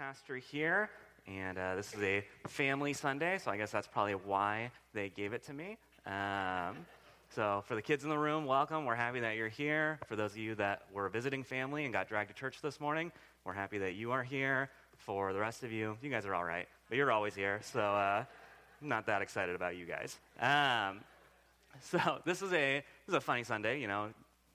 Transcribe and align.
pastor 0.00 0.36
here, 0.36 0.88
and 1.26 1.58
uh, 1.58 1.74
this 1.74 1.92
is 1.92 2.02
a 2.02 2.24
family 2.48 2.94
Sunday, 2.94 3.36
so 3.36 3.50
I 3.50 3.58
guess 3.58 3.70
that's 3.70 3.86
probably 3.86 4.14
why 4.14 4.70
they 4.94 5.10
gave 5.10 5.34
it 5.34 5.44
to 5.44 5.52
me. 5.52 5.76
Um, 6.06 6.86
so, 7.34 7.62
for 7.66 7.74
the 7.74 7.82
kids 7.82 8.02
in 8.02 8.08
the 8.08 8.16
room, 8.16 8.46
welcome. 8.46 8.86
We're 8.86 8.94
happy 8.94 9.20
that 9.20 9.36
you're 9.36 9.50
here. 9.50 9.98
For 10.06 10.16
those 10.16 10.30
of 10.30 10.38
you 10.38 10.54
that 10.54 10.84
were 10.90 11.10
visiting 11.10 11.42
family 11.42 11.84
and 11.84 11.92
got 11.92 12.08
dragged 12.08 12.30
to 12.30 12.34
church 12.34 12.62
this 12.62 12.80
morning, 12.80 13.12
we're 13.44 13.52
happy 13.52 13.76
that 13.76 13.92
you 13.92 14.10
are 14.12 14.22
here. 14.22 14.70
For 14.96 15.34
the 15.34 15.38
rest 15.38 15.64
of 15.64 15.70
you, 15.70 15.98
you 16.00 16.08
guys 16.08 16.24
are 16.24 16.34
all 16.34 16.44
right, 16.44 16.66
but 16.88 16.96
you're 16.96 17.12
always 17.12 17.34
here, 17.34 17.60
so 17.62 17.80
uh, 17.80 18.24
I'm 18.80 18.88
not 18.88 19.04
that 19.04 19.20
excited 19.20 19.54
about 19.54 19.76
you 19.76 19.84
guys. 19.84 20.18
Um, 20.40 21.00
so, 21.82 22.22
this 22.24 22.40
is 22.40 22.54
a 22.54 22.76
this 23.04 23.08
is 23.08 23.14
a 23.14 23.20
funny 23.20 23.44
Sunday. 23.44 23.78
You 23.82 23.88
know, 23.88 24.08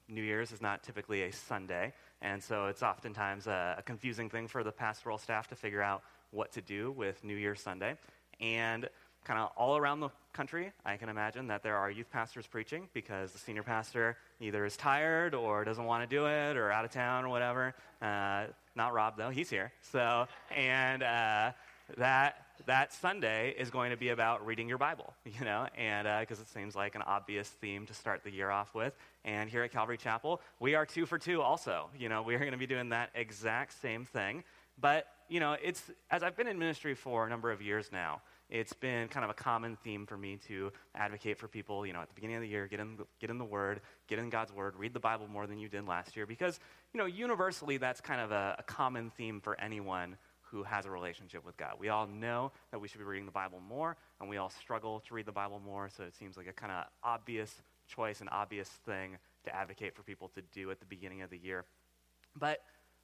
New 0.09 0.23
Year's 0.23 0.51
is 0.51 0.61
not 0.61 0.81
typically 0.81 1.21
a 1.21 1.31
Sunday. 1.31 1.93
And 2.25 2.41
so 2.41 2.65
it's 2.65 2.81
oftentimes 2.81 3.45
a, 3.45 3.75
a, 3.77 3.83
confusing 3.83 4.31
thing 4.31 4.47
for 4.47 4.63
the 4.63 4.71
pastoral 4.71 5.19
staff 5.19 5.47
to 5.49 5.55
figure 5.55 5.83
out 5.83 6.01
what 6.31 6.51
to 6.53 6.61
do 6.61 6.91
with 6.91 7.23
New 7.23 7.35
Year's 7.35 7.61
Sunday. 7.61 7.97
And 8.39 8.89
kind 9.23 9.39
of 9.39 9.51
all 9.55 9.77
around 9.77 9.99
the 9.99 10.09
country, 10.33 10.71
I 10.83 10.97
can 10.97 11.09
imagine 11.09 11.45
that 11.47 11.61
there 11.61 11.77
are 11.77 11.91
youth 11.91 12.09
pastors 12.11 12.47
preaching 12.47 12.89
because 12.95 13.31
the 13.31 13.37
senior 13.37 13.61
pastor 13.61 14.17
either 14.41 14.65
is 14.65 14.75
tired 14.75 15.35
or 15.35 15.63
doesn't 15.63 15.85
want 15.85 16.09
to 16.09 16.15
do 16.15 16.25
it 16.25 16.57
or 16.57 16.71
out 16.71 16.83
of 16.83 16.89
town 16.89 17.25
or 17.25 17.29
whatever. 17.29 17.75
Uh, 18.01 18.45
not 18.75 18.91
Rob, 18.91 19.17
though, 19.17 19.29
he's 19.29 19.51
here. 19.51 19.71
So, 19.91 20.27
and 20.49 21.03
uh, 21.03 21.51
that 21.97 22.45
that 22.67 22.93
Sunday 22.93 23.53
is 23.57 23.69
going 23.69 23.91
to 23.91 23.97
be 23.97 24.09
about 24.09 24.45
reading 24.45 24.67
your 24.67 24.77
Bible, 24.77 25.13
you 25.25 25.45
know, 25.45 25.67
and 25.77 26.07
because 26.21 26.39
uh, 26.39 26.43
it 26.43 26.49
seems 26.49 26.75
like 26.75 26.95
an 26.95 27.01
obvious 27.01 27.49
theme 27.49 27.85
to 27.85 27.93
start 27.93 28.23
the 28.23 28.31
year 28.31 28.49
off 28.49 28.73
with. 28.73 28.95
And 29.23 29.49
here 29.49 29.63
at 29.63 29.71
Calvary 29.71 29.97
Chapel, 29.97 30.41
we 30.59 30.75
are 30.75 30.85
two 30.85 31.05
for 31.05 31.17
two 31.17 31.41
also. 31.41 31.89
You 31.97 32.09
know, 32.09 32.21
we 32.21 32.35
are 32.35 32.39
going 32.39 32.51
to 32.51 32.57
be 32.57 32.67
doing 32.67 32.89
that 32.89 33.09
exact 33.13 33.79
same 33.81 34.05
thing. 34.05 34.43
But, 34.79 35.07
you 35.29 35.39
know, 35.39 35.55
it's, 35.63 35.89
as 36.11 36.21
I've 36.21 36.35
been 36.35 36.47
in 36.47 36.59
ministry 36.59 36.95
for 36.95 37.25
a 37.25 37.29
number 37.29 37.51
of 37.51 37.61
years 37.61 37.89
now, 37.91 38.21
it's 38.49 38.73
been 38.73 39.07
kind 39.07 39.23
of 39.23 39.31
a 39.31 39.33
common 39.33 39.77
theme 39.83 40.05
for 40.05 40.17
me 40.17 40.37
to 40.47 40.71
advocate 40.93 41.39
for 41.39 41.47
people, 41.47 41.85
you 41.85 41.93
know, 41.93 42.01
at 42.01 42.09
the 42.09 42.13
beginning 42.13 42.35
of 42.35 42.41
the 42.41 42.47
year, 42.47 42.67
get 42.67 42.79
in, 42.79 42.97
get 43.19 43.29
in 43.29 43.37
the 43.37 43.45
Word, 43.45 43.81
get 44.07 44.19
in 44.19 44.29
God's 44.29 44.53
Word, 44.53 44.75
read 44.77 44.93
the 44.93 44.99
Bible 44.99 45.27
more 45.27 45.47
than 45.47 45.57
you 45.57 45.67
did 45.67 45.87
last 45.87 46.15
year, 46.15 46.25
because, 46.25 46.59
you 46.93 46.99
know, 46.99 47.05
universally 47.05 47.77
that's 47.77 48.01
kind 48.01 48.21
of 48.21 48.31
a, 48.31 48.57
a 48.59 48.63
common 48.63 49.11
theme 49.17 49.39
for 49.39 49.59
anyone 49.59 50.15
who 50.55 50.63
has 50.63 50.85
a 50.85 50.89
relationship 50.89 51.45
with 51.45 51.57
God. 51.57 51.73
We 51.77 51.89
all 51.89 52.07
know 52.07 52.53
that 52.71 52.79
we 52.79 52.87
should 52.87 52.99
be 52.99 53.03
reading 53.03 53.25
the 53.25 53.31
Bible 53.31 53.59
more, 53.67 53.97
and 54.21 54.29
we 54.29 54.37
all 54.37 54.49
struggle 54.49 55.01
to 55.01 55.13
read 55.13 55.25
the 55.25 55.33
Bible 55.33 55.59
more, 55.59 55.89
so 55.89 56.03
it 56.03 56.15
seems 56.15 56.37
like 56.37 56.47
a 56.47 56.53
kind 56.53 56.71
of 56.71 56.85
obvious 57.03 57.61
choice, 57.89 58.21
an 58.21 58.29
obvious 58.29 58.69
thing 58.85 59.17
to 59.43 59.53
advocate 59.53 59.93
for 59.93 60.01
people 60.03 60.29
to 60.29 60.41
do 60.53 60.71
at 60.71 60.79
the 60.79 60.85
beginning 60.85 61.21
of 61.21 61.29
the 61.29 61.37
year. 61.37 61.65
But 62.39 62.61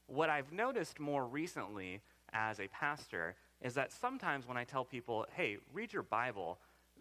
what 0.08 0.30
I've 0.30 0.54
noticed 0.54 0.98
more 0.98 1.26
recently 1.26 2.00
as 2.32 2.62
a 2.62 2.70
pastor 2.70 3.36
is 3.62 3.74
that 3.74 3.92
sometimes 3.92 4.48
when 4.48 4.56
I 4.56 4.64
tell 4.64 4.86
people, 4.86 5.26
hey, 5.36 5.58
read 5.74 5.92
your 5.92 6.04
Bible, 6.04 6.58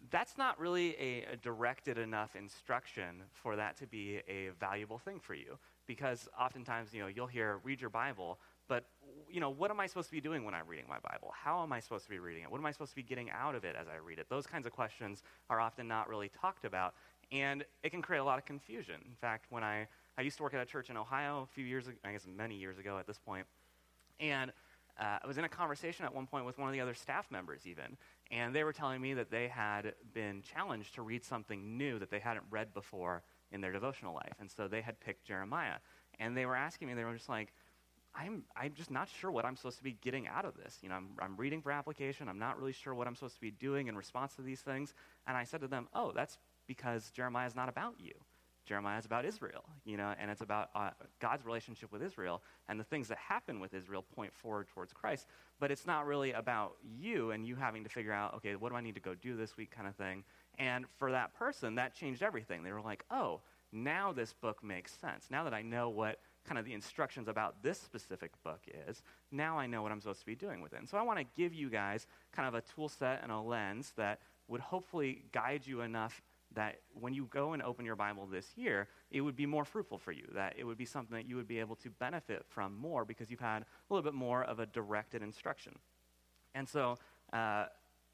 that's 0.09 0.37
not 0.37 0.59
really 0.59 0.95
a, 0.99 1.33
a, 1.33 1.37
directed 1.37 1.97
enough 1.97 2.35
instruction 2.35 3.23
for 3.31 3.55
that 3.55 3.77
to 3.77 3.87
be 3.87 4.19
a 4.27 4.49
valuable 4.59 4.97
thing 4.97 5.19
for 5.21 5.33
you. 5.33 5.57
Because 5.87 6.27
oftentimes, 6.39 6.93
you 6.93 7.01
know, 7.01 7.07
you'll 7.07 7.27
hear, 7.27 7.59
read 7.63 7.79
your 7.79 7.89
Bible, 7.89 8.37
but 8.71 8.85
you 9.29 9.41
know, 9.41 9.49
what 9.49 9.69
am 9.69 9.81
I 9.81 9.87
supposed 9.87 10.07
to 10.07 10.13
be 10.13 10.21
doing 10.21 10.45
when 10.45 10.53
I'm 10.53 10.65
reading 10.65 10.85
my 10.87 10.99
Bible? 10.99 11.33
How 11.33 11.61
am 11.61 11.73
I 11.73 11.81
supposed 11.81 12.05
to 12.05 12.09
be 12.09 12.19
reading 12.19 12.43
it? 12.43 12.49
What 12.49 12.57
am 12.57 12.65
I 12.65 12.71
supposed 12.71 12.91
to 12.91 12.95
be 12.95 13.03
getting 13.03 13.29
out 13.29 13.53
of 13.53 13.65
it 13.65 13.75
as 13.77 13.87
I 13.89 13.97
read 13.97 14.17
it? 14.17 14.27
Those 14.29 14.47
kinds 14.47 14.65
of 14.65 14.71
questions 14.71 15.23
are 15.49 15.59
often 15.59 15.89
not 15.89 16.07
really 16.07 16.29
talked 16.29 16.63
about, 16.63 16.93
and 17.33 17.65
it 17.83 17.89
can 17.89 18.01
create 18.01 18.19
a 18.19 18.23
lot 18.23 18.39
of 18.39 18.45
confusion. 18.45 18.95
In 19.05 19.15
fact, 19.19 19.47
when 19.49 19.61
I, 19.61 19.89
I 20.17 20.21
used 20.21 20.37
to 20.37 20.43
work 20.43 20.53
at 20.53 20.61
a 20.61 20.65
church 20.65 20.89
in 20.89 20.95
Ohio 20.95 21.41
a 21.41 21.53
few 21.53 21.65
years 21.65 21.89
ago, 21.89 21.97
I 22.05 22.13
guess 22.13 22.25
many 22.25 22.55
years 22.55 22.77
ago 22.77 22.97
at 22.97 23.07
this 23.07 23.17
point, 23.17 23.45
and 24.21 24.53
uh, 24.97 25.19
I 25.21 25.27
was 25.27 25.37
in 25.37 25.43
a 25.43 25.49
conversation 25.49 26.05
at 26.05 26.15
one 26.15 26.27
point 26.27 26.45
with 26.45 26.57
one 26.57 26.69
of 26.69 26.73
the 26.73 26.79
other 26.79 26.93
staff 26.93 27.29
members, 27.29 27.67
even, 27.67 27.97
and 28.31 28.55
they 28.55 28.63
were 28.63 28.73
telling 28.73 29.01
me 29.01 29.13
that 29.15 29.29
they 29.31 29.49
had 29.49 29.95
been 30.13 30.43
challenged 30.43 30.95
to 30.95 31.01
read 31.01 31.25
something 31.25 31.77
new 31.77 31.99
that 31.99 32.09
they 32.09 32.19
hadn't 32.19 32.45
read 32.49 32.73
before 32.73 33.23
in 33.51 33.59
their 33.59 33.73
devotional 33.73 34.13
life. 34.13 34.35
And 34.39 34.49
so 34.49 34.69
they 34.69 34.81
had 34.81 34.97
picked 35.01 35.25
Jeremiah. 35.25 35.79
And 36.19 36.37
they 36.37 36.45
were 36.45 36.55
asking 36.55 36.87
me, 36.87 36.93
they 36.93 37.03
were 37.03 37.15
just 37.15 37.29
like, 37.29 37.53
I'm, 38.13 38.43
I'm 38.55 38.73
just 38.73 38.91
not 38.91 39.07
sure 39.09 39.31
what 39.31 39.45
I'm 39.45 39.55
supposed 39.55 39.77
to 39.77 39.83
be 39.83 39.97
getting 40.01 40.27
out 40.27 40.45
of 40.45 40.55
this. 40.55 40.79
You 40.81 40.89
know, 40.89 40.95
I'm, 40.95 41.09
I'm 41.19 41.37
reading 41.37 41.61
for 41.61 41.71
application. 41.71 42.27
I'm 42.27 42.39
not 42.39 42.59
really 42.59 42.73
sure 42.73 42.93
what 42.93 43.07
I'm 43.07 43.15
supposed 43.15 43.35
to 43.35 43.41
be 43.41 43.51
doing 43.51 43.87
in 43.87 43.95
response 43.95 44.35
to 44.35 44.41
these 44.41 44.61
things. 44.61 44.93
And 45.27 45.37
I 45.37 45.43
said 45.43 45.61
to 45.61 45.67
them, 45.67 45.87
oh, 45.93 46.11
that's 46.13 46.37
because 46.67 47.09
Jeremiah 47.11 47.47
is 47.47 47.55
not 47.55 47.69
about 47.69 47.95
you. 47.99 48.13
Jeremiah 48.65 48.99
is 48.99 49.05
about 49.05 49.25
Israel, 49.25 49.63
you 49.85 49.97
know, 49.97 50.13
and 50.19 50.29
it's 50.29 50.41
about 50.41 50.69
uh, 50.75 50.91
God's 51.19 51.45
relationship 51.45 51.91
with 51.91 52.03
Israel. 52.03 52.43
And 52.69 52.79
the 52.79 52.83
things 52.83 53.07
that 53.07 53.17
happen 53.17 53.59
with 53.59 53.73
Israel 53.73 54.05
point 54.15 54.33
forward 54.33 54.67
towards 54.67 54.93
Christ. 54.93 55.27
But 55.59 55.71
it's 55.71 55.87
not 55.87 56.05
really 56.05 56.31
about 56.31 56.75
you 56.83 57.31
and 57.31 57.45
you 57.45 57.55
having 57.55 57.83
to 57.83 57.89
figure 57.89 58.13
out, 58.13 58.35
okay, 58.35 58.55
what 58.55 58.69
do 58.69 58.75
I 58.75 58.81
need 58.81 58.95
to 58.95 59.01
go 59.01 59.15
do 59.15 59.35
this 59.35 59.57
week 59.57 59.71
kind 59.71 59.87
of 59.87 59.95
thing. 59.95 60.23
And 60.59 60.85
for 60.99 61.11
that 61.11 61.33
person, 61.33 61.75
that 61.75 61.95
changed 61.95 62.21
everything. 62.21 62.63
They 62.63 62.71
were 62.71 62.81
like, 62.81 63.03
oh, 63.09 63.41
now 63.71 64.11
this 64.11 64.33
book 64.33 64.63
makes 64.63 64.93
sense. 64.93 65.27
Now 65.31 65.43
that 65.45 65.53
I 65.53 65.61
know 65.61 65.89
what 65.89 66.19
kind 66.45 66.57
of 66.57 66.65
the 66.65 66.73
instructions 66.73 67.27
about 67.27 67.61
this 67.61 67.79
specific 67.79 68.31
book 68.43 68.61
is, 68.87 69.03
now 69.31 69.57
I 69.57 69.67
know 69.67 69.81
what 69.81 69.91
I'm 69.91 70.01
supposed 70.01 70.21
to 70.21 70.25
be 70.25 70.35
doing 70.35 70.61
with 70.61 70.73
it. 70.73 70.79
And 70.79 70.89
so 70.89 70.97
I 70.97 71.01
want 71.01 71.19
to 71.19 71.25
give 71.35 71.53
you 71.53 71.69
guys 71.69 72.07
kind 72.31 72.47
of 72.47 72.55
a 72.55 72.61
tool 72.61 72.89
set 72.89 73.21
and 73.23 73.31
a 73.31 73.39
lens 73.39 73.93
that 73.97 74.19
would 74.47 74.61
hopefully 74.61 75.23
guide 75.31 75.65
you 75.65 75.81
enough 75.81 76.21
that 76.53 76.79
when 76.93 77.13
you 77.13 77.25
go 77.25 77.53
and 77.53 77.63
open 77.63 77.85
your 77.85 77.95
Bible 77.95 78.25
this 78.25 78.45
year, 78.57 78.87
it 79.09 79.21
would 79.21 79.35
be 79.35 79.45
more 79.45 79.63
fruitful 79.63 79.97
for 79.97 80.11
you, 80.11 80.27
that 80.33 80.55
it 80.57 80.65
would 80.65 80.77
be 80.77 80.85
something 80.85 81.15
that 81.15 81.25
you 81.25 81.37
would 81.37 81.47
be 81.47 81.59
able 81.59 81.75
to 81.77 81.89
benefit 81.89 82.43
from 82.49 82.75
more 82.75 83.05
because 83.05 83.31
you've 83.31 83.39
had 83.39 83.61
a 83.61 83.65
little 83.93 84.03
bit 84.03 84.13
more 84.13 84.43
of 84.43 84.59
a 84.59 84.65
directed 84.65 85.21
instruction. 85.21 85.73
And 86.53 86.67
so, 86.67 86.97
uh, 87.31 87.65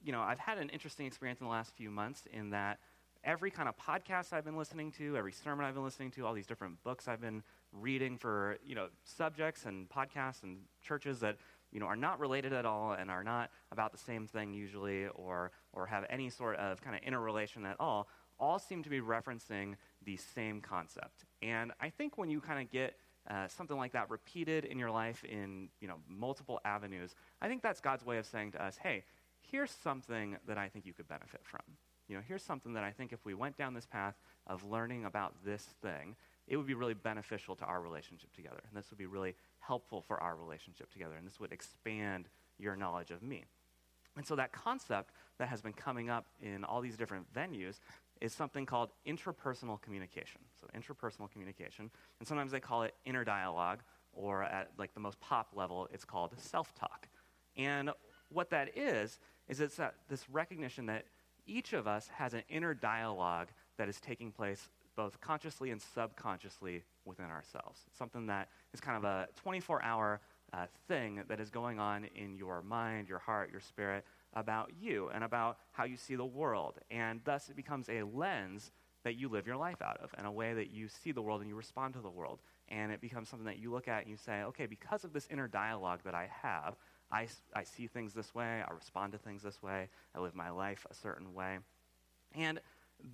you 0.03 0.11
know, 0.11 0.21
I've 0.21 0.38
had 0.38 0.59
an 0.59 0.69
interesting 0.69 1.07
experience 1.07 1.39
in 1.39 1.47
the 1.47 1.51
last 1.51 1.75
few 1.75 1.89
months 1.89 2.27
in 2.31 2.51
that 2.51 2.77
every 3.23 3.49
kind 3.49 3.67
of 3.67 3.75
podcast 3.77 4.31
I've 4.31 4.45
been 4.45 4.57
listening 4.57 4.91
to, 4.94 5.17
every 5.17 5.31
sermon 5.31 5.65
I've 5.65 5.73
been 5.73 5.83
listening 5.83 6.11
to, 6.11 6.25
all 6.25 6.33
these 6.33 6.45
different 6.45 6.83
books 6.83 7.07
I've 7.07 7.21
been 7.21 7.41
reading 7.72 8.17
for 8.17 8.57
you 8.66 8.75
know 8.75 8.88
subjects 9.03 9.66
and 9.66 9.89
podcasts 9.89 10.44
and 10.44 10.59
churches 10.81 11.19
that 11.19 11.38
you 11.72 11.79
know 11.79 11.85
are 11.85 11.95
not 11.95 12.19
related 12.19 12.53
at 12.53 12.66
all 12.66 12.94
and 12.94 13.11
are 13.11 13.23
not 13.23 13.50
about 13.72 13.91
the 13.91 13.97
same 13.97 14.28
thing 14.28 14.53
usually 14.53 15.07
or 15.07 15.51
or 15.73 15.85
have 15.85 16.06
any 16.09 16.29
sort 16.29 16.56
of 16.57 16.81
kind 16.81 16.95
of 16.95 17.01
interrelation 17.03 17.66
at 17.66 17.75
all 17.79 18.07
all 18.39 18.59
seem 18.59 18.83
to 18.83 18.89
be 18.89 19.01
referencing 19.01 19.75
the 20.06 20.16
same 20.16 20.61
concept. 20.61 21.25
And 21.41 21.72
i 21.79 21.89
think 21.89 22.17
when 22.17 22.29
you 22.29 22.39
kind 22.39 22.61
of 22.61 22.72
get 22.72 22.95
uh, 23.29 23.47
something 23.47 23.75
like 23.75 23.91
that 23.91 24.09
repeated 24.09 24.63
in 24.63 24.79
your 24.79 24.91
life 24.91 25.23
in 25.25 25.69
you 25.81 25.88
know 25.88 25.97
multiple 26.07 26.61
avenues 26.63 27.13
i 27.41 27.47
think 27.47 27.61
that's 27.61 27.81
god's 27.81 28.06
way 28.06 28.17
of 28.17 28.25
saying 28.25 28.51
to 28.51 28.63
us 28.63 28.77
hey 28.81 29.03
here's 29.41 29.72
something 29.72 30.38
that 30.47 30.57
i 30.57 30.69
think 30.69 30.85
you 30.85 30.94
could 30.94 31.07
benefit 31.07 31.41
from. 31.44 31.61
You 32.07 32.16
know 32.16 32.22
here's 32.25 32.44
something 32.44 32.73
that 32.73 32.83
i 32.83 32.91
think 32.91 33.11
if 33.11 33.25
we 33.25 33.33
went 33.33 33.57
down 33.57 33.73
this 33.73 33.85
path 33.85 34.16
of 34.45 34.63
learning 34.63 35.03
about 35.03 35.33
this 35.44 35.63
thing 35.81 36.16
it 36.47 36.58
would 36.58 36.68
be 36.68 36.74
really 36.74 36.94
beneficial 36.94 37.56
to 37.56 37.66
our 37.66 37.81
relationship 37.81 38.34
together. 38.34 38.62
And 38.68 38.78
this 38.78 38.90
would 38.90 38.97
be 38.97 39.06
really 39.06 39.35
helpful 39.59 40.02
for 40.02 40.22
our 40.22 40.35
relationship 40.35 40.91
together. 40.91 41.16
And 41.18 41.28
this 41.28 41.40
would 41.40 41.52
expand 41.52 42.30
your 42.58 42.75
knowledge 42.75 43.12
of 43.12 43.22
me. 43.22 43.46
And 44.16 44.25
so 44.25 44.35
that 44.35 44.52
concept 44.52 45.12
that 45.38 45.47
has 45.50 45.62
been 45.62 45.74
coming 45.74 46.09
up 46.09 46.25
in 46.41 46.63
all 46.63 46.81
these 46.81 46.97
different 46.97 47.31
venues 47.34 47.80
is 48.22 48.34
something 48.34 48.66
called 48.66 48.90
interpersonal 49.06 49.80
communication. 49.80 50.41
So 50.59 50.68
interpersonal 50.75 51.30
communication. 51.30 51.91
And 52.19 52.28
sometimes 52.28 52.52
they 52.52 52.59
call 52.59 52.84
it 52.84 52.96
inner 53.06 53.24
dialogue, 53.24 53.81
or 54.13 54.44
at 54.44 54.72
like 54.80 54.94
the 54.96 55.00
most 55.00 55.19
pop 55.19 55.50
level, 55.53 55.88
it's 55.94 56.06
called 56.06 56.33
self-talk. 56.38 57.07
And 57.56 57.92
what 58.30 58.50
that 58.50 58.75
is, 58.75 59.19
is 59.48 59.60
it's 59.60 59.75
that, 59.75 59.95
this 60.10 60.27
recognition 60.30 60.88
that 60.88 61.06
each 61.45 61.74
of 61.74 61.88
us 61.88 62.07
has 62.07 62.33
an 62.33 62.42
inner 62.50 62.74
dialogue 62.74 63.50
that 63.77 63.88
is 63.88 64.00
taking 64.00 64.31
place 64.31 64.69
both 64.97 65.21
consciously 65.21 65.71
and 65.71 65.81
subconsciously 65.81 66.83
within 67.05 67.27
ourselves. 67.27 67.81
Something 67.97 68.25
that 68.25 68.49
is 68.73 68.81
kind 68.81 68.97
of 68.97 69.05
a 69.05 69.27
24 69.38 69.81
hour 69.81 70.19
uh, 70.51 70.65
thing 70.88 71.21
that 71.29 71.39
is 71.39 71.49
going 71.49 71.79
on 71.79 72.05
in 72.15 72.35
your 72.35 72.61
mind, 72.63 73.07
your 73.07 73.19
heart, 73.19 73.51
your 73.51 73.61
spirit 73.61 74.03
about 74.33 74.71
you 74.81 75.09
and 75.13 75.23
about 75.23 75.59
how 75.71 75.85
you 75.85 75.95
see 75.95 76.15
the 76.15 76.25
world. 76.25 76.79
And 76.91 77.21
thus, 77.23 77.49
it 77.49 77.55
becomes 77.55 77.88
a 77.89 78.03
lens 78.03 78.71
that 79.03 79.15
you 79.15 79.29
live 79.29 79.47
your 79.47 79.55
life 79.55 79.81
out 79.81 79.97
of 80.01 80.13
and 80.17 80.27
a 80.27 80.31
way 80.31 80.53
that 80.53 80.71
you 80.71 80.88
see 80.89 81.11
the 81.11 81.21
world 81.21 81.41
and 81.41 81.49
you 81.49 81.55
respond 81.55 81.94
to 81.94 82.01
the 82.01 82.09
world. 82.09 82.39
And 82.67 82.91
it 82.91 82.99
becomes 82.99 83.29
something 83.29 83.45
that 83.45 83.59
you 83.59 83.71
look 83.71 83.88
at 83.88 84.01
and 84.01 84.09
you 84.09 84.17
say, 84.17 84.44
okay, 84.44 84.65
because 84.65 85.03
of 85.03 85.13
this 85.13 85.27
inner 85.31 85.47
dialogue 85.47 86.01
that 86.03 86.15
I 86.15 86.29
have, 86.41 86.75
I, 87.11 87.27
I 87.53 87.63
see 87.63 87.88
things 87.88 88.13
this 88.13 88.35
way, 88.35 88.63
I 88.67 88.73
respond 88.73 89.13
to 89.13 89.17
things 89.17 89.44
this 89.44 89.61
way, 89.63 89.88
I 90.13 90.19
live 90.19 90.35
my 90.35 90.49
life 90.49 90.85
a 90.89 90.94
certain 90.94 91.33
way. 91.33 91.59
And 92.35 92.59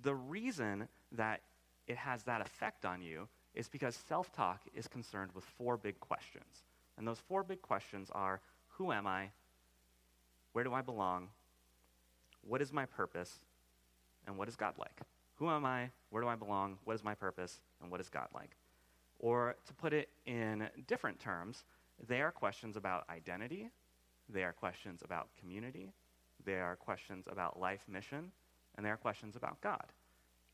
the 0.02 0.14
reason 0.14 0.88
that 1.12 1.42
it 1.86 1.96
has 1.96 2.22
that 2.24 2.40
effect 2.40 2.84
on 2.84 3.02
you 3.02 3.28
is 3.54 3.68
because 3.68 3.96
self 3.96 4.32
talk 4.32 4.60
is 4.74 4.88
concerned 4.88 5.30
with 5.34 5.44
four 5.44 5.76
big 5.76 6.00
questions. 6.00 6.64
And 6.96 7.06
those 7.06 7.18
four 7.18 7.42
big 7.42 7.62
questions 7.62 8.10
are 8.12 8.40
who 8.68 8.92
am 8.92 9.06
I? 9.06 9.30
Where 10.52 10.64
do 10.64 10.72
I 10.72 10.82
belong? 10.82 11.28
What 12.42 12.62
is 12.62 12.72
my 12.72 12.86
purpose? 12.86 13.40
And 14.26 14.36
what 14.36 14.48
is 14.48 14.56
God 14.56 14.74
like? 14.78 15.00
Who 15.36 15.50
am 15.50 15.64
I? 15.64 15.90
Where 16.10 16.22
do 16.22 16.28
I 16.28 16.36
belong? 16.36 16.78
What 16.84 16.94
is 16.94 17.04
my 17.04 17.14
purpose? 17.14 17.60
And 17.82 17.90
what 17.90 18.00
is 18.00 18.08
God 18.08 18.28
like? 18.34 18.56
Or 19.18 19.56
to 19.66 19.74
put 19.74 19.92
it 19.92 20.08
in 20.26 20.68
different 20.86 21.18
terms, 21.18 21.64
they 22.08 22.20
are 22.20 22.30
questions 22.30 22.76
about 22.76 23.04
identity, 23.08 23.70
they 24.28 24.42
are 24.42 24.52
questions 24.52 25.02
about 25.04 25.28
community, 25.38 25.92
they 26.44 26.60
are 26.60 26.76
questions 26.76 27.26
about 27.30 27.58
life 27.58 27.84
mission, 27.88 28.32
and 28.76 28.84
they 28.84 28.90
are 28.90 28.96
questions 28.96 29.36
about 29.36 29.60
God. 29.60 29.86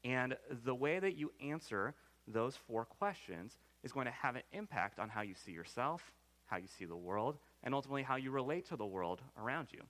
And 0.05 0.37
the 0.65 0.75
way 0.75 0.99
that 0.99 1.17
you 1.17 1.33
answer 1.45 1.95
those 2.27 2.57
four 2.57 2.85
questions 2.85 3.59
is 3.83 3.93
going 3.93 4.07
to 4.07 4.13
have 4.13 4.37
an 4.37 4.43
impact 4.53 4.99
on 4.99 5.09
how 5.09 5.23
you 5.23 5.35
see 5.35 5.53
yourself, 5.53 6.13
how 6.47 6.57
you 6.57 6.69
see 6.69 6.85
the 6.85 6.97
world, 6.97 7.39
and 7.63 7.75
ultimately 7.75 8.03
how 8.03 8.17
you 8.17 8.31
relate 8.31 8.67
to 8.69 8.77
the 8.77 8.87
world 8.87 9.21
around 9.39 9.69
you. 9.73 9.81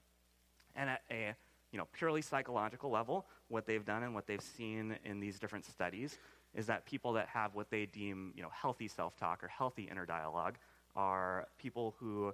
And 0.75 0.89
at 0.89 1.01
a 1.09 1.35
you 1.71 1.77
know, 1.77 1.87
purely 1.93 2.21
psychological 2.21 2.89
level, 2.89 3.25
what 3.47 3.65
they've 3.65 3.85
done 3.85 4.03
and 4.03 4.13
what 4.13 4.27
they've 4.27 4.41
seen 4.41 4.97
in 5.05 5.19
these 5.19 5.39
different 5.39 5.65
studies 5.65 6.17
is 6.53 6.65
that 6.67 6.85
people 6.85 7.13
that 7.13 7.27
have 7.29 7.55
what 7.55 7.69
they 7.69 7.85
deem 7.85 8.33
you 8.35 8.43
know, 8.43 8.51
healthy 8.53 8.87
self-talk 8.87 9.41
or 9.43 9.47
healthy 9.47 9.87
inner 9.89 10.05
dialogue 10.05 10.57
are 10.95 11.47
people 11.57 11.95
who 11.97 12.33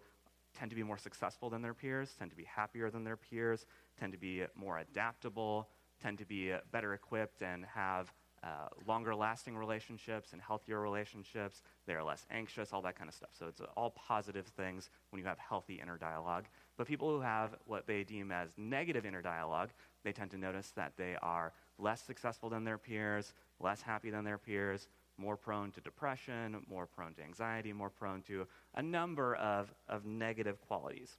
tend 0.57 0.71
to 0.71 0.75
be 0.75 0.81
more 0.81 0.97
successful 0.97 1.51
than 1.51 1.61
their 1.61 1.75
peers, 1.75 2.15
tend 2.17 2.31
to 2.31 2.37
be 2.37 2.45
happier 2.45 2.89
than 2.89 3.03
their 3.03 3.17
peers, 3.17 3.67
tend 3.99 4.11
to 4.11 4.17
be 4.17 4.43
more 4.55 4.79
adaptable, 4.79 5.67
tend 6.01 6.17
to 6.19 6.25
be 6.25 6.53
better 6.71 6.93
equipped 6.93 7.41
and 7.41 7.65
have 7.65 8.13
uh, 8.43 8.67
longer 8.85 9.15
lasting 9.15 9.57
relationships 9.57 10.33
and 10.33 10.41
healthier 10.41 10.79
relationships. 10.79 11.63
They 11.85 11.93
are 11.93 12.03
less 12.03 12.25
anxious, 12.29 12.71
all 12.71 12.81
that 12.83 12.95
kind 12.95 13.09
of 13.09 13.15
stuff. 13.15 13.31
So 13.37 13.47
it's 13.47 13.61
all 13.75 13.91
positive 13.91 14.45
things 14.45 14.89
when 15.09 15.19
you 15.19 15.27
have 15.27 15.39
healthy 15.39 15.79
inner 15.81 15.97
dialogue. 15.97 16.45
But 16.77 16.87
people 16.87 17.09
who 17.09 17.21
have 17.21 17.55
what 17.65 17.87
they 17.87 18.03
deem 18.03 18.31
as 18.31 18.51
negative 18.57 19.05
inner 19.05 19.21
dialogue, 19.21 19.71
they 20.03 20.11
tend 20.11 20.31
to 20.31 20.37
notice 20.37 20.71
that 20.75 20.93
they 20.97 21.15
are 21.21 21.51
less 21.79 22.01
successful 22.01 22.49
than 22.49 22.63
their 22.63 22.77
peers, 22.77 23.33
less 23.59 23.81
happy 23.81 24.11
than 24.11 24.23
their 24.23 24.37
peers, 24.37 24.87
more 25.17 25.35
prone 25.35 25.71
to 25.71 25.81
depression, 25.81 26.63
more 26.69 26.85
prone 26.85 27.13
to 27.15 27.23
anxiety, 27.23 27.73
more 27.73 27.89
prone 27.89 28.21
to 28.21 28.47
a 28.75 28.81
number 28.83 29.35
of, 29.35 29.73
of 29.89 30.05
negative 30.05 30.61
qualities. 30.61 31.17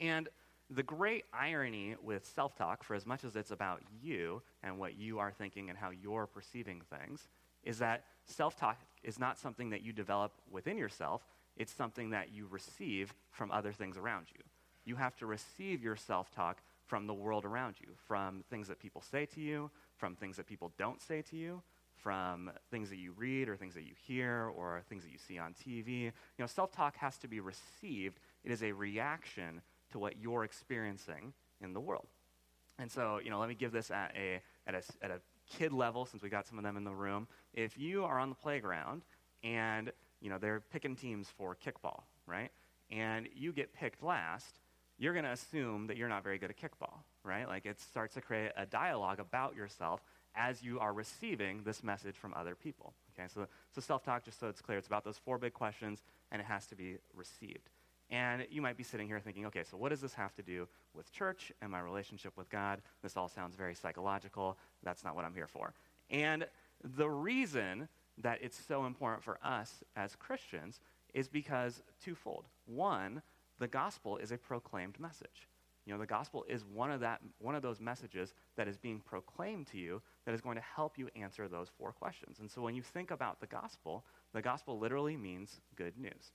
And 0.00 0.28
the 0.70 0.82
great 0.82 1.24
irony 1.32 1.96
with 2.02 2.26
self 2.26 2.54
talk, 2.54 2.82
for 2.84 2.94
as 2.94 3.06
much 3.06 3.24
as 3.24 3.36
it's 3.36 3.50
about 3.50 3.82
you 4.02 4.42
and 4.62 4.78
what 4.78 4.98
you 4.98 5.18
are 5.18 5.32
thinking 5.32 5.70
and 5.70 5.78
how 5.78 5.90
you're 5.90 6.26
perceiving 6.26 6.82
things, 6.90 7.28
is 7.64 7.78
that 7.78 8.04
self 8.26 8.56
talk 8.56 8.78
is 9.02 9.18
not 9.18 9.38
something 9.38 9.70
that 9.70 9.82
you 9.82 9.92
develop 9.92 10.32
within 10.50 10.76
yourself, 10.76 11.26
it's 11.56 11.72
something 11.72 12.10
that 12.10 12.32
you 12.32 12.46
receive 12.50 13.14
from 13.30 13.50
other 13.50 13.72
things 13.72 13.96
around 13.96 14.26
you. 14.34 14.42
You 14.84 14.96
have 14.96 15.16
to 15.16 15.26
receive 15.26 15.82
your 15.82 15.96
self 15.96 16.30
talk 16.30 16.62
from 16.84 17.06
the 17.06 17.14
world 17.14 17.44
around 17.44 17.76
you, 17.80 17.88
from 18.06 18.44
things 18.50 18.68
that 18.68 18.78
people 18.78 19.02
say 19.02 19.26
to 19.26 19.40
you, 19.40 19.70
from 19.96 20.16
things 20.16 20.36
that 20.36 20.46
people 20.46 20.72
don't 20.78 21.00
say 21.00 21.22
to 21.22 21.36
you, 21.36 21.62
from 21.94 22.50
things 22.70 22.88
that 22.90 22.96
you 22.96 23.12
read 23.12 23.48
or 23.48 23.56
things 23.56 23.74
that 23.74 23.82
you 23.82 23.94
hear 24.06 24.50
or 24.54 24.82
things 24.88 25.02
that 25.02 25.12
you 25.12 25.18
see 25.18 25.38
on 25.38 25.54
TV. 25.54 26.02
You 26.02 26.12
know, 26.38 26.46
self 26.46 26.72
talk 26.72 26.96
has 26.96 27.16
to 27.18 27.28
be 27.28 27.40
received, 27.40 28.20
it 28.44 28.52
is 28.52 28.62
a 28.62 28.72
reaction 28.72 29.62
to 29.92 29.98
what 29.98 30.20
you're 30.20 30.44
experiencing 30.44 31.32
in 31.60 31.72
the 31.72 31.80
world. 31.80 32.08
And 32.78 32.90
so, 32.90 33.20
you 33.22 33.30
know, 33.30 33.38
let 33.38 33.48
me 33.48 33.54
give 33.54 33.72
this 33.72 33.90
at 33.90 34.14
a, 34.16 34.40
at 34.66 34.74
a, 34.74 35.04
at 35.04 35.10
a 35.10 35.20
kid 35.48 35.72
level, 35.72 36.06
since 36.06 36.22
we 36.22 36.28
got 36.28 36.46
some 36.46 36.58
of 36.58 36.64
them 36.64 36.76
in 36.76 36.84
the 36.84 36.94
room. 36.94 37.26
If 37.54 37.78
you 37.78 38.04
are 38.04 38.18
on 38.18 38.28
the 38.28 38.34
playground 38.34 39.02
and, 39.42 39.90
you 40.20 40.30
know, 40.30 40.38
they're 40.38 40.60
picking 40.60 40.94
teams 40.94 41.28
for 41.36 41.56
kickball, 41.56 42.02
right? 42.26 42.50
And 42.90 43.28
you 43.34 43.52
get 43.52 43.72
picked 43.72 44.02
last, 44.02 44.60
you're 44.98 45.12
going 45.12 45.24
to 45.24 45.32
assume 45.32 45.86
that 45.86 45.96
you're 45.96 46.08
not 46.08 46.22
very 46.22 46.38
good 46.38 46.50
at 46.50 46.56
kickball, 46.56 46.98
right? 47.24 47.48
Like 47.48 47.66
it 47.66 47.80
starts 47.80 48.14
to 48.14 48.20
create 48.20 48.52
a 48.56 48.66
dialogue 48.66 49.20
about 49.20 49.56
yourself 49.56 50.02
as 50.34 50.62
you 50.62 50.78
are 50.78 50.92
receiving 50.92 51.62
this 51.64 51.82
message 51.82 52.16
from 52.16 52.32
other 52.34 52.54
people. 52.54 52.94
Okay, 53.18 53.28
so, 53.32 53.46
so 53.74 53.80
self 53.80 54.04
talk, 54.04 54.24
just 54.24 54.38
so 54.38 54.48
it's 54.48 54.60
clear, 54.60 54.78
it's 54.78 54.86
about 54.86 55.04
those 55.04 55.18
four 55.18 55.38
big 55.38 55.52
questions, 55.52 56.02
and 56.30 56.40
it 56.40 56.44
has 56.44 56.66
to 56.66 56.76
be 56.76 56.98
received. 57.14 57.70
And 58.10 58.46
you 58.50 58.62
might 58.62 58.76
be 58.76 58.82
sitting 58.82 59.06
here 59.06 59.20
thinking, 59.20 59.44
okay, 59.46 59.64
so 59.64 59.76
what 59.76 59.90
does 59.90 60.00
this 60.00 60.14
have 60.14 60.34
to 60.36 60.42
do 60.42 60.66
with 60.94 61.12
church 61.12 61.52
and 61.60 61.70
my 61.70 61.80
relationship 61.80 62.36
with 62.36 62.48
God? 62.48 62.80
This 63.02 63.16
all 63.16 63.28
sounds 63.28 63.54
very 63.54 63.74
psychological. 63.74 64.56
That's 64.82 65.04
not 65.04 65.14
what 65.14 65.24
I'm 65.24 65.34
here 65.34 65.46
for. 65.46 65.74
And 66.10 66.46
the 66.82 67.08
reason 67.08 67.88
that 68.18 68.38
it's 68.40 68.58
so 68.66 68.86
important 68.86 69.22
for 69.22 69.38
us 69.44 69.84
as 69.94 70.16
Christians 70.16 70.80
is 71.14 71.28
because 71.28 71.82
twofold. 72.02 72.46
One, 72.66 73.22
the 73.58 73.68
gospel 73.68 74.16
is 74.16 74.32
a 74.32 74.38
proclaimed 74.38 74.98
message. 74.98 75.48
You 75.84 75.94
know, 75.94 76.00
the 76.00 76.06
gospel 76.06 76.44
is 76.48 76.64
one 76.66 76.90
of, 76.90 77.00
that, 77.00 77.20
one 77.38 77.54
of 77.54 77.62
those 77.62 77.80
messages 77.80 78.34
that 78.56 78.68
is 78.68 78.76
being 78.76 79.00
proclaimed 79.00 79.68
to 79.68 79.78
you 79.78 80.02
that 80.26 80.34
is 80.34 80.42
going 80.42 80.56
to 80.56 80.62
help 80.62 80.98
you 80.98 81.08
answer 81.16 81.48
those 81.48 81.68
four 81.78 81.92
questions. 81.92 82.40
And 82.40 82.50
so 82.50 82.60
when 82.60 82.74
you 82.74 82.82
think 82.82 83.10
about 83.10 83.40
the 83.40 83.46
gospel, 83.46 84.04
the 84.34 84.42
gospel 84.42 84.78
literally 84.78 85.16
means 85.16 85.60
good 85.76 85.96
news. 85.98 86.32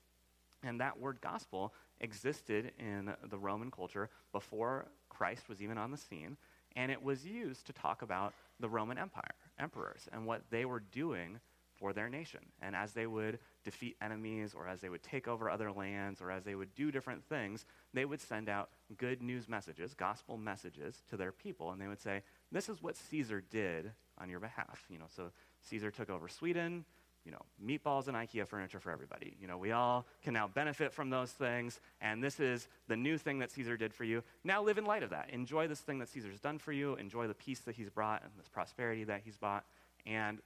And 0.63 0.79
that 0.79 0.99
word 0.99 1.19
gospel 1.21 1.73
existed 1.99 2.71
in 2.79 3.13
the 3.29 3.37
Roman 3.37 3.69
culture 3.71 4.09
before 4.31 4.87
Christ 5.09 5.49
was 5.49 5.61
even 5.61 5.77
on 5.77 5.91
the 5.91 5.97
scene, 5.97 6.37
and 6.75 6.91
it 6.91 7.03
was 7.03 7.25
used 7.25 7.67
to 7.67 7.73
talk 7.73 8.01
about 8.01 8.33
the 8.59 8.69
Roman 8.69 8.97
Empire, 8.97 9.35
emperors, 9.59 10.07
and 10.11 10.25
what 10.25 10.41
they 10.49 10.65
were 10.65 10.79
doing 10.79 11.39
for 11.75 11.91
their 11.91 12.09
nation. 12.09 12.39
And 12.61 12.75
as 12.75 12.93
they 12.93 13.07
would 13.07 13.39
defeat 13.63 13.97
enemies, 14.01 14.53
or 14.55 14.67
as 14.67 14.81
they 14.81 14.89
would 14.89 15.03
take 15.03 15.27
over 15.27 15.49
other 15.49 15.71
lands, 15.71 16.21
or 16.21 16.31
as 16.31 16.43
they 16.43 16.55
would 16.55 16.73
do 16.75 16.91
different 16.91 17.23
things, 17.25 17.65
they 17.93 18.05
would 18.05 18.21
send 18.21 18.47
out 18.47 18.69
good 18.97 19.21
news 19.21 19.49
messages, 19.49 19.93
gospel 19.93 20.37
messages 20.37 21.03
to 21.09 21.17
their 21.17 21.31
people, 21.31 21.71
and 21.71 21.81
they 21.81 21.87
would 21.87 22.01
say, 22.01 22.21
This 22.51 22.69
is 22.69 22.81
what 22.81 22.95
Caesar 22.95 23.43
did 23.49 23.91
on 24.19 24.29
your 24.29 24.39
behalf. 24.39 24.83
You 24.89 24.99
know, 24.99 25.07
so 25.15 25.31
Caesar 25.61 25.91
took 25.91 26.09
over 26.09 26.27
Sweden 26.27 26.85
you 27.25 27.31
know, 27.31 27.41
meatballs 27.63 28.07
and 28.07 28.17
IKEA 28.17 28.47
furniture 28.47 28.79
for 28.79 28.91
everybody. 28.91 29.35
You 29.39 29.47
know, 29.47 29.57
we 29.57 29.71
all 29.71 30.05
can 30.23 30.33
now 30.33 30.47
benefit 30.47 30.91
from 30.91 31.09
those 31.09 31.31
things, 31.31 31.79
and 32.01 32.23
this 32.23 32.39
is 32.39 32.67
the 32.87 32.97
new 32.97 33.17
thing 33.17 33.39
that 33.39 33.51
Caesar 33.51 33.77
did 33.77 33.93
for 33.93 34.03
you. 34.03 34.23
Now 34.43 34.61
live 34.61 34.77
in 34.77 34.85
light 34.85 35.03
of 35.03 35.11
that. 35.11 35.29
Enjoy 35.31 35.67
this 35.67 35.79
thing 35.79 35.99
that 35.99 36.09
Caesar's 36.09 36.39
done 36.39 36.57
for 36.57 36.71
you. 36.71 36.95
Enjoy 36.95 37.27
the 37.27 37.33
peace 37.33 37.59
that 37.61 37.75
he's 37.75 37.89
brought 37.89 38.23
and 38.23 38.31
this 38.37 38.49
prosperity 38.49 39.05
that 39.05 39.21
he's 39.23 39.37
brought. 39.37 39.63
And 40.05 40.39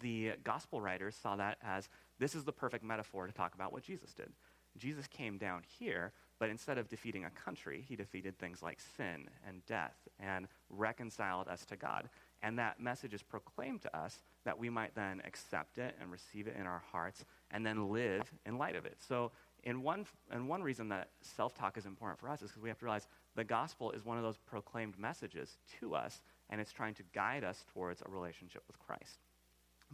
the 0.00 0.32
gospel 0.44 0.80
writers 0.80 1.14
saw 1.14 1.36
that 1.36 1.58
as 1.62 1.88
this 2.18 2.34
is 2.34 2.44
the 2.44 2.52
perfect 2.52 2.84
metaphor 2.84 3.26
to 3.26 3.32
talk 3.32 3.54
about 3.54 3.72
what 3.72 3.82
Jesus 3.82 4.12
did. 4.14 4.32
Jesus 4.78 5.06
came 5.06 5.36
down 5.36 5.62
here, 5.78 6.12
but 6.38 6.48
instead 6.48 6.78
of 6.78 6.88
defeating 6.88 7.24
a 7.24 7.30
country, 7.30 7.84
he 7.86 7.94
defeated 7.94 8.38
things 8.38 8.62
like 8.62 8.78
sin 8.96 9.28
and 9.46 9.64
death 9.66 9.96
and 10.18 10.48
reconciled 10.70 11.46
us 11.48 11.64
to 11.66 11.76
God. 11.76 12.08
And 12.42 12.58
that 12.58 12.80
message 12.80 13.14
is 13.14 13.22
proclaimed 13.22 13.82
to 13.82 13.96
us 13.96 14.20
that 14.44 14.58
we 14.58 14.68
might 14.68 14.94
then 14.94 15.22
accept 15.24 15.78
it 15.78 15.94
and 16.00 16.10
receive 16.10 16.48
it 16.48 16.56
in 16.58 16.66
our 16.66 16.82
hearts 16.90 17.24
and 17.52 17.64
then 17.64 17.92
live 17.92 18.32
in 18.46 18.58
light 18.58 18.74
of 18.74 18.84
it. 18.84 18.96
So, 18.98 19.30
in 19.64 19.82
one, 19.82 20.06
and 20.32 20.48
one 20.48 20.60
reason 20.60 20.88
that 20.88 21.10
self 21.20 21.54
talk 21.54 21.78
is 21.78 21.86
important 21.86 22.18
for 22.18 22.28
us 22.28 22.42
is 22.42 22.50
because 22.50 22.62
we 22.64 22.68
have 22.68 22.78
to 22.78 22.84
realize 22.84 23.06
the 23.36 23.44
gospel 23.44 23.92
is 23.92 24.04
one 24.04 24.16
of 24.16 24.24
those 24.24 24.36
proclaimed 24.36 24.98
messages 24.98 25.56
to 25.78 25.94
us, 25.94 26.20
and 26.50 26.60
it's 26.60 26.72
trying 26.72 26.94
to 26.94 27.04
guide 27.14 27.44
us 27.44 27.64
towards 27.72 28.02
a 28.04 28.10
relationship 28.10 28.64
with 28.66 28.76
Christ. 28.80 29.20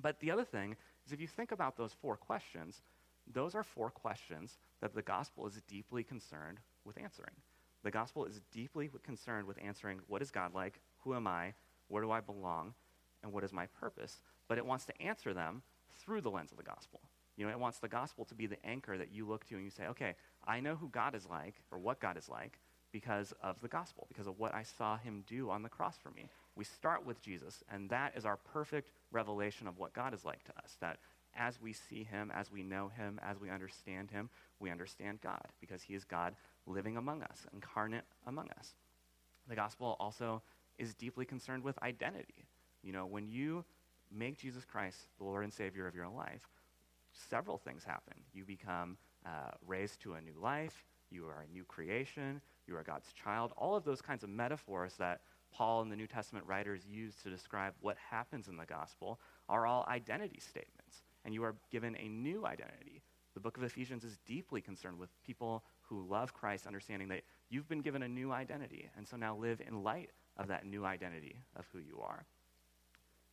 But 0.01 0.21
the 0.21 0.31
other 0.31 0.45
thing 0.45 0.77
is 1.07 1.13
if 1.13 1.21
you 1.21 1.27
think 1.27 1.53
about 1.53 1.77
those 1.77 1.93
four 1.93 2.17
questions, 2.17 2.81
those 3.31 3.55
are 3.55 3.63
four 3.63 3.91
questions 3.91 4.57
that 4.81 4.95
the 4.95 5.03
gospel 5.03 5.47
is 5.47 5.61
deeply 5.69 6.03
concerned 6.03 6.61
with 6.85 6.97
answering. 6.99 7.35
The 7.85 7.91
gospel 7.91 8.25
is 8.25 8.41
deeply 8.51 8.91
concerned 9.05 9.47
with 9.47 9.59
answering 9.63 10.01
what 10.09 10.23
is 10.23 10.31
God 10.31 10.55
like? 10.55 10.81
Who 11.01 11.15
am 11.15 11.27
I? 11.27 11.53
Where 11.89 12.03
do 12.03 12.11
I 12.11 12.21
belong? 12.21 12.75
And 13.23 13.33
what 13.33 13.45
is 13.45 13.53
my 13.53 13.67
purpose? 13.67 14.23
But 14.47 14.59
it 14.59 14.67
wants 14.67 14.85
to 14.87 15.03
answer 15.03 15.35
them 15.35 15.63
through 15.99 16.21
the 16.21 16.31
lens 16.31 16.53
of 16.53 16.57
the 16.57 16.63
gospel. 16.63 17.01
You 17.37 17.47
know, 17.47 17.53
it 17.53 17.59
wants 17.59 17.79
the 17.79 17.89
gospel 17.89 18.25
to 18.27 18.35
be 18.35 18.47
the 18.47 18.65
anchor 18.65 18.99
that 18.99 19.13
you 19.13 19.27
look 19.27 19.47
to 19.47 19.55
and 19.55 19.65
you 19.65 19.71
say, 19.71 19.87
okay, 19.87 20.15
I 20.47 20.61
know 20.61 20.75
who 20.75 20.89
God 20.89 21.15
is 21.15 21.27
like 21.27 21.55
or 21.71 21.79
what 21.79 22.01
God 22.01 22.17
is 22.17 22.29
like 22.29 22.59
because 22.91 23.33
of 23.43 23.61
the 23.61 23.69
gospel, 23.69 24.07
because 24.09 24.27
of 24.27 24.39
what 24.39 24.55
I 24.55 24.63
saw 24.63 24.97
him 24.97 25.25
do 25.27 25.51
on 25.51 25.63
the 25.63 25.69
cross 25.69 25.97
for 26.03 26.11
me. 26.11 26.29
We 26.57 26.65
start 26.65 27.05
with 27.05 27.21
Jesus, 27.23 27.63
and 27.71 27.89
that 27.91 28.17
is 28.17 28.25
our 28.25 28.37
perfect 28.37 28.91
revelation 29.13 29.69
of 29.69 29.79
what 29.79 29.93
God 29.93 30.15
is 30.15 30.25
like 30.25 30.43
to 30.45 30.53
us. 30.63 30.77
That 30.81 30.99
as 31.37 31.61
we 31.61 31.73
see 31.73 32.03
him, 32.03 32.33
as 32.35 32.51
we 32.51 32.63
know 32.63 32.89
him, 32.89 33.21
as 33.23 33.39
we 33.39 33.51
understand 33.51 34.11
him, 34.11 34.31
we 34.59 34.71
understand 34.71 35.21
God 35.21 35.47
because 35.61 35.83
he 35.83 35.95
is 35.95 36.05
God 36.05 36.35
living 36.67 36.97
among 36.97 37.23
us, 37.23 37.47
incarnate 37.53 38.05
among 38.27 38.49
us. 38.59 38.75
The 39.49 39.55
gospel 39.55 39.97
also 40.01 40.43
is 40.79 40.95
deeply 40.95 41.25
concerned 41.25 41.63
with 41.63 41.81
identity. 41.83 42.47
You 42.83 42.93
know, 42.93 43.07
when 43.07 43.29
you 43.29 43.65
make 44.11 44.39
Jesus 44.39 44.65
Christ 44.65 45.09
the 45.19 45.25
Lord 45.25 45.45
and 45.45 45.53
Savior 45.53 45.87
of 45.87 45.95
your 45.95 46.09
life, 46.09 46.49
several 47.13 47.59
things 47.59 47.85
happen. 47.85 48.15
You 48.33 48.45
become 48.45 48.97
uh, 49.27 49.51
raised 49.67 50.01
to 50.03 50.15
a 50.15 50.21
new 50.21 50.39
life, 50.41 50.85
you 51.11 51.27
are 51.27 51.45
a 51.49 51.53
new 51.53 51.65
creation, 51.65 52.41
you 52.67 52.77
are 52.77 52.83
God's 52.83 53.13
child. 53.13 53.53
All 53.57 53.75
of 53.75 53.85
those 53.85 54.01
kinds 54.01 54.23
of 54.23 54.31
metaphors 54.31 54.95
that 54.99 55.21
Paul 55.51 55.83
and 55.83 55.91
the 55.91 55.97
New 55.97 56.07
Testament 56.07 56.47
writers 56.47 56.83
use 56.87 57.15
to 57.23 57.31
describe 57.31 57.75
what 57.81 57.97
happens 58.11 58.49
in 58.49 58.57
the 58.57 58.67
gospel 58.67 59.19
are 59.49 59.67
all 59.67 59.87
identity 59.89 60.39
statements. 60.41 61.03
And 61.25 61.35
you 61.35 61.43
are 61.43 61.57
given 61.71 61.97
a 61.97 62.09
new 62.09 62.47
identity. 62.47 63.03
The 63.35 63.41
book 63.41 63.57
of 63.57 63.63
Ephesians 63.63 64.05
is 64.05 64.19
deeply 64.27 64.61
concerned 64.61 64.99
with 64.99 65.11
people 65.25 65.65
who 65.81 66.07
love 66.07 66.35
Christ, 66.35 66.67
understanding 66.67 67.09
that 67.09 67.23
you've 67.49 67.69
been 67.69 67.81
given 67.81 68.03
a 68.03 68.09
new 68.09 68.33
identity. 68.33 68.91
And 68.97 69.07
so 69.07 69.17
now 69.17 69.37
live 69.37 69.61
in 69.67 69.83
light 69.83 70.11
of 70.39 70.49
that 70.49 70.67
new 70.67 70.85
identity 70.85 71.37
of 71.57 71.67
who 71.73 71.79
you 71.79 72.01
are. 72.01 72.25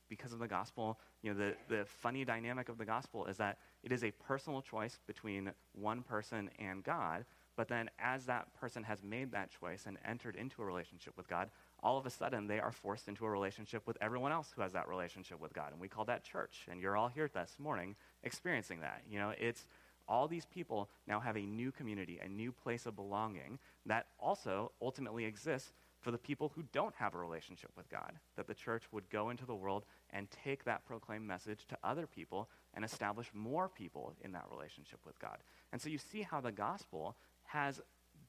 Because 0.07 0.33
of 0.33 0.39
the 0.39 0.47
gospel, 0.47 0.99
you 1.23 1.33
know, 1.33 1.37
the, 1.37 1.75
the 1.75 1.85
funny 1.85 2.23
dynamic 2.25 2.69
of 2.69 2.77
the 2.77 2.85
gospel 2.85 3.25
is 3.25 3.37
that 3.37 3.57
it 3.83 3.91
is 3.91 4.03
a 4.03 4.11
personal 4.11 4.61
choice 4.61 4.99
between 5.07 5.51
one 5.73 6.03
person 6.03 6.49
and 6.59 6.83
God, 6.83 7.25
But 7.55 7.69
then, 7.69 7.89
as 7.99 8.25
that 8.25 8.53
person 8.53 8.83
has 8.83 9.01
made 9.01 9.31
that 9.31 9.49
choice 9.49 9.85
and 9.85 9.97
entered 10.05 10.35
into 10.35 10.61
a 10.61 10.65
relationship 10.65 11.15
with 11.15 11.27
God, 11.27 11.49
all 11.81 11.97
of 11.97 12.05
a 12.05 12.09
sudden 12.09 12.47
they 12.47 12.59
are 12.59 12.71
forced 12.71 13.07
into 13.07 13.25
a 13.25 13.29
relationship 13.29 13.87
with 13.87 13.97
everyone 14.01 14.31
else 14.31 14.51
who 14.53 14.61
has 14.61 14.73
that 14.73 14.89
relationship 14.89 15.39
with 15.39 15.53
God. 15.53 15.71
And 15.71 15.79
we 15.79 15.87
call 15.87 16.05
that 16.05 16.23
church. 16.23 16.65
And 16.69 16.81
you're 16.81 16.97
all 16.97 17.07
here 17.07 17.29
this 17.33 17.55
morning 17.57 17.95
experiencing 18.23 18.81
that. 18.81 19.03
You 19.09 19.19
know, 19.19 19.33
it's 19.39 19.65
all 20.07 20.27
these 20.27 20.45
people 20.45 20.89
now 21.07 21.19
have 21.19 21.37
a 21.37 21.41
new 21.41 21.71
community, 21.71 22.19
a 22.23 22.27
new 22.27 22.51
place 22.51 22.85
of 22.85 22.95
belonging 22.95 23.57
that 23.85 24.07
also 24.19 24.71
ultimately 24.81 25.25
exists 25.25 25.71
for 26.05 26.11
the 26.11 26.17
people 26.19 26.51
who 26.53 26.61
don't 26.71 26.93
have 26.93 27.15
a 27.15 27.17
relationship 27.17 27.71
with 27.75 27.89
God. 27.89 28.11
That 28.35 28.45
the 28.45 28.53
church 28.53 28.83
would 28.91 29.09
go 29.09 29.31
into 29.31 29.43
the 29.43 29.55
world 29.55 29.85
and 30.11 30.27
take 30.29 30.63
that 30.65 30.85
proclaimed 30.85 31.25
message 31.25 31.65
to 31.69 31.77
other 31.83 32.05
people 32.05 32.47
and 32.75 32.85
establish 32.85 33.31
more 33.33 33.67
people 33.67 34.13
in 34.23 34.31
that 34.33 34.45
relationship 34.51 34.99
with 35.03 35.17
God. 35.17 35.39
And 35.73 35.81
so 35.81 35.89
you 35.89 35.97
see 35.97 36.21
how 36.21 36.41
the 36.41 36.51
gospel 36.51 37.15
has 37.45 37.81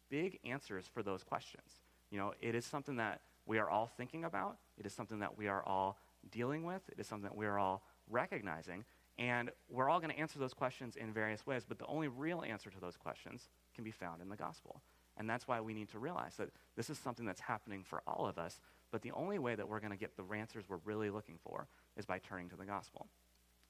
big 0.08 0.38
answers 0.42 0.86
for 0.90 1.02
those 1.02 1.22
questions. 1.22 1.70
You 2.10 2.18
know, 2.18 2.32
it 2.40 2.54
is 2.54 2.64
something 2.64 2.96
that 2.96 3.20
we 3.44 3.58
are 3.58 3.68
all 3.68 3.90
thinking 3.98 4.24
about, 4.24 4.56
it 4.78 4.86
is 4.86 4.94
something 4.94 5.18
that 5.18 5.36
we 5.36 5.46
are 5.46 5.62
all 5.62 5.98
dealing 6.30 6.64
with, 6.64 6.80
it 6.90 6.98
is 6.98 7.06
something 7.06 7.28
that 7.28 7.36
we 7.36 7.44
are 7.44 7.58
all 7.58 7.82
recognizing. 8.08 8.86
And 9.18 9.50
we're 9.68 9.90
all 9.90 10.00
going 10.00 10.12
to 10.12 10.18
answer 10.18 10.38
those 10.38 10.54
questions 10.54 10.96
in 10.96 11.12
various 11.12 11.46
ways, 11.46 11.66
but 11.68 11.78
the 11.78 11.86
only 11.86 12.08
real 12.08 12.42
answer 12.42 12.70
to 12.70 12.80
those 12.80 12.96
questions 12.96 13.50
can 13.74 13.84
be 13.84 13.90
found 13.90 14.22
in 14.22 14.30
the 14.30 14.36
gospel. 14.36 14.80
And 15.16 15.28
that's 15.28 15.48
why 15.48 15.60
we 15.60 15.72
need 15.74 15.88
to 15.90 15.98
realize 15.98 16.36
that 16.36 16.50
this 16.76 16.90
is 16.90 16.98
something 16.98 17.24
that's 17.24 17.40
happening 17.40 17.82
for 17.82 18.02
all 18.06 18.26
of 18.26 18.38
us, 18.38 18.60
but 18.92 19.02
the 19.02 19.12
only 19.12 19.38
way 19.38 19.54
that 19.54 19.68
we're 19.68 19.80
going 19.80 19.92
to 19.92 19.96
get 19.98 20.16
the 20.16 20.24
answers 20.34 20.64
we're 20.68 20.78
really 20.84 21.10
looking 21.10 21.38
for 21.42 21.66
is 21.96 22.04
by 22.04 22.18
turning 22.18 22.48
to 22.50 22.56
the 22.56 22.66
gospel. 22.66 23.06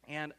And 0.08 0.32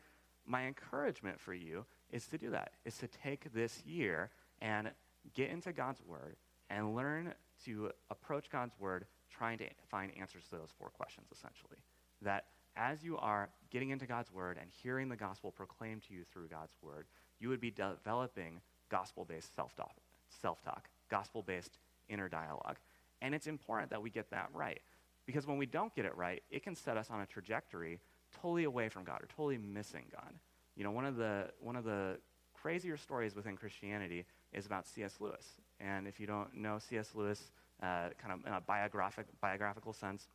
my 0.46 0.66
encouragement 0.66 1.40
for 1.40 1.54
you 1.54 1.86
is 2.12 2.28
to 2.28 2.38
do 2.38 2.50
that, 2.52 2.72
is 2.86 2.98
to 2.98 3.08
take 3.08 3.52
this 3.54 3.84
year 3.86 4.30
and 4.62 4.92
get 5.34 5.50
into 5.50 5.74
God's 5.74 6.02
word 6.06 6.36
and 6.70 6.96
learn 6.96 7.34
to 7.66 7.92
approach 8.10 8.50
God's 8.50 8.78
word 8.80 9.06
trying 9.30 9.58
to 9.60 9.66
find 9.90 10.12
answers 10.20 10.44
to 10.50 10.56
those 10.56 10.74
four 10.78 10.90
questions, 10.90 11.28
essentially. 11.32 11.78
That 12.22 12.46
as 12.76 13.04
you 13.04 13.18
are 13.18 13.50
getting 13.72 13.90
into 13.90 14.06
God's 14.06 14.32
word 14.32 14.58
and 14.60 14.70
hearing 14.84 15.10
the 15.10 15.16
gospel 15.16 15.52
proclaimed 15.52 16.04
to 16.04 16.14
you 16.14 16.24
through 16.24 16.48
God's 16.48 16.76
word, 16.82 17.08
you 17.40 17.50
would 17.50 17.60
be 17.60 17.72
developing 17.72 18.62
gospel 18.90 19.26
based 19.26 19.56
self 19.56 19.76
talk, 19.76 20.90
gospel 21.10 21.42
based 21.42 21.78
inner 22.10 22.30
dialogue. 22.30 22.78
And 23.22 23.34
it's 23.34 23.48
important 23.48 23.90
that 23.92 24.02
we 24.02 24.10
get 24.10 24.30
that 24.32 24.50
right. 24.54 24.82
Because 25.26 25.46
when 25.46 25.58
we 25.58 25.66
don't 25.66 25.94
get 25.96 26.06
it 26.06 26.16
right, 26.16 26.42
it 26.50 26.64
can 26.64 26.76
set 26.76 26.98
us 26.98 27.10
on 27.10 27.22
a 27.22 27.26
trajectory 27.26 28.00
totally 28.42 28.64
away 28.64 28.90
from 28.90 29.04
God 29.04 29.22
or 29.22 29.28
totally 29.28 29.58
missing 29.58 30.06
God. 30.12 30.34
You 30.76 30.84
know, 30.84 30.92
one 30.92 31.06
of 31.06 31.18
the, 31.18 31.50
one 31.60 31.76
of 31.76 31.84
the 31.84 32.18
crazier 32.54 32.98
stories 32.98 33.36
within 33.36 33.58
Christianity 33.58 34.26
is 34.54 34.66
about 34.66 34.88
C.S. 34.88 35.16
Lewis. 35.20 35.46
And 35.80 36.08
if 36.08 36.20
you 36.20 36.28
don't 36.28 36.56
know 36.56 36.80
C.S. 36.80 37.12
Lewis, 37.14 37.52
uh, 37.82 38.10
kind 38.22 38.34
of 38.34 38.46
in 38.46 38.54
a 38.54 38.62
biographic, 38.62 39.26
biographical 39.42 39.94
sense, 39.94 40.28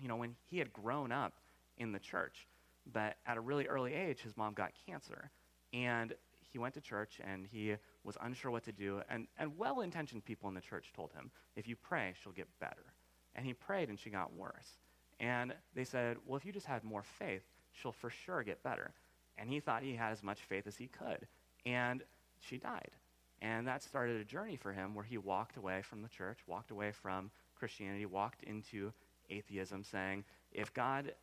you 0.00 0.08
know, 0.08 0.16
when 0.16 0.34
he 0.50 0.58
had 0.58 0.72
grown 0.72 1.12
up 1.12 1.34
in 1.78 1.92
the 1.92 1.98
church, 1.98 2.46
but 2.92 3.16
at 3.26 3.36
a 3.36 3.40
really 3.40 3.66
early 3.66 3.94
age, 3.94 4.20
his 4.20 4.36
mom 4.36 4.54
got 4.54 4.72
cancer. 4.86 5.30
And 5.72 6.14
he 6.54 6.58
went 6.60 6.72
to 6.72 6.80
church 6.80 7.20
and 7.28 7.48
he 7.50 7.74
was 8.04 8.16
unsure 8.22 8.52
what 8.52 8.62
to 8.62 8.70
do. 8.70 9.02
And, 9.10 9.26
and 9.38 9.58
well 9.58 9.80
intentioned 9.80 10.24
people 10.24 10.48
in 10.48 10.54
the 10.54 10.60
church 10.60 10.92
told 10.94 11.12
him, 11.12 11.32
if 11.56 11.66
you 11.66 11.74
pray, 11.74 12.14
she'll 12.22 12.32
get 12.32 12.46
better. 12.60 12.94
And 13.34 13.44
he 13.44 13.52
prayed 13.52 13.88
and 13.88 13.98
she 13.98 14.08
got 14.08 14.32
worse. 14.32 14.78
And 15.18 15.52
they 15.74 15.82
said, 15.82 16.16
well, 16.24 16.36
if 16.36 16.44
you 16.44 16.52
just 16.52 16.66
had 16.66 16.84
more 16.84 17.02
faith, 17.02 17.42
she'll 17.72 17.90
for 17.90 18.08
sure 18.08 18.44
get 18.44 18.62
better. 18.62 18.92
And 19.36 19.50
he 19.50 19.58
thought 19.58 19.82
he 19.82 19.96
had 19.96 20.12
as 20.12 20.22
much 20.22 20.42
faith 20.42 20.68
as 20.68 20.76
he 20.76 20.86
could. 20.86 21.26
And 21.66 22.04
she 22.38 22.58
died. 22.58 22.92
And 23.42 23.66
that 23.66 23.82
started 23.82 24.20
a 24.20 24.24
journey 24.24 24.54
for 24.54 24.72
him 24.72 24.94
where 24.94 25.04
he 25.04 25.18
walked 25.18 25.56
away 25.56 25.82
from 25.82 26.02
the 26.02 26.08
church, 26.08 26.38
walked 26.46 26.70
away 26.70 26.92
from 26.92 27.32
Christianity, 27.56 28.06
walked 28.06 28.44
into 28.44 28.92
atheism, 29.28 29.82
saying, 29.82 30.22
if 30.52 30.72
God, 30.72 31.14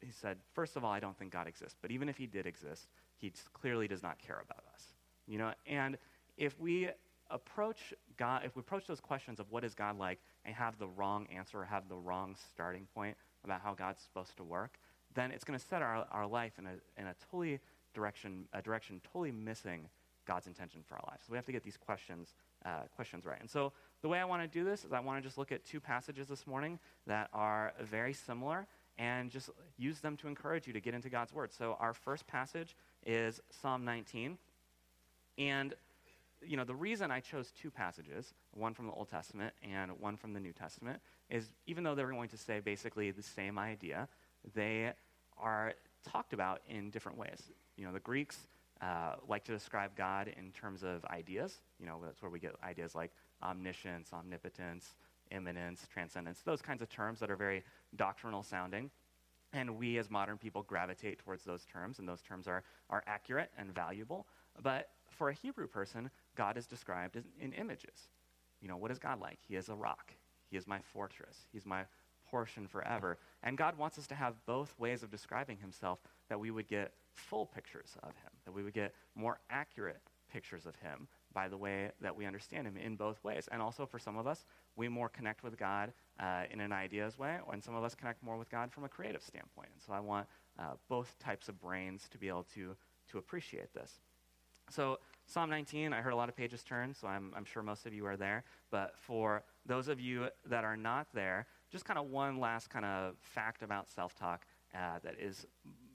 he 0.00 0.12
said, 0.12 0.36
first 0.52 0.76
of 0.76 0.84
all, 0.84 0.92
I 0.92 1.00
don't 1.00 1.18
think 1.18 1.32
God 1.32 1.48
exists, 1.48 1.76
but 1.82 1.90
even 1.90 2.08
if 2.08 2.16
he 2.16 2.26
did 2.26 2.46
exist, 2.46 2.86
he 3.18 3.32
clearly 3.52 3.88
does 3.88 4.02
not 4.02 4.18
care 4.18 4.40
about 4.42 4.64
us. 4.74 4.94
You 5.26 5.38
know, 5.38 5.52
and 5.66 5.98
if 6.36 6.58
we 6.58 6.88
approach 7.30 7.92
God, 8.16 8.42
if 8.44 8.56
we 8.56 8.60
approach 8.60 8.86
those 8.86 9.00
questions 9.00 9.38
of 9.38 9.50
what 9.50 9.64
is 9.64 9.74
God 9.74 9.98
like 9.98 10.18
and 10.44 10.54
have 10.54 10.78
the 10.78 10.86
wrong 10.86 11.26
answer 11.34 11.60
or 11.60 11.64
have 11.64 11.88
the 11.88 11.96
wrong 11.96 12.34
starting 12.50 12.86
point 12.94 13.16
about 13.44 13.60
how 13.60 13.74
God's 13.74 14.00
supposed 14.00 14.36
to 14.38 14.44
work, 14.44 14.78
then 15.14 15.30
it's 15.30 15.44
going 15.44 15.58
to 15.58 15.64
set 15.64 15.82
our, 15.82 16.06
our 16.10 16.26
life 16.26 16.52
in 16.58 16.66
a, 16.66 17.00
in 17.00 17.06
a 17.08 17.14
totally 17.30 17.60
direction, 17.94 18.46
a 18.52 18.62
direction 18.62 19.00
totally 19.04 19.32
missing 19.32 19.88
God's 20.26 20.46
intention 20.46 20.82
for 20.86 20.94
our 20.94 21.04
lives. 21.08 21.24
So 21.26 21.32
we 21.32 21.36
have 21.36 21.46
to 21.46 21.52
get 21.52 21.64
these 21.64 21.76
questions, 21.76 22.34
uh, 22.64 22.82
questions 22.94 23.24
right. 23.24 23.40
And 23.40 23.48
so 23.48 23.72
the 24.02 24.08
way 24.08 24.18
I 24.18 24.24
want 24.24 24.42
to 24.42 24.48
do 24.48 24.64
this 24.64 24.84
is 24.84 24.92
I 24.92 25.00
want 25.00 25.22
to 25.22 25.26
just 25.26 25.38
look 25.38 25.52
at 25.52 25.64
two 25.64 25.80
passages 25.80 26.28
this 26.28 26.46
morning 26.46 26.78
that 27.06 27.28
are 27.32 27.72
very 27.80 28.12
similar 28.12 28.66
and 28.98 29.30
just 29.30 29.50
use 29.76 30.00
them 30.00 30.16
to 30.18 30.28
encourage 30.28 30.66
you 30.66 30.72
to 30.72 30.80
get 30.80 30.92
into 30.92 31.08
God's 31.08 31.32
Word. 31.32 31.52
So 31.52 31.76
our 31.80 31.94
first 31.94 32.26
passage 32.26 32.76
is 33.04 33.40
Psalm 33.50 33.84
19. 33.84 34.38
And, 35.38 35.74
you 36.42 36.56
know, 36.56 36.64
the 36.64 36.74
reason 36.74 37.10
I 37.10 37.20
chose 37.20 37.52
two 37.52 37.70
passages, 37.70 38.34
one 38.52 38.74
from 38.74 38.86
the 38.86 38.92
Old 38.92 39.08
Testament 39.08 39.54
and 39.62 39.92
one 39.98 40.16
from 40.16 40.32
the 40.32 40.40
New 40.40 40.52
Testament, 40.52 41.00
is 41.30 41.52
even 41.66 41.84
though 41.84 41.94
they're 41.94 42.10
going 42.10 42.28
to 42.30 42.38
say 42.38 42.60
basically 42.60 43.10
the 43.10 43.22
same 43.22 43.58
idea, 43.58 44.08
they 44.54 44.92
are 45.36 45.74
talked 46.10 46.32
about 46.32 46.60
in 46.68 46.90
different 46.90 47.18
ways. 47.18 47.50
You 47.76 47.86
know, 47.86 47.92
the 47.92 48.00
Greeks 48.00 48.48
uh, 48.80 49.14
like 49.26 49.44
to 49.44 49.52
describe 49.52 49.96
God 49.96 50.32
in 50.36 50.52
terms 50.52 50.82
of 50.82 51.04
ideas. 51.06 51.60
You 51.80 51.86
know, 51.86 52.00
that's 52.04 52.22
where 52.22 52.30
we 52.30 52.38
get 52.38 52.54
ideas 52.62 52.94
like 52.94 53.10
omniscience, 53.42 54.12
omnipotence, 54.12 54.94
immanence, 55.30 55.86
transcendence, 55.92 56.40
those 56.40 56.62
kinds 56.62 56.82
of 56.82 56.88
terms 56.88 57.20
that 57.20 57.30
are 57.30 57.36
very 57.36 57.64
doctrinal 57.96 58.42
sounding. 58.42 58.90
And 59.52 59.78
we 59.78 59.98
as 59.98 60.10
modern 60.10 60.36
people 60.36 60.62
gravitate 60.62 61.18
towards 61.18 61.44
those 61.44 61.64
terms, 61.64 61.98
and 61.98 62.08
those 62.08 62.20
terms 62.20 62.46
are, 62.46 62.64
are 62.90 63.02
accurate 63.06 63.50
and 63.58 63.74
valuable. 63.74 64.26
But 64.62 64.90
for 65.10 65.30
a 65.30 65.34
Hebrew 65.34 65.66
person, 65.66 66.10
God 66.36 66.56
is 66.58 66.66
described 66.66 67.16
in, 67.16 67.24
in 67.40 67.52
images. 67.52 68.08
You 68.60 68.68
know, 68.68 68.76
what 68.76 68.90
is 68.90 68.98
God 68.98 69.20
like? 69.20 69.38
He 69.46 69.56
is 69.56 69.68
a 69.68 69.74
rock. 69.74 70.12
He 70.50 70.56
is 70.56 70.66
my 70.66 70.80
fortress. 70.92 71.46
He's 71.52 71.64
my 71.64 71.84
portion 72.30 72.66
forever. 72.66 73.18
And 73.42 73.56
God 73.56 73.78
wants 73.78 73.98
us 73.98 74.06
to 74.08 74.14
have 74.14 74.34
both 74.46 74.74
ways 74.78 75.02
of 75.02 75.10
describing 75.10 75.56
himself 75.56 76.00
that 76.28 76.38
we 76.38 76.50
would 76.50 76.68
get 76.68 76.92
full 77.14 77.46
pictures 77.46 77.96
of 78.02 78.10
him, 78.10 78.30
that 78.44 78.52
we 78.52 78.62
would 78.62 78.74
get 78.74 78.94
more 79.14 79.40
accurate 79.50 80.00
pictures 80.30 80.66
of 80.66 80.76
him 80.76 81.08
by 81.32 81.48
the 81.48 81.56
way 81.56 81.90
that 82.00 82.14
we 82.14 82.26
understand 82.26 82.66
him 82.66 82.76
in 82.76 82.96
both 82.96 83.22
ways. 83.24 83.48
And 83.50 83.62
also 83.62 83.86
for 83.86 83.98
some 83.98 84.18
of 84.18 84.26
us, 84.26 84.44
we 84.78 84.88
more 84.88 85.08
connect 85.08 85.42
with 85.42 85.58
God 85.58 85.92
uh, 86.20 86.44
in 86.50 86.60
an 86.60 86.72
ideas 86.72 87.18
way, 87.18 87.36
and 87.52 87.62
some 87.62 87.74
of 87.74 87.84
us 87.84 87.94
connect 87.94 88.22
more 88.22 88.38
with 88.38 88.48
God 88.48 88.72
from 88.72 88.84
a 88.84 88.88
creative 88.88 89.22
standpoint. 89.22 89.68
And 89.74 89.82
so 89.84 89.92
I 89.92 90.00
want 90.00 90.26
uh, 90.58 90.74
both 90.88 91.18
types 91.18 91.48
of 91.48 91.60
brains 91.60 92.08
to 92.10 92.18
be 92.18 92.28
able 92.28 92.46
to, 92.54 92.76
to 93.10 93.18
appreciate 93.18 93.74
this. 93.74 94.00
So 94.70 94.98
Psalm 95.26 95.50
19, 95.50 95.92
I 95.92 96.00
heard 96.00 96.12
a 96.12 96.16
lot 96.16 96.28
of 96.28 96.36
pages 96.36 96.62
turn, 96.62 96.94
so 96.94 97.08
I'm, 97.08 97.32
I'm 97.36 97.44
sure 97.44 97.62
most 97.62 97.86
of 97.86 97.92
you 97.92 98.06
are 98.06 98.16
there. 98.16 98.44
But 98.70 98.94
for 98.98 99.42
those 99.66 99.88
of 99.88 100.00
you 100.00 100.28
that 100.46 100.64
are 100.64 100.76
not 100.76 101.08
there, 101.12 101.46
just 101.70 101.84
kind 101.84 101.98
of 101.98 102.06
one 102.06 102.38
last 102.38 102.70
kind 102.70 102.84
of 102.84 103.14
fact 103.20 103.62
about 103.62 103.88
self 103.88 104.14
talk 104.14 104.46
uh, 104.74 104.98
that 105.02 105.16
is 105.18 105.46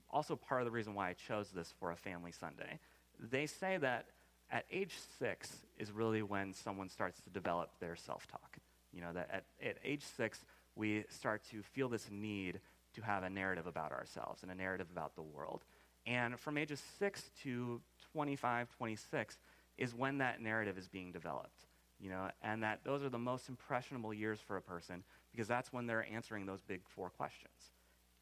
also 0.10 0.36
part 0.36 0.62
of 0.62 0.66
the 0.66 0.72
reason 0.72 0.94
why 0.94 1.10
I 1.10 1.14
chose 1.14 1.50
this 1.50 1.74
for 1.80 1.92
a 1.92 1.96
family 1.96 2.32
Sunday. 2.32 2.80
They 3.20 3.46
say 3.46 3.78
that 3.78 4.08
at 4.52 4.66
age 4.72 4.96
six 5.20 5.64
is 5.78 5.92
really 5.92 6.22
when 6.22 6.54
someone 6.54 6.90
starts 6.90 7.20
to 7.22 7.30
develop 7.30 7.72
their 7.80 7.96
self 7.96 8.28
talk. 8.28 8.58
You 8.94 9.02
know, 9.02 9.14
that 9.14 9.30
at, 9.32 9.44
at 9.66 9.78
age 9.84 10.04
six, 10.04 10.46
we 10.76 11.04
start 11.10 11.42
to 11.52 11.62
feel 11.62 11.90
this 11.90 12.08
need 12.12 12.60
to 12.96 13.02
have 13.02 13.24
a 13.24 13.30
narrative 13.30 13.68
about 13.68 13.92
ourselves 13.92 14.44
and 14.44 14.52
a 14.52 14.56
narrative 14.56 14.88
about 14.92 15.16
the 15.16 15.22
world. 15.22 15.64
And 16.06 16.40
from 16.40 16.58
ages 16.58 16.82
6 17.00 17.30
to 17.44 17.82
25, 18.14 18.70
26 18.78 19.38
is 19.78 19.96
when 19.96 20.18
that 20.20 20.42
narrative 20.42 20.78
is 20.78 20.88
being 20.88 21.12
developed. 21.12 21.66
You 22.00 22.10
know, 22.10 22.30
and 22.42 22.62
that 22.64 22.82
those 22.84 23.02
are 23.04 23.10
the 23.10 23.18
most 23.18 23.48
impressionable 23.48 24.14
years 24.14 24.40
for 24.40 24.58
a 24.58 24.62
person 24.62 25.04
because 25.32 25.48
that's 25.48 25.72
when 25.72 25.88
they're 25.88 26.06
answering 26.12 26.46
those 26.46 26.62
big 26.62 26.82
four 26.86 27.10
questions. 27.10 27.54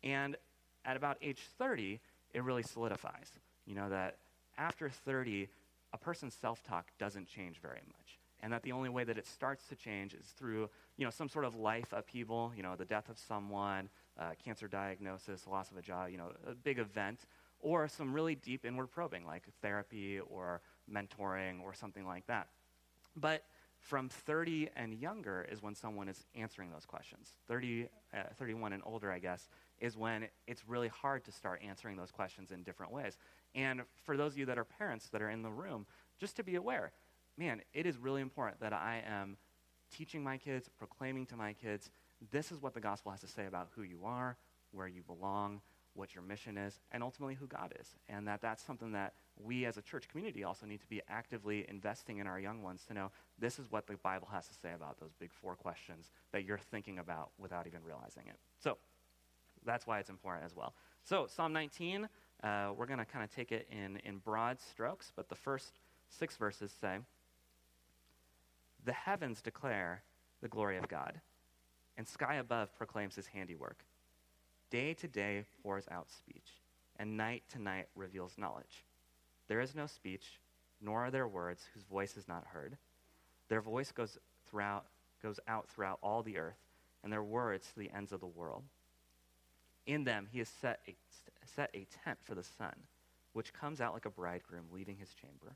And 0.03 0.37
at 0.85 0.97
about 0.97 1.17
age 1.21 1.39
30, 1.57 1.99
it 2.33 2.43
really 2.43 2.63
solidifies. 2.63 3.31
You 3.65 3.75
know, 3.75 3.89
that 3.89 4.17
after 4.57 4.89
30, 4.89 5.47
a 5.93 5.97
person's 5.97 6.35
self 6.35 6.63
talk 6.63 6.91
doesn't 6.99 7.27
change 7.27 7.59
very 7.59 7.81
much. 7.87 8.00
And 8.41 8.51
that 8.51 8.63
the 8.63 8.71
only 8.71 8.89
way 8.89 9.03
that 9.03 9.17
it 9.17 9.27
starts 9.27 9.67
to 9.67 9.75
change 9.75 10.13
is 10.13 10.25
through, 10.37 10.69
you 10.97 11.05
know, 11.05 11.11
some 11.11 11.29
sort 11.29 11.45
of 11.45 11.55
life 11.55 11.93
upheaval, 11.93 12.51
you 12.55 12.63
know, 12.63 12.75
the 12.75 12.85
death 12.85 13.09
of 13.09 13.19
someone, 13.19 13.89
uh, 14.19 14.31
cancer 14.43 14.67
diagnosis, 14.67 15.47
loss 15.47 15.69
of 15.71 15.77
a 15.77 15.81
job, 15.81 16.09
you 16.09 16.17
know, 16.17 16.31
a 16.47 16.53
big 16.53 16.79
event, 16.79 17.25
or 17.59 17.87
some 17.87 18.13
really 18.13 18.35
deep 18.35 18.65
inward 18.65 18.87
probing 18.87 19.25
like 19.25 19.43
therapy 19.61 20.19
or 20.19 20.61
mentoring 20.91 21.61
or 21.61 21.73
something 21.73 22.05
like 22.05 22.25
that. 22.27 22.47
But 23.15 23.43
from 23.81 24.09
30 24.09 24.69
and 24.75 24.93
younger 24.93 25.47
is 25.51 25.61
when 25.61 25.73
someone 25.73 26.07
is 26.07 26.25
answering 26.35 26.71
those 26.71 26.85
questions. 26.85 27.29
30, 27.47 27.87
uh, 28.13 28.23
31 28.37 28.73
and 28.73 28.83
older, 28.85 29.11
I 29.11 29.19
guess, 29.19 29.49
is 29.79 29.97
when 29.97 30.27
it's 30.47 30.67
really 30.67 30.87
hard 30.87 31.23
to 31.25 31.31
start 31.31 31.61
answering 31.67 31.97
those 31.97 32.11
questions 32.11 32.51
in 32.51 32.61
different 32.61 32.91
ways. 32.91 33.17
And 33.55 33.81
for 34.03 34.15
those 34.15 34.33
of 34.33 34.37
you 34.37 34.45
that 34.45 34.59
are 34.59 34.63
parents 34.63 35.09
that 35.09 35.21
are 35.21 35.31
in 35.31 35.41
the 35.41 35.49
room, 35.49 35.87
just 36.19 36.35
to 36.35 36.43
be 36.43 36.55
aware, 36.55 36.91
man, 37.37 37.61
it 37.73 37.85
is 37.85 37.97
really 37.97 38.21
important 38.21 38.59
that 38.61 38.73
I 38.73 39.03
am 39.07 39.37
teaching 39.91 40.23
my 40.23 40.37
kids, 40.37 40.69
proclaiming 40.77 41.25
to 41.27 41.35
my 41.35 41.53
kids, 41.53 41.89
this 42.31 42.51
is 42.51 42.61
what 42.61 42.73
the 42.73 42.79
gospel 42.79 43.11
has 43.11 43.21
to 43.21 43.27
say 43.27 43.45
about 43.45 43.69
who 43.75 43.83
you 43.83 44.01
are, 44.05 44.37
where 44.71 44.87
you 44.87 45.01
belong, 45.01 45.61
what 45.93 46.15
your 46.15 46.23
mission 46.23 46.57
is, 46.57 46.79
and 46.91 47.03
ultimately 47.03 47.35
who 47.35 47.47
God 47.47 47.73
is. 47.79 47.95
And 48.07 48.27
that 48.27 48.41
that's 48.41 48.63
something 48.63 48.93
that 48.93 49.13
we 49.37 49.65
as 49.65 49.77
a 49.77 49.81
church 49.81 50.07
community 50.07 50.43
also 50.43 50.65
need 50.65 50.79
to 50.81 50.87
be 50.87 51.01
actively 51.09 51.65
investing 51.67 52.19
in 52.19 52.27
our 52.27 52.39
young 52.39 52.61
ones 52.61 52.83
to 52.87 52.93
know 52.93 53.11
this 53.39 53.59
is 53.59 53.69
what 53.69 53.87
the 53.87 53.95
Bible 53.97 54.29
has 54.31 54.47
to 54.47 54.53
say 54.53 54.73
about 54.73 54.99
those 54.99 55.11
big 55.19 55.33
four 55.33 55.55
questions 55.55 56.11
that 56.31 56.45
you're 56.45 56.57
thinking 56.57 56.99
about 56.99 57.31
without 57.37 57.67
even 57.67 57.81
realizing 57.83 58.23
it. 58.27 58.37
So 58.59 58.77
that's 59.65 59.85
why 59.85 59.99
it's 59.99 60.09
important 60.09 60.45
as 60.45 60.55
well. 60.55 60.73
So, 61.03 61.27
Psalm 61.27 61.51
19, 61.53 62.07
uh, 62.43 62.71
we're 62.75 62.85
going 62.85 62.99
to 62.99 63.05
kind 63.05 63.23
of 63.23 63.33
take 63.33 63.51
it 63.51 63.67
in, 63.71 63.97
in 63.97 64.17
broad 64.17 64.59
strokes, 64.59 65.11
but 65.15 65.29
the 65.29 65.35
first 65.35 65.79
six 66.09 66.37
verses 66.37 66.71
say, 66.79 66.99
The 68.85 68.93
heavens 68.93 69.41
declare 69.41 70.03
the 70.41 70.47
glory 70.47 70.77
of 70.77 70.87
God, 70.87 71.21
and 71.97 72.07
sky 72.07 72.35
above 72.35 72.75
proclaims 72.75 73.15
his 73.15 73.27
handiwork. 73.27 73.85
Day 74.71 74.93
to 74.95 75.07
day 75.07 75.45
pours 75.61 75.85
out 75.91 76.09
speech, 76.09 76.49
and 76.97 77.15
night 77.15 77.43
to 77.51 77.61
night 77.61 77.89
reveals 77.95 78.37
knowledge. 78.37 78.85
There 79.47 79.59
is 79.59 79.75
no 79.75 79.85
speech, 79.85 80.39
nor 80.81 81.05
are 81.05 81.11
there 81.11 81.27
words 81.27 81.67
whose 81.73 81.83
voice 81.83 82.17
is 82.17 82.27
not 82.27 82.47
heard. 82.47 82.77
Their 83.49 83.61
voice 83.61 83.91
goes, 83.91 84.17
throughout, 84.49 84.85
goes 85.21 85.39
out 85.47 85.69
throughout 85.69 85.99
all 86.01 86.23
the 86.23 86.37
earth, 86.39 86.57
and 87.03 87.13
their 87.13 87.23
words 87.23 87.67
to 87.67 87.79
the 87.79 87.91
ends 87.91 88.11
of 88.11 88.19
the 88.19 88.25
world. 88.25 88.63
In 89.85 90.05
them 90.05 90.27
he 90.31 90.39
has 90.39 90.49
set 90.49 90.79
a, 90.87 90.95
set 91.45 91.69
a 91.75 91.85
tent 92.03 92.17
for 92.23 92.33
the 92.33 92.43
sun, 92.43 92.75
which 93.33 93.53
comes 93.53 93.79
out 93.79 93.93
like 93.93 94.05
a 94.05 94.09
bridegroom 94.09 94.65
leaving 94.71 94.97
his 94.97 95.13
chamber, 95.13 95.55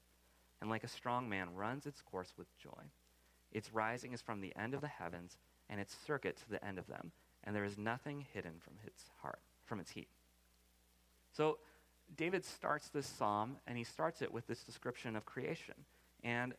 and 0.62 0.70
like 0.70 0.84
a 0.84 0.90
strong 0.90 1.28
man 1.28 1.56
runs 1.56 1.88
its 1.88 2.02
course 2.02 2.34
with 2.38 2.56
joy. 2.60 2.84
Its 3.56 3.74
rising 3.74 4.14
is 4.14 4.22
from 4.22 4.42
the 4.42 4.54
end 4.56 4.76
of 4.76 4.82
the 4.82 4.88
heavens, 4.88 5.38
and 5.68 5.80
its 5.80 5.96
circuit 6.06 6.38
to 6.38 6.50
the 6.50 6.64
end 6.64 6.78
of 6.78 6.86
them 6.86 7.12
and 7.46 7.56
there 7.56 7.64
is 7.64 7.78
nothing 7.78 8.26
hidden 8.34 8.54
from 8.60 8.74
its 8.86 9.04
heart, 9.22 9.40
from 9.66 9.80
its 9.80 9.92
heat. 9.92 10.10
So 11.32 11.60
David 12.18 12.44
starts 12.44 12.90
this 12.90 13.06
psalm, 13.06 13.58
and 13.68 13.78
he 13.78 13.84
starts 13.84 14.22
it 14.22 14.34
with 14.34 14.48
this 14.48 14.64
description 14.64 15.16
of 15.16 15.26
creation. 15.26 15.76
And 16.24 16.54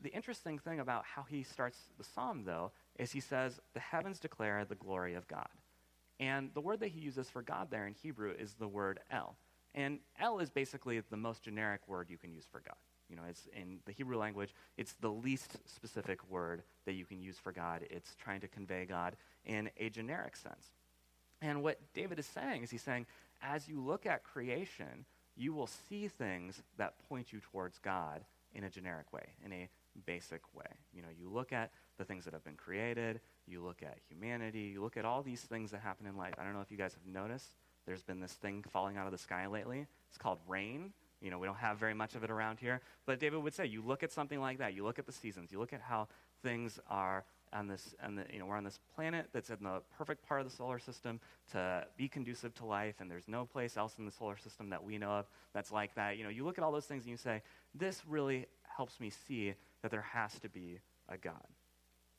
the 0.00 0.10
interesting 0.10 0.58
thing 0.58 0.80
about 0.80 1.04
how 1.04 1.24
he 1.28 1.42
starts 1.42 1.78
the 1.96 2.04
psalm, 2.04 2.44
though, 2.44 2.72
is 2.98 3.12
he 3.12 3.20
says, 3.20 3.60
The 3.74 3.80
heavens 3.80 4.18
declare 4.18 4.64
the 4.64 4.74
glory 4.74 5.14
of 5.14 5.26
God. 5.28 5.48
And 6.20 6.50
the 6.54 6.60
word 6.60 6.80
that 6.80 6.88
he 6.88 7.00
uses 7.00 7.30
for 7.30 7.42
God 7.42 7.68
there 7.70 7.86
in 7.86 7.94
Hebrew 7.94 8.34
is 8.38 8.54
the 8.54 8.68
word 8.68 9.00
El. 9.10 9.36
And 9.74 10.00
El 10.20 10.40
is 10.40 10.50
basically 10.50 11.00
the 11.00 11.16
most 11.16 11.42
generic 11.42 11.80
word 11.88 12.10
you 12.10 12.18
can 12.18 12.32
use 12.32 12.46
for 12.50 12.60
God. 12.60 12.76
You 13.12 13.18
know, 13.18 13.24
it's 13.28 13.46
in 13.54 13.80
the 13.84 13.92
Hebrew 13.92 14.16
language, 14.16 14.54
it's 14.78 14.94
the 14.94 15.10
least 15.10 15.58
specific 15.66 16.18
word 16.30 16.62
that 16.86 16.94
you 16.94 17.04
can 17.04 17.20
use 17.20 17.36
for 17.36 17.52
God. 17.52 17.84
It's 17.90 18.16
trying 18.16 18.40
to 18.40 18.48
convey 18.48 18.86
God 18.86 19.16
in 19.44 19.68
a 19.76 19.90
generic 19.90 20.34
sense. 20.34 20.68
And 21.42 21.62
what 21.62 21.78
David 21.92 22.18
is 22.18 22.24
saying 22.24 22.62
is 22.62 22.70
he's 22.70 22.80
saying, 22.80 23.04
as 23.42 23.68
you 23.68 23.82
look 23.82 24.06
at 24.06 24.24
creation, 24.24 25.04
you 25.36 25.52
will 25.52 25.66
see 25.66 26.08
things 26.08 26.62
that 26.78 26.94
point 27.06 27.34
you 27.34 27.40
towards 27.40 27.78
God 27.80 28.24
in 28.54 28.64
a 28.64 28.70
generic 28.70 29.12
way, 29.12 29.26
in 29.44 29.52
a 29.52 29.68
basic 30.06 30.40
way. 30.54 30.64
You 30.94 31.02
know, 31.02 31.08
you 31.14 31.28
look 31.28 31.52
at 31.52 31.70
the 31.98 32.04
things 32.04 32.24
that 32.24 32.32
have 32.32 32.44
been 32.44 32.56
created, 32.56 33.20
you 33.46 33.62
look 33.62 33.82
at 33.82 33.98
humanity, 34.08 34.72
you 34.72 34.82
look 34.82 34.96
at 34.96 35.04
all 35.04 35.22
these 35.22 35.42
things 35.42 35.70
that 35.72 35.82
happen 35.82 36.06
in 36.06 36.16
life. 36.16 36.32
I 36.38 36.44
don't 36.44 36.54
know 36.54 36.62
if 36.62 36.70
you 36.70 36.78
guys 36.78 36.94
have 36.94 37.12
noticed, 37.12 37.56
there's 37.84 38.02
been 38.02 38.20
this 38.20 38.32
thing 38.32 38.64
falling 38.72 38.96
out 38.96 39.04
of 39.04 39.12
the 39.12 39.18
sky 39.18 39.48
lately. 39.48 39.86
It's 40.08 40.16
called 40.16 40.38
rain. 40.48 40.94
You 41.22 41.30
know, 41.30 41.38
we 41.38 41.46
don't 41.46 41.56
have 41.56 41.78
very 41.78 41.94
much 41.94 42.14
of 42.14 42.24
it 42.24 42.30
around 42.30 42.58
here. 42.58 42.80
But 43.06 43.20
David 43.20 43.42
would 43.42 43.54
say, 43.54 43.66
you 43.66 43.82
look 43.82 44.02
at 44.02 44.10
something 44.10 44.40
like 44.40 44.58
that, 44.58 44.74
you 44.74 44.84
look 44.84 44.98
at 44.98 45.06
the 45.06 45.12
seasons, 45.12 45.52
you 45.52 45.58
look 45.58 45.72
at 45.72 45.80
how 45.80 46.08
things 46.42 46.80
are 46.88 47.24
on 47.52 47.68
this, 47.68 47.94
the, 48.02 48.24
you 48.32 48.38
know, 48.38 48.46
we're 48.46 48.56
on 48.56 48.64
this 48.64 48.80
planet 48.94 49.28
that's 49.32 49.50
in 49.50 49.58
the 49.62 49.82
perfect 49.96 50.26
part 50.26 50.40
of 50.40 50.48
the 50.48 50.56
solar 50.56 50.78
system 50.78 51.20
to 51.52 51.86
be 51.96 52.08
conducive 52.08 52.54
to 52.54 52.64
life, 52.64 52.96
and 53.00 53.10
there's 53.10 53.28
no 53.28 53.44
place 53.44 53.76
else 53.76 53.94
in 53.98 54.06
the 54.06 54.10
solar 54.10 54.36
system 54.38 54.70
that 54.70 54.82
we 54.82 54.98
know 54.98 55.10
of 55.10 55.26
that's 55.52 55.70
like 55.70 55.94
that. 55.94 56.16
You 56.16 56.24
know, 56.24 56.30
you 56.30 56.44
look 56.44 56.58
at 56.58 56.64
all 56.64 56.72
those 56.72 56.86
things 56.86 57.04
and 57.04 57.10
you 57.10 57.16
say, 57.16 57.42
this 57.74 58.02
really 58.06 58.46
helps 58.76 58.98
me 59.00 59.10
see 59.10 59.54
that 59.82 59.90
there 59.90 60.02
has 60.02 60.38
to 60.40 60.48
be 60.48 60.80
a 61.08 61.18
God. 61.18 61.46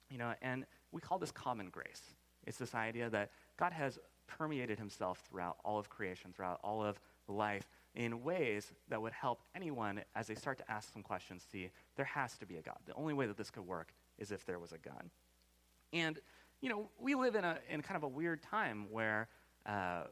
You 0.10 0.20
know, 0.20 0.34
and 0.42 0.66
we 0.92 1.02
call 1.02 1.18
this 1.18 1.32
common 1.32 1.70
grace. 1.70 2.02
It's 2.46 2.58
this 2.58 2.76
idea 2.76 3.10
that 3.10 3.32
God 3.58 3.74
has 3.74 3.98
permeated 4.28 4.78
himself 4.78 5.24
throughout 5.28 5.58
all 5.66 5.80
of 5.80 5.90
creation, 5.90 6.32
throughout 6.34 6.60
all 6.64 6.84
of 6.84 7.00
life, 7.28 7.68
in 7.96 8.24
ways 8.24 8.72
that 8.90 9.02
would 9.02 9.14
help 9.14 9.42
anyone 9.56 10.02
as 10.16 10.28
they 10.28 10.36
start 10.36 10.58
to 10.58 10.72
ask 10.72 10.92
some 10.92 11.04
questions 11.04 11.46
see 11.52 11.70
there 11.96 12.06
has 12.06 12.38
to 12.38 12.46
be 12.46 12.58
a 12.58 12.62
God. 12.62 12.78
The 12.86 12.94
only 12.96 13.14
way 13.14 13.28
that 13.28 13.38
this 13.38 13.52
could 13.52 13.66
work 13.68 13.94
is 14.18 14.32
if 14.32 14.46
there 14.46 14.60
was 14.60 14.72
a 14.72 14.78
God. 14.78 15.10
And, 15.92 16.20
you 16.62 16.70
know, 16.70 16.90
we 17.00 17.14
live 17.14 17.36
in, 17.36 17.44
a, 17.44 17.60
in 17.70 17.82
kind 17.82 17.98
of 17.98 18.04
a 18.04 18.08
weird 18.08 18.42
time 18.42 18.88
where 18.90 19.28
uh, 19.66 20.04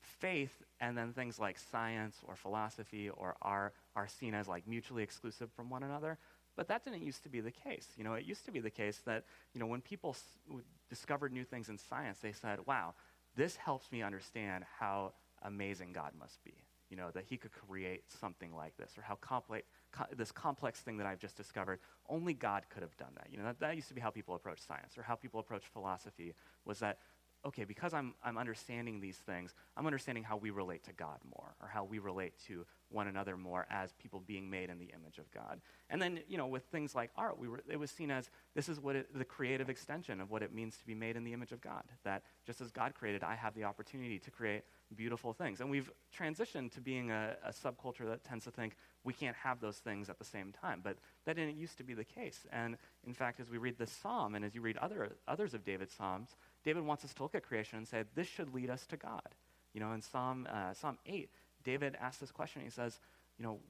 faith 0.00 0.62
and 0.80 0.98
then 0.98 1.12
things 1.12 1.38
like 1.38 1.58
science 1.58 2.16
or 2.26 2.34
philosophy 2.34 3.08
or 3.08 3.36
art 3.40 3.74
are 3.94 4.08
seen 4.08 4.34
as 4.34 4.48
like 4.48 4.66
mutually 4.66 5.02
exclusive 5.02 5.50
from 5.52 5.70
one 5.70 5.84
another. 5.84 6.18
But 6.56 6.68
that 6.68 6.84
didn't 6.84 7.02
used 7.02 7.22
to 7.22 7.28
be 7.28 7.40
the 7.40 7.50
case. 7.50 7.88
You 7.96 8.04
know, 8.04 8.14
it 8.14 8.24
used 8.24 8.44
to 8.46 8.50
be 8.50 8.60
the 8.60 8.70
case 8.70 9.02
that, 9.04 9.24
you 9.52 9.60
know, 9.60 9.66
when 9.66 9.80
people 9.80 10.10
s- 10.10 10.62
discovered 10.88 11.32
new 11.32 11.44
things 11.44 11.68
in 11.68 11.78
science, 11.78 12.18
they 12.20 12.32
said, 12.32 12.60
wow, 12.66 12.94
this 13.36 13.56
helps 13.56 13.92
me 13.92 14.02
understand 14.02 14.64
how 14.78 15.12
amazing 15.42 15.92
God 15.92 16.12
must 16.18 16.42
be 16.42 16.65
you 16.90 16.96
know, 16.96 17.10
that 17.12 17.24
he 17.24 17.36
could 17.36 17.52
create 17.52 18.04
something 18.20 18.54
like 18.54 18.76
this, 18.76 18.92
or 18.96 19.02
how 19.02 19.16
complex, 19.16 19.66
co- 19.92 20.06
this 20.16 20.30
complex 20.30 20.80
thing 20.80 20.96
that 20.98 21.06
I've 21.06 21.18
just 21.18 21.36
discovered, 21.36 21.80
only 22.08 22.34
God 22.34 22.64
could 22.70 22.82
have 22.82 22.96
done 22.96 23.12
that. 23.16 23.28
You 23.30 23.38
know, 23.38 23.44
that, 23.44 23.60
that 23.60 23.74
used 23.74 23.88
to 23.88 23.94
be 23.94 24.00
how 24.00 24.10
people 24.10 24.34
approached 24.34 24.66
science, 24.66 24.96
or 24.96 25.02
how 25.02 25.14
people 25.14 25.40
approached 25.40 25.66
philosophy, 25.68 26.34
was 26.64 26.78
that 26.80 26.98
okay, 27.46 27.64
because 27.64 27.94
I'm, 27.94 28.14
I'm 28.24 28.36
understanding 28.36 29.00
these 29.00 29.18
things, 29.18 29.54
I'm 29.76 29.86
understanding 29.86 30.24
how 30.24 30.36
we 30.36 30.50
relate 30.50 30.82
to 30.84 30.92
God 30.92 31.18
more, 31.24 31.54
or 31.62 31.68
how 31.68 31.84
we 31.84 32.00
relate 32.00 32.34
to 32.48 32.66
one 32.88 33.06
another 33.06 33.36
more 33.36 33.66
as 33.70 33.92
people 33.94 34.20
being 34.20 34.50
made 34.50 34.68
in 34.68 34.78
the 34.78 34.90
image 34.94 35.18
of 35.18 35.30
God. 35.30 35.60
And 35.88 36.02
then, 36.02 36.20
you 36.28 36.36
know, 36.36 36.46
with 36.46 36.64
things 36.64 36.94
like 36.94 37.10
art, 37.16 37.38
we 37.38 37.48
were, 37.48 37.62
it 37.68 37.78
was 37.78 37.90
seen 37.90 38.10
as 38.10 38.30
this 38.54 38.68
is 38.68 38.80
what 38.80 38.96
it, 38.96 39.16
the 39.16 39.24
creative 39.24 39.70
extension 39.70 40.20
of 40.20 40.30
what 40.30 40.42
it 40.42 40.52
means 40.52 40.76
to 40.78 40.86
be 40.86 40.94
made 40.94 41.16
in 41.16 41.24
the 41.24 41.32
image 41.32 41.52
of 41.52 41.60
God. 41.60 41.84
That 42.04 42.22
just 42.44 42.60
as 42.60 42.70
God 42.70 42.94
created, 42.94 43.22
I 43.22 43.34
have 43.34 43.54
the 43.54 43.64
opportunity 43.64 44.18
to 44.18 44.30
create 44.30 44.62
beautiful 44.94 45.32
things. 45.32 45.60
And 45.60 45.70
we've 45.70 45.90
transitioned 46.16 46.72
to 46.74 46.80
being 46.80 47.10
a, 47.10 47.36
a 47.44 47.50
subculture 47.50 48.06
that 48.08 48.24
tends 48.24 48.44
to 48.44 48.50
think 48.50 48.76
we 49.04 49.12
can't 49.12 49.36
have 49.36 49.60
those 49.60 49.78
things 49.78 50.08
at 50.08 50.18
the 50.18 50.24
same 50.24 50.52
time. 50.52 50.80
But 50.82 50.98
that 51.24 51.36
didn't 51.36 51.56
used 51.56 51.78
to 51.78 51.84
be 51.84 51.94
the 51.94 52.04
case. 52.04 52.46
And 52.52 52.76
in 53.04 53.12
fact, 53.12 53.40
as 53.40 53.50
we 53.50 53.58
read 53.58 53.78
this 53.78 53.90
psalm 53.90 54.34
and 54.34 54.44
as 54.44 54.54
you 54.54 54.60
read 54.60 54.76
other, 54.78 55.16
others 55.26 55.54
of 55.54 55.64
David's 55.64 55.94
psalms, 55.94 56.36
David 56.66 56.84
wants 56.84 57.04
us 57.04 57.14
to 57.14 57.22
look 57.22 57.36
at 57.36 57.44
creation 57.44 57.78
and 57.78 57.86
say, 57.86 58.02
this 58.16 58.26
should 58.26 58.52
lead 58.52 58.70
us 58.70 58.86
to 58.86 58.96
God. 58.96 59.28
You 59.72 59.78
know, 59.78 59.92
in 59.92 60.02
Psalm, 60.02 60.48
uh, 60.52 60.74
Psalm 60.74 60.98
8, 61.06 61.30
David 61.62 61.96
asks 62.00 62.18
this 62.18 62.32
question. 62.32 62.60
He 62.60 62.70
says, 62.70 62.98
you 63.38 63.44
know, 63.44 63.60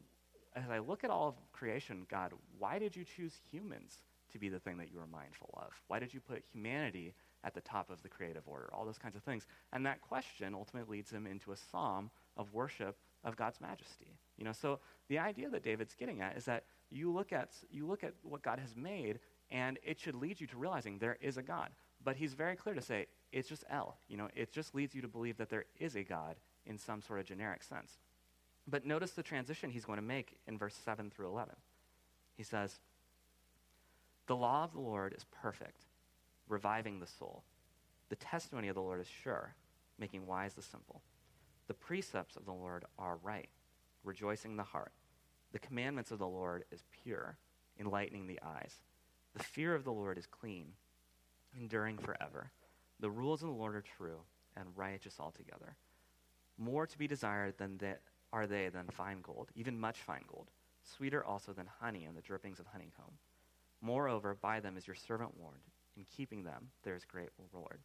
as 0.55 0.71
I 0.71 0.79
look 0.79 1.05
at 1.05 1.11
all 1.11 1.29
of 1.29 1.35
creation, 1.53 2.07
God, 2.11 2.33
why 2.59 2.79
did 2.79 2.97
you 2.97 3.05
choose 3.05 3.35
humans 3.51 3.99
to 4.33 4.39
be 4.39 4.49
the 4.49 4.59
thing 4.59 4.79
that 4.79 4.91
you 4.91 4.99
were 4.99 5.07
mindful 5.07 5.51
of? 5.59 5.75
Why 5.89 5.99
did 5.99 6.15
you 6.15 6.21
put 6.21 6.43
humanity 6.51 7.13
at 7.45 7.53
the 7.53 7.61
top 7.61 7.91
of 7.91 8.03
the 8.03 8.09
creative 8.09 8.45
order? 8.47 8.71
All 8.73 8.87
those 8.87 8.97
kinds 8.97 9.15
of 9.15 9.23
things. 9.23 9.47
And 9.75 9.85
that 9.85 10.01
question 10.01 10.55
ultimately 10.55 10.97
leads 10.97 11.11
him 11.11 11.27
into 11.27 11.53
a 11.53 11.57
psalm 11.57 12.11
of 12.39 12.55
worship 12.55 12.97
of 13.25 13.37
God's 13.37 13.61
majesty. 13.61 14.17
You 14.39 14.47
know, 14.47 14.53
so 14.53 14.79
the 15.09 15.19
idea 15.19 15.51
that 15.51 15.63
David's 15.63 15.95
getting 15.95 16.23
at 16.23 16.39
is 16.39 16.47
that 16.47 16.65
you 16.91 17.13
look 17.13 17.31
at, 17.31 17.51
you 17.71 17.87
look 17.87 18.03
at 18.03 18.15
what 18.23 18.41
God 18.41 18.59
has 18.59 18.75
made, 18.75 19.19
and 19.51 19.79
it 19.85 20.01
should 20.01 20.15
lead 20.15 20.41
you 20.41 20.47
to 20.47 20.57
realizing 20.57 20.99
there 20.99 21.19
is 21.21 21.37
a 21.37 21.43
God. 21.43 21.69
But 22.07 22.15
he's 22.15 22.35
very 22.35 22.55
clear 22.55 22.77
to 22.77 22.81
say 22.81 23.09
it's 23.33 23.49
just 23.49 23.65
El. 23.69 23.99
You 24.07 24.17
know, 24.17 24.29
it 24.37 24.53
just 24.53 24.77
leads 24.77 24.95
you 24.95 25.03
to 25.03 25.09
believe 25.09 25.39
that 25.39 25.51
there 25.51 25.65
is 25.81 25.97
a 25.97 26.05
God 26.05 26.37
in 26.65 26.79
some 26.79 27.03
sort 27.03 27.19
of 27.19 27.27
generic 27.27 27.65
sense. 27.65 27.99
But 28.69 28.87
notice 28.87 29.11
the 29.11 29.25
transition 29.25 29.71
he's 29.71 29.85
going 29.85 29.99
to 29.99 30.05
make 30.05 30.39
in 30.47 30.57
verse 30.57 30.77
7 30.85 31.11
through 31.11 31.27
11. 31.27 31.57
He 32.37 32.45
says, 32.45 32.79
The 34.29 34.37
law 34.37 34.63
of 34.63 34.73
the 34.73 34.79
Lord 34.79 35.15
is 35.15 35.27
perfect, 35.33 35.83
reviving 36.49 37.01
the 37.01 37.09
soul. 37.09 37.43
The 38.09 38.17
testimony 38.17 38.69
of 38.69 38.77
the 38.77 38.83
Lord 38.83 39.01
is 39.01 39.09
sure, 39.09 39.57
making 39.99 40.29
wise 40.29 40.55
the 40.55 40.63
simple. 40.63 41.03
The 41.67 41.75
precepts 41.75 42.37
of 42.37 42.45
the 42.45 42.53
Lord 42.53 42.85
are 43.01 43.19
right, 43.21 43.49
rejoicing 44.05 44.57
the 44.57 44.63
heart. 44.63 44.93
The 45.51 45.59
commandments 45.59 46.13
of 46.13 46.21
the 46.21 46.29
Lord 46.29 46.67
is 46.71 46.85
pure, 47.03 47.37
enlightening 47.81 48.29
the 48.29 48.39
eyes. 48.47 48.77
The 49.35 49.43
fear 49.43 49.75
of 49.75 49.83
the 49.83 49.93
Lord 49.93 50.19
is 50.19 50.27
clean 50.27 50.75
enduring 51.59 51.99
forever. 51.99 52.51
The 53.01 53.11
rules 53.11 53.43
of 53.43 53.49
the 53.49 53.55
Lord 53.55 53.77
are 53.77 53.85
true 53.97 54.19
and 54.57 54.69
righteous 54.77 55.17
altogether. 55.21 55.77
More 56.59 56.87
to 56.87 56.99
be 56.99 57.07
desired 57.07 57.59
than 57.59 57.79
are 58.33 58.47
they 58.47 58.69
than 58.69 58.87
fine 58.89 59.21
gold, 59.21 59.51
even 59.55 59.79
much 59.79 59.99
fine 59.99 60.25
gold, 60.27 60.51
sweeter 60.83 61.25
also 61.25 61.53
than 61.53 61.69
honey 61.81 62.05
and 62.05 62.17
the 62.17 62.23
drippings 62.23 62.59
of 62.59 62.67
honeycomb. 62.67 63.19
Moreover, 63.81 64.37
by 64.41 64.61
them 64.61 64.77
is 64.77 64.87
your 64.87 64.97
servant 64.97 65.33
warned. 65.39 65.63
In 65.97 66.05
keeping 66.05 66.43
them, 66.43 66.69
there 66.83 66.95
is 66.95 67.05
great 67.05 67.29
reward. 67.39 67.81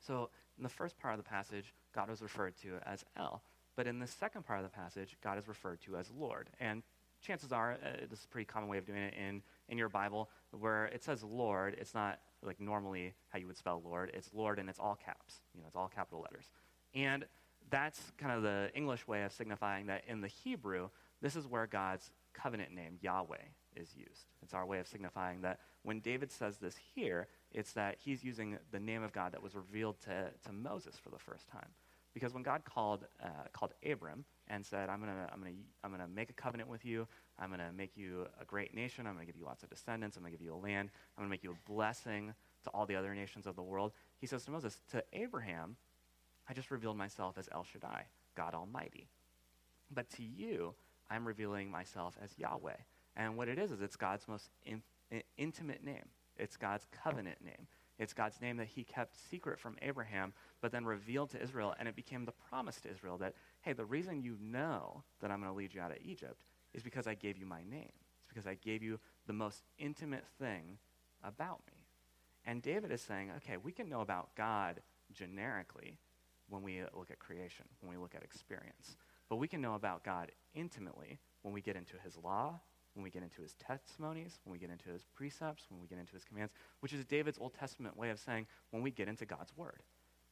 So, 0.00 0.30
in 0.56 0.62
the 0.62 0.68
first 0.68 0.98
part 0.98 1.14
of 1.14 1.18
the 1.18 1.28
passage, 1.28 1.74
God 1.94 2.08
was 2.08 2.22
referred 2.22 2.56
to 2.62 2.78
as 2.86 3.04
El. 3.16 3.42
But 3.76 3.86
in 3.86 3.98
the 3.98 4.06
second 4.06 4.44
part 4.44 4.58
of 4.58 4.64
the 4.64 4.70
passage, 4.70 5.16
God 5.22 5.38
is 5.38 5.46
referred 5.46 5.80
to 5.82 5.96
as 5.96 6.10
Lord. 6.10 6.50
And 6.58 6.82
chances 7.20 7.52
are, 7.52 7.72
uh, 7.72 8.06
this 8.08 8.20
is 8.20 8.24
a 8.24 8.28
pretty 8.28 8.44
common 8.44 8.68
way 8.68 8.78
of 8.78 8.86
doing 8.86 9.02
it 9.02 9.14
in, 9.14 9.42
in 9.68 9.78
your 9.78 9.88
Bible, 9.88 10.30
where 10.50 10.86
it 10.86 11.04
says 11.04 11.22
Lord, 11.22 11.76
it's 11.78 11.94
not 11.94 12.18
like 12.42 12.60
normally 12.60 13.14
how 13.28 13.38
you 13.38 13.46
would 13.46 13.56
spell 13.56 13.82
Lord. 13.84 14.10
It's 14.14 14.30
Lord 14.32 14.58
and 14.58 14.68
it's 14.68 14.78
all 14.78 14.96
caps. 14.96 15.40
You 15.54 15.60
know, 15.60 15.66
it's 15.66 15.76
all 15.76 15.88
capital 15.88 16.20
letters. 16.20 16.46
And 16.94 17.24
that's 17.70 18.12
kind 18.16 18.32
of 18.32 18.42
the 18.42 18.70
English 18.74 19.06
way 19.06 19.22
of 19.24 19.32
signifying 19.32 19.86
that 19.86 20.04
in 20.06 20.20
the 20.20 20.28
Hebrew, 20.28 20.88
this 21.20 21.36
is 21.36 21.46
where 21.46 21.66
God's 21.66 22.10
covenant 22.32 22.72
name, 22.72 22.98
Yahweh, 23.00 23.36
is 23.76 23.94
used. 23.94 24.26
It's 24.42 24.54
our 24.54 24.64
way 24.64 24.78
of 24.78 24.86
signifying 24.86 25.42
that 25.42 25.60
when 25.82 26.00
David 26.00 26.30
says 26.30 26.58
this 26.58 26.76
here, 26.94 27.28
it's 27.52 27.72
that 27.72 27.96
he's 27.98 28.22
using 28.22 28.58
the 28.70 28.80
name 28.80 29.02
of 29.02 29.12
God 29.12 29.32
that 29.32 29.42
was 29.42 29.54
revealed 29.54 30.00
to, 30.02 30.30
to 30.46 30.52
Moses 30.52 30.96
for 31.02 31.10
the 31.10 31.18
first 31.18 31.48
time. 31.48 31.68
Because 32.14 32.34
when 32.34 32.42
God 32.42 32.62
called, 32.64 33.06
uh, 33.22 33.48
called 33.52 33.74
Abram 33.88 34.24
and 34.48 34.64
said, 34.64 34.88
I'm 34.88 35.00
going 35.00 35.12
to 35.12 35.32
I'm 35.32 35.40
gonna, 35.40 35.54
I'm 35.84 35.90
gonna 35.90 36.08
make 36.08 36.30
a 36.30 36.32
covenant 36.32 36.68
with 36.68 36.84
you, 36.84 37.06
I'm 37.38 37.48
going 37.48 37.60
to 37.60 37.72
make 37.72 37.96
you 37.96 38.26
a 38.40 38.44
great 38.44 38.74
nation, 38.74 39.06
I'm 39.06 39.14
going 39.14 39.26
to 39.26 39.32
give 39.32 39.38
you 39.38 39.46
lots 39.46 39.62
of 39.62 39.70
descendants, 39.70 40.16
I'm 40.16 40.22
going 40.22 40.32
to 40.32 40.38
give 40.38 40.44
you 40.44 40.54
a 40.54 40.56
land, 40.56 40.90
I'm 41.16 41.22
going 41.22 41.28
to 41.28 41.30
make 41.30 41.44
you 41.44 41.52
a 41.52 41.70
blessing 41.70 42.34
to 42.64 42.70
all 42.70 42.86
the 42.86 42.96
other 42.96 43.14
nations 43.14 43.46
of 43.46 43.56
the 43.56 43.62
world, 43.62 43.92
he 44.20 44.26
says 44.26 44.44
to 44.44 44.50
Moses, 44.50 44.80
To 44.90 45.02
Abraham, 45.12 45.76
I 46.48 46.54
just 46.54 46.70
revealed 46.70 46.96
myself 46.96 47.36
as 47.38 47.48
El 47.52 47.64
Shaddai, 47.64 48.04
God 48.34 48.54
Almighty. 48.54 49.08
But 49.90 50.10
to 50.10 50.22
you, 50.22 50.74
I'm 51.10 51.26
revealing 51.26 51.70
myself 51.70 52.16
as 52.22 52.38
Yahweh. 52.38 52.76
And 53.16 53.36
what 53.36 53.48
it 53.48 53.58
is, 53.58 53.70
is 53.70 53.80
it's 53.80 53.96
God's 53.96 54.26
most 54.28 54.50
in, 54.64 54.82
in, 55.10 55.22
intimate 55.36 55.84
name. 55.84 56.08
It's 56.36 56.56
God's 56.56 56.86
covenant 57.04 57.38
name. 57.44 57.66
It's 57.98 58.12
God's 58.12 58.40
name 58.40 58.56
that 58.58 58.68
he 58.68 58.84
kept 58.84 59.16
secret 59.28 59.58
from 59.58 59.76
Abraham, 59.82 60.32
but 60.60 60.70
then 60.70 60.84
revealed 60.84 61.30
to 61.30 61.42
Israel, 61.42 61.74
and 61.78 61.88
it 61.88 61.96
became 61.96 62.24
the 62.24 62.32
promise 62.48 62.80
to 62.82 62.90
Israel 62.90 63.18
that, 63.18 63.34
hey, 63.62 63.72
the 63.72 63.84
reason 63.84 64.22
you 64.22 64.36
know 64.40 65.02
that 65.20 65.32
I'm 65.32 65.40
going 65.40 65.50
to 65.50 65.56
lead 65.56 65.74
you 65.74 65.80
out 65.80 65.90
of 65.90 65.98
Egypt 66.04 66.47
is 66.74 66.82
because 66.82 67.06
I 67.06 67.14
gave 67.14 67.36
you 67.36 67.46
my 67.46 67.62
name. 67.62 67.92
It's 68.18 68.28
because 68.28 68.46
I 68.46 68.54
gave 68.54 68.82
you 68.82 68.98
the 69.26 69.32
most 69.32 69.62
intimate 69.78 70.24
thing 70.38 70.78
about 71.24 71.60
me. 71.66 71.86
And 72.44 72.62
David 72.62 72.90
is 72.92 73.02
saying, 73.02 73.30
okay, 73.36 73.56
we 73.56 73.72
can 73.72 73.88
know 73.88 74.00
about 74.00 74.34
God 74.36 74.80
generically 75.12 75.98
when 76.48 76.62
we 76.62 76.82
look 76.94 77.10
at 77.10 77.18
creation, 77.18 77.66
when 77.80 77.90
we 77.90 78.00
look 78.00 78.14
at 78.14 78.22
experience. 78.22 78.96
But 79.28 79.36
we 79.36 79.48
can 79.48 79.60
know 79.60 79.74
about 79.74 80.04
God 80.04 80.32
intimately 80.54 81.18
when 81.42 81.52
we 81.52 81.60
get 81.60 81.76
into 81.76 81.94
his 82.02 82.16
law, 82.16 82.60
when 82.94 83.04
we 83.04 83.10
get 83.10 83.22
into 83.22 83.42
his 83.42 83.54
testimonies, 83.54 84.40
when 84.44 84.52
we 84.52 84.58
get 84.58 84.70
into 84.70 84.88
his 84.88 85.04
precepts, 85.14 85.66
when 85.68 85.80
we 85.80 85.86
get 85.86 85.98
into 85.98 86.14
his 86.14 86.24
commands, 86.24 86.52
which 86.80 86.92
is 86.92 87.04
David's 87.04 87.38
Old 87.38 87.54
Testament 87.54 87.96
way 87.96 88.10
of 88.10 88.18
saying 88.18 88.46
when 88.70 88.82
we 88.82 88.90
get 88.90 89.08
into 89.08 89.26
God's 89.26 89.56
word. 89.56 89.82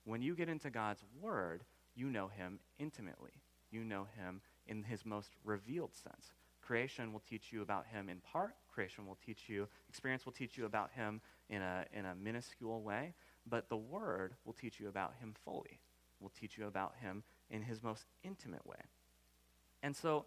When 0.05 0.23
you 0.23 0.35
get 0.35 0.49
into 0.49 0.71
God's 0.71 1.05
word, 1.21 1.65
you 1.95 2.07
know 2.09 2.29
him 2.29 2.61
intimately. 2.79 3.43
You 3.71 3.85
know 3.85 4.07
him 4.17 4.41
in 4.67 4.83
his 4.83 5.05
most 5.05 5.31
revealed 5.45 5.95
sense. 5.95 6.33
Creation 6.61 7.13
will 7.13 7.23
teach 7.29 7.53
you 7.53 7.63
about 7.63 7.87
him 7.87 8.09
in 8.09 8.21
part. 8.21 8.57
Creation 8.73 9.07
will 9.07 9.19
teach 9.25 9.49
you, 9.49 9.69
experience 9.89 10.25
will 10.25 10.33
teach 10.33 10.59
you 10.59 10.65
about 10.65 10.91
him 10.93 11.21
in 11.49 11.63
a, 11.63 11.85
in 11.93 12.05
a 12.05 12.15
minuscule 12.15 12.83
way. 12.83 13.15
But 13.49 13.69
the 13.69 13.77
word 13.77 14.35
will 14.45 14.53
teach 14.53 14.81
you 14.81 14.89
about 14.89 15.15
him 15.21 15.35
fully, 15.45 15.79
will 16.21 16.33
teach 16.41 16.59
you 16.59 16.67
about 16.67 16.95
him 17.01 17.23
in 17.51 17.63
his 17.63 17.83
most 17.83 18.07
intimate 18.25 18.67
way. 18.67 18.81
And 19.83 19.95
so, 19.95 20.27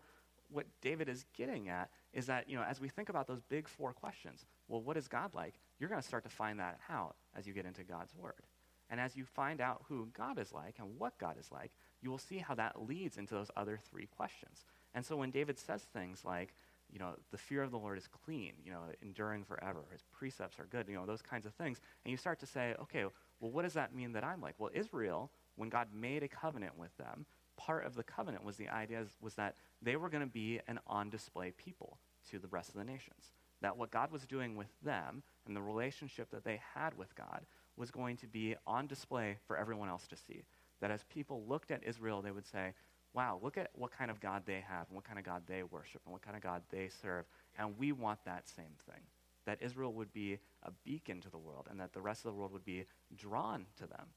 what 0.51 0.65
David 0.81 1.09
is 1.09 1.25
getting 1.35 1.69
at 1.69 1.89
is 2.11 2.25
that, 2.25 2.49
you 2.49 2.55
know, 2.55 2.63
as 2.63 2.81
we 2.81 2.87
think 2.89 3.09
about 3.09 3.27
those 3.27 3.41
big 3.49 3.67
four 3.67 3.93
questions, 3.93 4.45
well, 4.67 4.81
what 4.81 4.97
is 4.97 5.07
God 5.07 5.35
like? 5.35 5.59
You're 5.79 5.89
going 5.89 6.01
to 6.01 6.07
start 6.07 6.23
to 6.23 6.29
find 6.29 6.59
that 6.59 6.79
out 6.89 7.15
as 7.37 7.45
you 7.45 7.53
get 7.53 7.65
into 7.65 7.83
God's 7.83 8.15
Word. 8.15 8.41
And 8.89 8.99
as 8.99 9.15
you 9.15 9.25
find 9.25 9.61
out 9.61 9.83
who 9.87 10.07
God 10.17 10.39
is 10.39 10.51
like 10.51 10.75
and 10.79 10.97
what 10.97 11.17
God 11.19 11.35
is 11.39 11.51
like, 11.51 11.71
you 12.01 12.09
will 12.09 12.17
see 12.17 12.37
how 12.37 12.55
that 12.55 12.87
leads 12.87 13.17
into 13.17 13.33
those 13.33 13.51
other 13.55 13.79
three 13.89 14.07
questions. 14.07 14.65
And 14.93 15.05
so 15.05 15.15
when 15.15 15.31
David 15.31 15.59
says 15.59 15.83
things 15.93 16.23
like, 16.25 16.53
you 16.91 16.97
know, 16.97 17.13
the 17.31 17.37
fear 17.37 17.61
of 17.61 17.71
the 17.71 17.77
Lord 17.77 17.97
is 17.97 18.07
clean, 18.07 18.53
you 18.63 18.71
know, 18.71 18.81
enduring 19.01 19.43
forever, 19.43 19.85
his 19.91 20.03
precepts 20.11 20.59
are 20.59 20.65
good, 20.65 20.87
you 20.87 20.95
know, 20.95 21.05
those 21.05 21.21
kinds 21.21 21.45
of 21.45 21.53
things, 21.53 21.79
and 22.03 22.11
you 22.11 22.17
start 22.17 22.39
to 22.39 22.47
say, 22.47 22.73
okay, 22.81 23.03
well, 23.39 23.51
what 23.51 23.61
does 23.61 23.73
that 23.73 23.93
mean 23.93 24.13
that 24.13 24.23
I'm 24.23 24.41
like? 24.41 24.55
Well, 24.57 24.71
Israel 24.73 25.29
when 25.59 25.69
God 25.69 25.89
made 25.93 26.23
a 26.23 26.27
covenant 26.27 26.77
with 26.77 26.95
them, 26.97 27.25
part 27.57 27.85
of 27.85 27.93
the 27.93 28.03
covenant 28.03 28.45
was 28.45 28.55
the 28.55 28.69
idea 28.69 29.05
was 29.21 29.35
that 29.35 29.55
they 29.81 29.97
were 29.97 30.09
going 30.09 30.23
to 30.23 30.31
be 30.31 30.61
an 30.67 30.79
on 30.87 31.09
display 31.09 31.51
people 31.51 31.99
to 32.31 32.39
the 32.39 32.47
rest 32.47 32.69
of 32.69 32.75
the 32.75 32.85
nations. 32.85 33.33
That 33.61 33.77
what 33.77 33.91
God 33.91 34.09
was 34.09 34.25
doing 34.25 34.55
with 34.55 34.69
them 34.81 35.21
and 35.45 35.53
the 35.53 35.61
relationship 35.61 36.31
that 36.31 36.45
they 36.45 36.61
had 36.73 36.97
with 36.97 37.13
God 37.13 37.45
was 37.75 37.91
going 37.91 38.15
to 38.17 38.27
be 38.27 38.55
on 38.65 38.87
display 38.87 39.37
for 39.45 39.57
everyone 39.57 39.89
else 39.89 40.07
to 40.07 40.15
see. 40.15 40.43
That 40.81 40.91
as 40.91 41.03
people 41.03 41.43
looked 41.47 41.71
at 41.71 41.83
Israel, 41.83 42.21
they 42.21 42.31
would 42.31 42.47
say, 42.47 42.73
wow, 43.13 43.39
look 43.41 43.57
at 43.57 43.69
what 43.73 43.91
kind 43.91 44.11
of 44.11 44.19
God 44.19 44.43
they 44.45 44.63
have 44.67 44.87
and 44.87 44.95
what 44.95 45.03
kind 45.03 45.19
of 45.19 45.25
God 45.25 45.43
they 45.47 45.63
worship 45.63 46.01
and 46.05 46.13
what 46.13 46.21
kind 46.21 46.37
of 46.37 46.43
God 46.43 46.61
they 46.69 46.89
serve. 47.01 47.25
And 47.57 47.77
we 47.77 47.91
want 47.91 48.19
that 48.25 48.47
same 48.47 48.75
thing. 48.85 49.01
That 49.45 49.61
Israel 49.61 49.93
would 49.93 50.13
be 50.13 50.37
a 50.63 50.71
beacon 50.85 51.21
to 51.21 51.29
the 51.29 51.37
world 51.37 51.67
and 51.69 51.79
that 51.79 51.93
the 51.93 52.01
rest 52.01 52.25
of 52.25 52.31
the 52.31 52.37
world 52.37 52.51
would 52.53 52.65
be 52.65 52.85
drawn 53.15 53.65
to 53.77 53.87
them. 53.87 54.07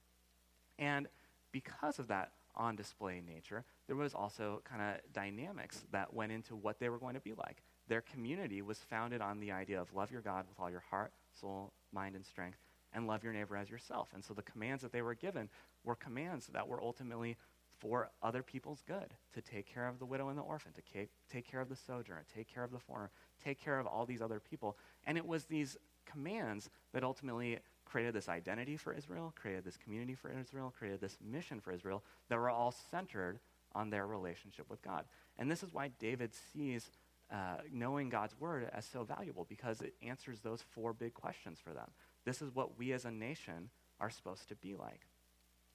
And 0.79 1.09
because 1.53 1.99
of 1.99 2.09
that 2.09 2.33
on 2.55 2.77
display 2.77 3.23
nature, 3.27 3.65
there 3.87 3.97
was 3.97 4.15
also 4.15 4.61
kind 4.65 4.83
of 4.83 5.13
dynamics 5.13 5.85
that 5.91 6.13
went 6.13 6.33
into 6.33 6.55
what 6.55 6.79
they 6.79 6.89
were 6.89 6.99
going 6.99 7.15
to 7.15 7.21
be 7.21 7.33
like. 7.33 7.63
Their 7.89 8.03
community 8.03 8.63
was 8.63 8.79
founded 8.79 9.21
on 9.21 9.41
the 9.41 9.53
idea 9.53 9.81
of 9.81 9.95
love 9.95 10.11
your 10.11 10.21
God 10.21 10.45
with 10.49 10.61
all 10.61 10.71
your 10.71 10.85
heart, 10.91 11.13
soul, 11.41 11.73
mind, 11.93 12.15
and 12.15 12.25
strength, 12.25 12.59
and 12.95 13.07
love 13.07 13.25
your 13.25 13.33
neighbor 13.33 13.57
as 13.57 13.71
yourself. 13.71 14.09
And 14.15 14.25
so 14.25 14.35
the 14.35 14.43
commands 14.43 14.83
that 14.83 14.93
they 14.93 15.03
were 15.03 15.15
given 15.15 15.49
were 15.85 15.95
commands 15.95 16.47
that 16.49 16.67
were 16.67 16.83
ultimately 16.83 17.37
for 17.79 18.11
other 18.23 18.43
people's 18.43 18.83
good 18.87 19.15
to 19.35 19.41
take 19.41 19.67
care 19.67 19.89
of 19.89 19.99
the 19.99 20.07
widow 20.07 20.29
and 20.29 20.39
the 20.39 20.43
orphan, 20.43 20.73
to 20.73 21.09
take, 21.33 21.51
care 21.51 21.61
of 21.61 21.69
the 21.69 21.77
sojourner, 21.77 22.25
take 22.33 22.47
care 22.47 22.63
of 22.63 22.71
the 22.71 22.79
foreigner, 22.79 23.11
take 23.43 23.61
care 23.61 23.81
of 23.81 23.87
all 23.87 24.07
these 24.07 24.23
other 24.23 24.39
people. 24.39 24.77
And 25.05 25.19
it 25.19 25.27
was 25.27 25.45
these 25.45 25.77
commands 26.07 26.71
that 26.93 27.03
ultimately 27.03 27.59
created 27.85 28.15
this 28.15 28.29
identity 28.29 28.77
for 28.77 28.93
Israel, 28.93 29.35
created 29.37 29.65
this 29.65 29.77
community 29.77 30.15
for 30.15 30.31
Israel, 30.31 30.73
created 30.77 31.01
this 31.01 31.19
mission 31.21 31.61
for 31.61 31.73
Israel 31.73 32.05
that 32.29 32.39
were 32.39 32.51
all 32.51 32.73
centered 32.91 33.41
on 33.75 33.91
their 33.91 34.07
relationship 34.07 34.71
with 34.71 34.81
God. 34.83 35.05
And 35.39 35.51
this 35.51 35.63
is 35.63 35.73
why 35.73 35.91
David 35.99 36.33
sees 36.53 36.91
uh, 37.33 37.57
knowing 37.73 38.11
God's 38.11 38.39
word 38.39 38.71
as 38.73 38.85
so 38.85 39.05
valuable 39.05 39.47
because 39.49 39.81
it 39.81 39.95
answers 40.07 40.41
those 40.41 40.63
four 40.63 40.93
big 40.93 41.15
questions 41.15 41.59
for 41.59 41.73
them. 41.73 41.91
This 42.25 42.43
is 42.43 42.55
what 42.55 42.79
we 42.79 42.93
as 42.93 43.05
a 43.05 43.11
nation 43.11 43.71
are 44.01 44.11
supposed 44.11 44.49
to 44.49 44.55
be 44.57 44.75
like. 44.75 45.01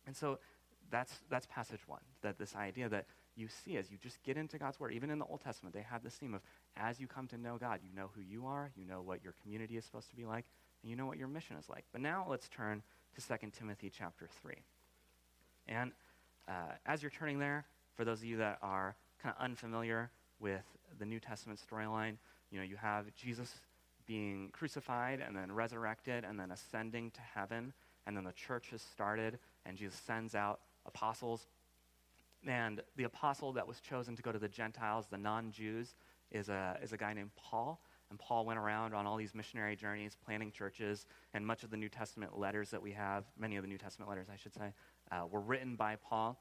And 0.05 0.15
so 0.15 0.39
that's, 0.89 1.13
that's 1.29 1.45
passage 1.47 1.81
one, 1.87 2.01
that 2.21 2.37
this 2.37 2.55
idea 2.55 2.89
that 2.89 3.05
you 3.35 3.47
see 3.47 3.77
as 3.77 3.91
you 3.91 3.97
just 4.01 4.21
get 4.23 4.37
into 4.37 4.57
God's 4.57 4.79
word. 4.79 4.93
Even 4.93 5.09
in 5.09 5.19
the 5.19 5.25
Old 5.25 5.41
Testament, 5.41 5.75
they 5.75 5.83
have 5.83 6.03
this 6.03 6.15
theme 6.15 6.33
of 6.33 6.41
as 6.75 6.99
you 6.99 7.07
come 7.07 7.27
to 7.27 7.37
know 7.37 7.57
God, 7.57 7.79
you 7.83 7.95
know 7.95 8.09
who 8.15 8.21
you 8.21 8.47
are, 8.47 8.71
you 8.75 8.85
know 8.85 9.01
what 9.01 9.23
your 9.23 9.33
community 9.43 9.77
is 9.77 9.85
supposed 9.85 10.09
to 10.09 10.15
be 10.15 10.25
like, 10.25 10.45
and 10.81 10.89
you 10.89 10.95
know 10.95 11.05
what 11.05 11.17
your 11.17 11.27
mission 11.27 11.55
is 11.57 11.69
like. 11.69 11.85
But 11.91 12.01
now 12.01 12.25
let's 12.27 12.49
turn 12.49 12.81
to 13.15 13.27
2 13.27 13.51
Timothy 13.51 13.91
chapter 13.95 14.27
3. 14.41 14.55
And 15.67 15.91
uh, 16.47 16.73
as 16.85 17.01
you're 17.01 17.11
turning 17.11 17.39
there, 17.39 17.65
for 17.95 18.05
those 18.05 18.19
of 18.19 18.25
you 18.25 18.37
that 18.37 18.57
are 18.61 18.95
kind 19.21 19.35
of 19.37 19.43
unfamiliar 19.43 20.09
with 20.39 20.63
the 20.97 21.05
New 21.05 21.19
Testament 21.19 21.59
storyline, 21.59 22.17
you 22.51 22.57
know, 22.57 22.63
you 22.63 22.77
have 22.77 23.13
Jesus 23.15 23.53
being 24.07 24.49
crucified 24.53 25.21
and 25.25 25.35
then 25.35 25.51
resurrected 25.51 26.23
and 26.23 26.39
then 26.39 26.51
ascending 26.51 27.11
to 27.11 27.21
heaven, 27.21 27.73
and 28.07 28.15
then 28.15 28.23
the 28.23 28.31
church 28.31 28.69
has 28.71 28.81
started, 28.81 29.37
and 29.65 29.77
Jesus 29.77 29.99
sends 29.99 30.33
out 30.33 30.61
apostles. 30.85 31.47
And 32.47 32.81
the 32.95 33.03
apostle 33.03 33.51
that 33.53 33.67
was 33.67 33.81
chosen 33.81 34.15
to 34.15 34.21
go 34.21 34.31
to 34.31 34.39
the 34.39 34.47
Gentiles, 34.47 35.07
the 35.11 35.17
non 35.17 35.51
Jews, 35.51 35.95
is 36.31 36.49
a, 36.49 36.77
is 36.81 36.93
a 36.93 36.97
guy 36.97 37.13
named 37.13 37.31
Paul. 37.35 37.81
And 38.09 38.17
Paul 38.17 38.45
went 38.45 38.57
around 38.57 38.93
on 38.93 39.05
all 39.05 39.17
these 39.17 39.35
missionary 39.35 39.75
journeys, 39.75 40.15
planting 40.23 40.51
churches, 40.51 41.05
and 41.33 41.45
much 41.45 41.63
of 41.63 41.69
the 41.69 41.77
New 41.77 41.89
Testament 41.89 42.37
letters 42.39 42.69
that 42.69 42.81
we 42.81 42.91
have, 42.93 43.25
many 43.37 43.57
of 43.57 43.63
the 43.63 43.67
New 43.67 43.77
Testament 43.77 44.09
letters, 44.09 44.27
I 44.31 44.37
should 44.37 44.53
say, 44.53 44.73
uh, 45.11 45.25
were 45.29 45.41
written 45.41 45.75
by 45.75 45.97
Paul. 45.97 46.39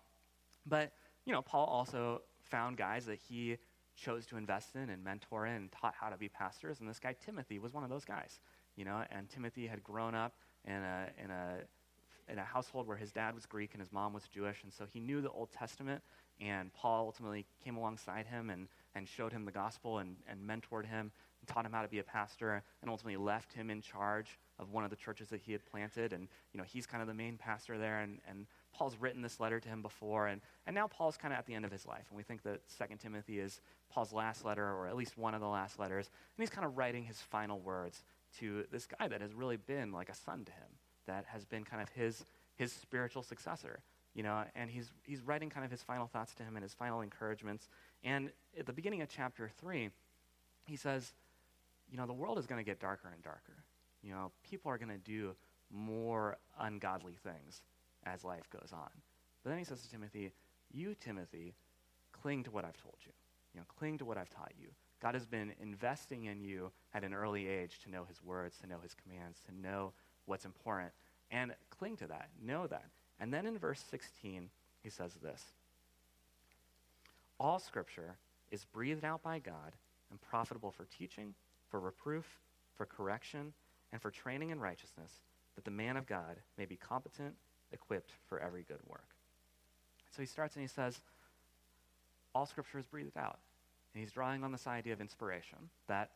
But, 0.65 0.93
you 1.25 1.33
know, 1.33 1.43
Paul 1.43 1.67
also 1.67 2.23
found 2.43 2.77
guys 2.77 3.07
that 3.07 3.19
he 3.19 3.57
chose 3.97 4.27
to 4.27 4.37
invest 4.37 4.77
in 4.77 4.91
and 4.91 5.03
mentor 5.03 5.47
in 5.47 5.55
and 5.55 5.73
taught 5.73 5.95
how 5.99 6.09
to 6.09 6.17
be 6.17 6.29
pastors. 6.29 6.81
And 6.81 6.89
this 6.89 6.99
guy, 6.99 7.15
Timothy, 7.25 7.59
was 7.59 7.73
one 7.73 7.83
of 7.83 7.91
those 7.91 8.05
guys, 8.05 8.41
you 8.77 8.85
know, 8.85 9.03
and 9.11 9.29
Timothy 9.29 9.67
had 9.67 9.83
grown 9.83 10.15
up 10.15 10.35
in 10.65 10.75
a, 10.75 11.09
in 11.23 11.31
a, 11.31 11.57
in 12.29 12.39
a 12.39 12.45
household 12.45 12.87
where 12.87 12.97
his 12.97 13.13
dad 13.13 13.35
was 13.35 13.47
Greek 13.47 13.73
and 13.73 13.81
his 13.81 13.93
mom 13.93 14.13
was 14.13 14.29
Jewish. 14.29 14.63
And 14.63 14.73
so 14.73 14.85
he 14.85 15.01
knew 15.01 15.21
the 15.21 15.31
Old 15.31 15.51
Testament. 15.51 16.03
And 16.41 16.73
Paul 16.75 17.07
ultimately 17.07 17.47
came 17.65 17.77
alongside 17.77 18.27
him 18.27 18.51
and, 18.51 18.69
and 18.95 19.09
showed 19.09 19.33
him 19.33 19.45
the 19.45 19.53
gospel 19.53 19.99
and, 19.99 20.17
and 20.29 20.39
mentored 20.41 20.85
him 20.85 21.11
and 21.41 21.49
taught 21.49 21.65
him 21.65 21.73
how 21.73 21.83
to 21.83 21.89
be 21.89 21.99
a 21.99 22.05
pastor, 22.05 22.63
and 22.83 22.91
ultimately 22.91 23.17
left 23.17 23.53
him 23.53 23.71
in 23.71 23.81
charge 23.81 24.39
of 24.59 24.73
one 24.73 24.85
of 24.85 24.91
the 24.91 24.97
churches 24.97 25.29
that 25.29 25.41
he 25.41 25.53
had 25.53 25.65
planted. 25.65 26.13
And, 26.13 26.29
you 26.53 26.59
know, 26.59 26.65
he's 26.67 26.87
kind 26.87 27.01
of 27.01 27.09
the 27.09 27.15
main 27.15 27.39
pastor 27.39 27.79
there. 27.79 28.01
And, 28.01 28.19
and 28.29 28.47
Paul's 28.77 28.97
written 28.99 29.23
this 29.23 29.41
letter 29.41 29.59
to 29.59 29.69
him 29.69 29.83
before. 29.83 30.27
And, 30.27 30.41
and 30.67 30.75
now 30.75 30.87
Paul's 30.87 31.17
kind 31.17 31.33
of 31.33 31.39
at 31.39 31.47
the 31.47 31.55
end 31.55 31.65
of 31.65 31.73
his 31.73 31.87
life. 31.87 32.07
And 32.11 32.17
we 32.17 32.23
think 32.23 32.43
that 32.43 32.61
Second 32.67 32.99
Timothy 32.99 33.41
is 33.41 33.61
Paul's 33.91 34.13
last 34.13 34.45
letter, 34.45 34.65
or 34.65 34.87
at 34.87 34.97
least 34.97 35.17
one 35.17 35.35
of 35.35 35.41
the 35.41 35.49
last 35.49 35.79
letters. 35.79 36.07
And 36.37 36.43
he's 36.43 36.51
kind 36.51 36.67
of 36.67 36.77
writing 36.77 37.05
his 37.05 37.21
final 37.21 37.61
words 37.61 38.05
to 38.39 38.65
this 38.71 38.87
guy 38.87 39.09
that 39.09 39.21
has 39.21 39.33
really 39.33 39.57
been 39.57 39.93
like 39.93 40.09
a 40.09 40.15
son 40.15 40.45
to 40.45 40.53
him, 40.53 40.69
that 41.07 41.25
has 41.29 41.45
been 41.45 41.65
kind 41.65 41.83
of 41.83 41.89
his, 41.91 42.25
his 42.57 42.73
spiritual 42.73 43.23
successor. 43.23 43.81
You 44.15 44.23
know, 44.23 44.45
and 44.55 44.71
he's, 44.71 44.91
he's 45.05 45.21
writing 45.23 45.51
kind 45.51 45.65
of 45.65 45.71
his 45.71 45.83
final 45.83 46.07
thoughts 46.07 46.35
to 46.35 46.43
him 46.43 46.57
and 46.57 46.63
his 46.63 46.75
final 46.75 47.03
encouragements. 47.03 47.69
And 48.03 48.31
at 48.59 48.67
the 48.67 48.73
beginning 48.73 49.03
of 49.03 49.09
chapter 49.09 49.51
3, 49.61 49.91
he 50.67 50.77
says, 50.77 51.13
you 51.91 51.97
know, 51.97 52.07
the 52.07 52.15
world 52.15 52.39
is 52.39 52.47
going 52.47 52.59
to 52.59 52.65
get 52.65 52.81
darker 52.81 53.11
and 53.13 53.23
darker. 53.23 53.65
You 54.03 54.13
know, 54.13 54.33
people 54.49 54.71
are 54.71 54.79
going 54.79 54.91
to 54.91 54.99
do 54.99 55.35
more 55.71 56.39
ungodly 56.59 57.15
things 57.23 57.63
as 58.07 58.25
life 58.25 58.49
goes 58.51 58.71
on. 58.73 58.89
But 59.43 59.51
then 59.51 59.59
he 59.59 59.65
says 59.65 59.83
to 59.83 59.91
Timothy, 59.91 60.33
You, 60.73 60.95
Timothy, 60.95 61.55
cling 62.13 62.45
to 62.45 62.51
what 62.51 62.65
I've 62.65 62.81
told 62.81 62.97
you. 63.05 63.13
You 63.53 63.61
know, 63.61 63.67
cling 63.79 63.99
to 63.99 64.05
what 64.05 64.17
I've 64.17 64.31
taught 64.31 64.53
you. 64.59 64.69
God 65.03 65.15
has 65.15 65.27
been 65.27 65.53
investing 65.61 66.25
in 66.25 66.41
you 66.41 66.71
at 66.95 67.05
an 67.05 67.13
early 67.13 67.47
age 67.47 67.81
to 67.85 67.91
know 67.91 68.05
his 68.05 68.23
words, 68.23 68.57
to 68.59 68.67
know 68.67 68.79
his 68.83 68.95
commands, 68.95 69.41
to 69.47 69.55
know 69.55 69.93
what's 70.25 70.45
important. 70.45 70.93
And 71.31 71.53
cling 71.71 71.97
to 71.99 72.07
that. 72.07 72.29
Know 72.43 72.67
that. 72.67 72.87
And 73.21 73.33
then 73.33 73.47
in 73.47 73.59
verse 73.59 73.83
16, 73.91 74.49
he 74.83 74.91
says 74.91 75.15
this 75.23 75.43
All 77.39 77.59
scripture 77.59 78.17
is 78.51 78.65
breathed 78.65 79.05
out 79.05 79.23
by 79.23 79.39
God 79.39 79.75
and 80.11 80.21
profitable 80.21 80.71
for 80.71 80.87
teaching, 80.87 81.35
for 81.69 81.81
reproof, 81.81 82.27
for 82.77 82.87
correction, 82.87 83.53
and 83.93 84.01
for 84.01 84.11
training 84.11 84.51
in 84.51 84.61
righteousness, 84.61 85.13
that 85.55 85.65
the 85.65 85.71
man 85.71 85.97
of 85.97 86.07
God 86.07 86.37
may 86.59 86.67
be 86.67 86.77
competent, 86.77 87.35
equipped 87.73 88.13
for 88.29 88.41
every 88.41 88.63
good 88.63 88.81
work. 88.87 89.09
So 90.11 90.23
he 90.23 90.27
starts 90.27 90.55
and 90.57 90.63
he 90.63 90.69
says, 90.69 91.01
All 92.35 92.47
scripture 92.47 92.79
is 92.79 92.87
breathed 92.87 93.17
out. 93.17 93.39
And 93.95 94.03
he's 94.03 94.13
drawing 94.13 94.45
on 94.45 94.53
this 94.53 94.67
idea 94.67 94.93
of 94.93 95.01
inspiration 95.01 95.59
that 95.89 96.11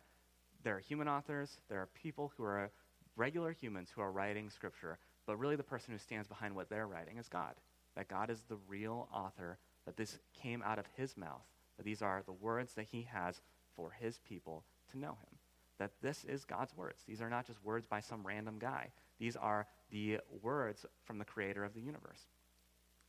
there 0.62 0.76
are 0.76 0.80
human 0.80 1.08
authors, 1.08 1.56
there 1.68 1.80
are 1.80 1.88
people 1.94 2.32
who 2.36 2.44
are 2.44 2.70
regular 3.16 3.52
humans 3.52 3.90
who 3.94 4.02
are 4.02 4.12
writing 4.12 4.50
scripture, 4.50 4.98
but 5.26 5.38
really 5.38 5.56
the 5.56 5.62
person 5.62 5.92
who 5.92 5.98
stands 5.98 6.28
behind 6.28 6.54
what 6.54 6.68
they're 6.68 6.86
writing 6.86 7.18
is 7.18 7.28
God. 7.28 7.54
That 7.96 8.08
God 8.08 8.30
is 8.30 8.42
the 8.48 8.58
real 8.68 9.08
author, 9.12 9.58
that 9.86 9.96
this 9.96 10.18
came 10.34 10.62
out 10.62 10.78
of 10.78 10.86
his 10.96 11.16
mouth, 11.16 11.42
that 11.76 11.84
these 11.84 12.02
are 12.02 12.22
the 12.24 12.32
words 12.32 12.74
that 12.74 12.86
he 12.90 13.08
has 13.10 13.40
for 13.74 13.90
his 13.90 14.18
people 14.18 14.64
to 14.90 14.98
know 14.98 15.12
him. 15.12 15.38
That 15.78 15.92
this 16.02 16.24
is 16.24 16.44
God's 16.44 16.76
words. 16.76 17.02
These 17.06 17.22
are 17.22 17.30
not 17.30 17.46
just 17.46 17.64
words 17.64 17.86
by 17.86 18.00
some 18.00 18.26
random 18.26 18.58
guy. 18.58 18.90
These 19.20 19.36
are 19.36 19.68
the 19.90 20.18
words 20.42 20.84
from 21.04 21.18
the 21.18 21.24
creator 21.24 21.62
of 21.62 21.74
the 21.74 21.80
universe. 21.80 22.26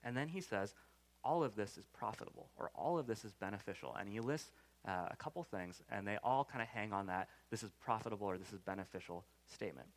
And 0.04 0.15
then 0.15 0.28
he 0.28 0.41
says, 0.41 0.76
all 1.24 1.43
of 1.43 1.56
this 1.56 1.78
is 1.78 1.86
profitable, 1.93 2.50
or 2.58 2.71
all 2.76 3.00
of 3.00 3.08
this 3.08 3.24
is 3.26 3.32
beneficial. 3.34 3.95
And 4.00 4.10
he 4.10 4.19
lists 4.19 4.52
uh, 4.88 5.08
a 5.10 5.15
couple 5.15 5.43
things, 5.43 5.82
and 5.89 6.08
they 6.08 6.17
all 6.24 6.43
kind 6.43 6.62
of 6.62 6.67
hang 6.67 6.93
on 6.93 7.08
that 7.08 7.30
this 7.50 7.63
is 7.63 7.71
profitable 7.80 8.28
or 8.28 8.38
this 8.38 8.52
is 8.52 8.60
beneficial 8.60 9.24
statement. 9.47 9.88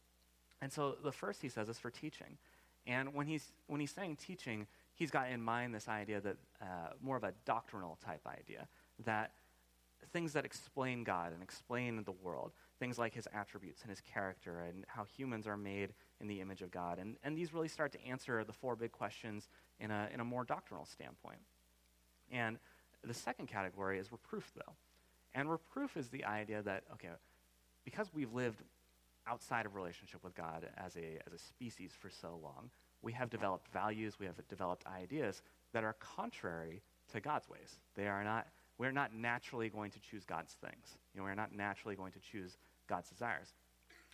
And 0.60 0.72
so 0.72 0.96
the 1.02 1.12
first 1.12 1.42
he 1.42 1.48
says 1.48 1.68
is 1.68 1.78
for 1.78 1.90
teaching. 1.90 2.38
And 2.86 3.14
when 3.14 3.26
he's, 3.26 3.52
when 3.66 3.80
he's 3.80 3.90
saying 3.90 4.16
teaching, 4.16 4.66
he's 4.94 5.10
got 5.10 5.30
in 5.30 5.42
mind 5.42 5.74
this 5.74 5.88
idea 5.88 6.20
that 6.20 6.36
uh, 6.60 6.64
more 7.02 7.16
of 7.16 7.24
a 7.24 7.32
doctrinal 7.44 7.98
type 8.04 8.26
idea, 8.26 8.68
that 9.04 9.32
things 10.14 10.32
that 10.32 10.44
explain 10.44 11.02
God 11.02 11.32
and 11.32 11.42
explain 11.42 12.04
the 12.04 12.12
world, 12.12 12.52
things 12.78 12.98
like 12.98 13.12
his 13.12 13.26
attributes 13.34 13.82
and 13.82 13.90
his 13.90 14.00
character 14.00 14.60
and 14.60 14.84
how 14.86 15.04
humans 15.04 15.44
are 15.48 15.56
made 15.56 15.92
in 16.20 16.28
the 16.28 16.40
image 16.40 16.62
of 16.62 16.70
God. 16.70 17.00
And, 17.00 17.16
and 17.24 17.36
these 17.36 17.52
really 17.52 17.68
start 17.68 17.90
to 17.92 18.06
answer 18.06 18.44
the 18.44 18.52
four 18.52 18.76
big 18.76 18.92
questions 18.92 19.48
in 19.80 19.90
a, 19.90 20.08
in 20.14 20.20
a 20.20 20.24
more 20.24 20.44
doctrinal 20.44 20.86
standpoint. 20.86 21.40
And 22.30 22.58
the 23.02 23.12
second 23.12 23.48
category 23.48 23.98
is 23.98 24.12
reproof, 24.12 24.52
though. 24.54 24.74
And 25.34 25.50
reproof 25.50 25.96
is 25.96 26.10
the 26.10 26.24
idea 26.24 26.62
that, 26.62 26.84
okay, 26.92 27.08
because 27.84 28.06
we've 28.14 28.32
lived 28.32 28.62
outside 29.26 29.66
of 29.66 29.74
relationship 29.74 30.22
with 30.22 30.36
God 30.36 30.68
as 30.76 30.96
a, 30.96 31.18
as 31.26 31.32
a 31.32 31.38
species 31.38 31.90
for 31.98 32.08
so 32.08 32.38
long, 32.40 32.70
we 33.02 33.12
have 33.12 33.30
developed 33.30 33.66
values, 33.72 34.14
we 34.20 34.26
have 34.26 34.36
developed 34.48 34.86
ideas 34.86 35.42
that 35.72 35.82
are 35.82 35.96
contrary 35.98 36.82
to 37.12 37.20
God's 37.20 37.48
ways. 37.48 37.80
They 37.96 38.06
are 38.06 38.22
not, 38.22 38.46
we're 38.78 38.92
not 38.92 39.14
naturally 39.14 39.68
going 39.68 39.90
to 39.92 40.00
choose 40.00 40.24
God's 40.24 40.54
things. 40.54 40.98
You 41.14 41.20
know, 41.20 41.24
we're 41.24 41.34
not 41.34 41.52
naturally 41.54 41.94
going 41.94 42.12
to 42.12 42.20
choose 42.20 42.58
God's 42.88 43.08
desires. 43.08 43.54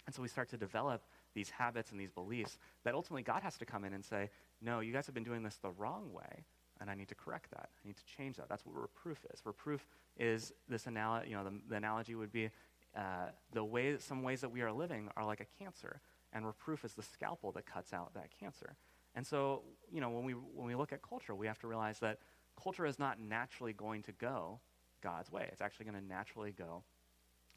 And 0.07 0.14
so 0.14 0.23
we 0.23 0.29
start 0.29 0.49
to 0.51 0.57
develop 0.57 1.03
these 1.35 1.51
habits 1.51 1.90
and 1.90 2.01
these 2.01 2.11
beliefs 2.11 2.59
that 2.85 2.94
ultimately 2.94 3.23
God 3.23 3.42
has 3.42 3.57
to 3.59 3.64
come 3.64 3.85
in 3.85 3.92
and 3.92 4.05
say, 4.05 4.31
no, 4.61 4.81
you 4.81 4.92
guys 4.92 5.07
have 5.07 5.14
been 5.14 5.25
doing 5.25 5.42
this 5.42 5.57
the 5.57 5.70
wrong 5.70 6.12
way, 6.12 6.44
and 6.81 6.90
I 6.90 6.94
need 6.94 7.09
to 7.09 7.14
correct 7.14 7.51
that. 7.51 7.68
I 7.83 7.87
need 7.87 7.96
to 7.96 8.05
change 8.05 8.37
that. 8.37 8.49
That's 8.49 8.66
what 8.66 8.75
reproof 8.75 9.18
is. 9.33 9.40
Reproof 9.44 9.87
is 10.18 10.53
this 10.68 10.87
analogy, 10.87 11.31
you 11.31 11.37
know, 11.37 11.44
the, 11.44 11.61
the 11.68 11.77
analogy 11.77 12.14
would 12.14 12.33
be 12.33 12.51
uh, 12.96 13.29
the 13.53 13.62
way, 13.62 13.96
some 13.99 14.23
ways 14.23 14.40
that 14.40 14.51
we 14.51 14.62
are 14.62 14.73
living 14.73 15.09
are 15.16 15.25
like 15.25 15.40
a 15.40 15.62
cancer, 15.62 16.01
and 16.33 16.44
reproof 16.44 16.85
is 16.85 16.94
the 16.94 17.03
scalpel 17.03 17.53
that 17.53 17.66
cuts 17.66 17.92
out 17.92 18.12
that 18.14 18.29
cancer. 18.38 18.77
And 19.14 19.27
so, 19.27 19.62
you 19.92 20.01
know, 20.01 20.11
when 20.11 20.25
we, 20.25 20.33
when 20.33 20.66
we 20.66 20.75
look 20.75 20.92
at 20.92 21.03
culture, 21.03 21.35
we 21.35 21.46
have 21.46 21.59
to 21.61 21.66
realize 21.66 21.99
that 22.01 22.18
culture 22.62 22.87
is 22.87 22.99
not 22.99 23.20
naturally 23.20 23.73
going 23.73 24.03
to 24.05 24.12
go 24.12 24.61
God's 25.03 25.31
way. 25.33 25.49
It's 25.53 25.61
actually 25.61 25.87
going 25.87 26.01
to 26.01 26.07
naturally 26.07 26.53
go 26.53 26.83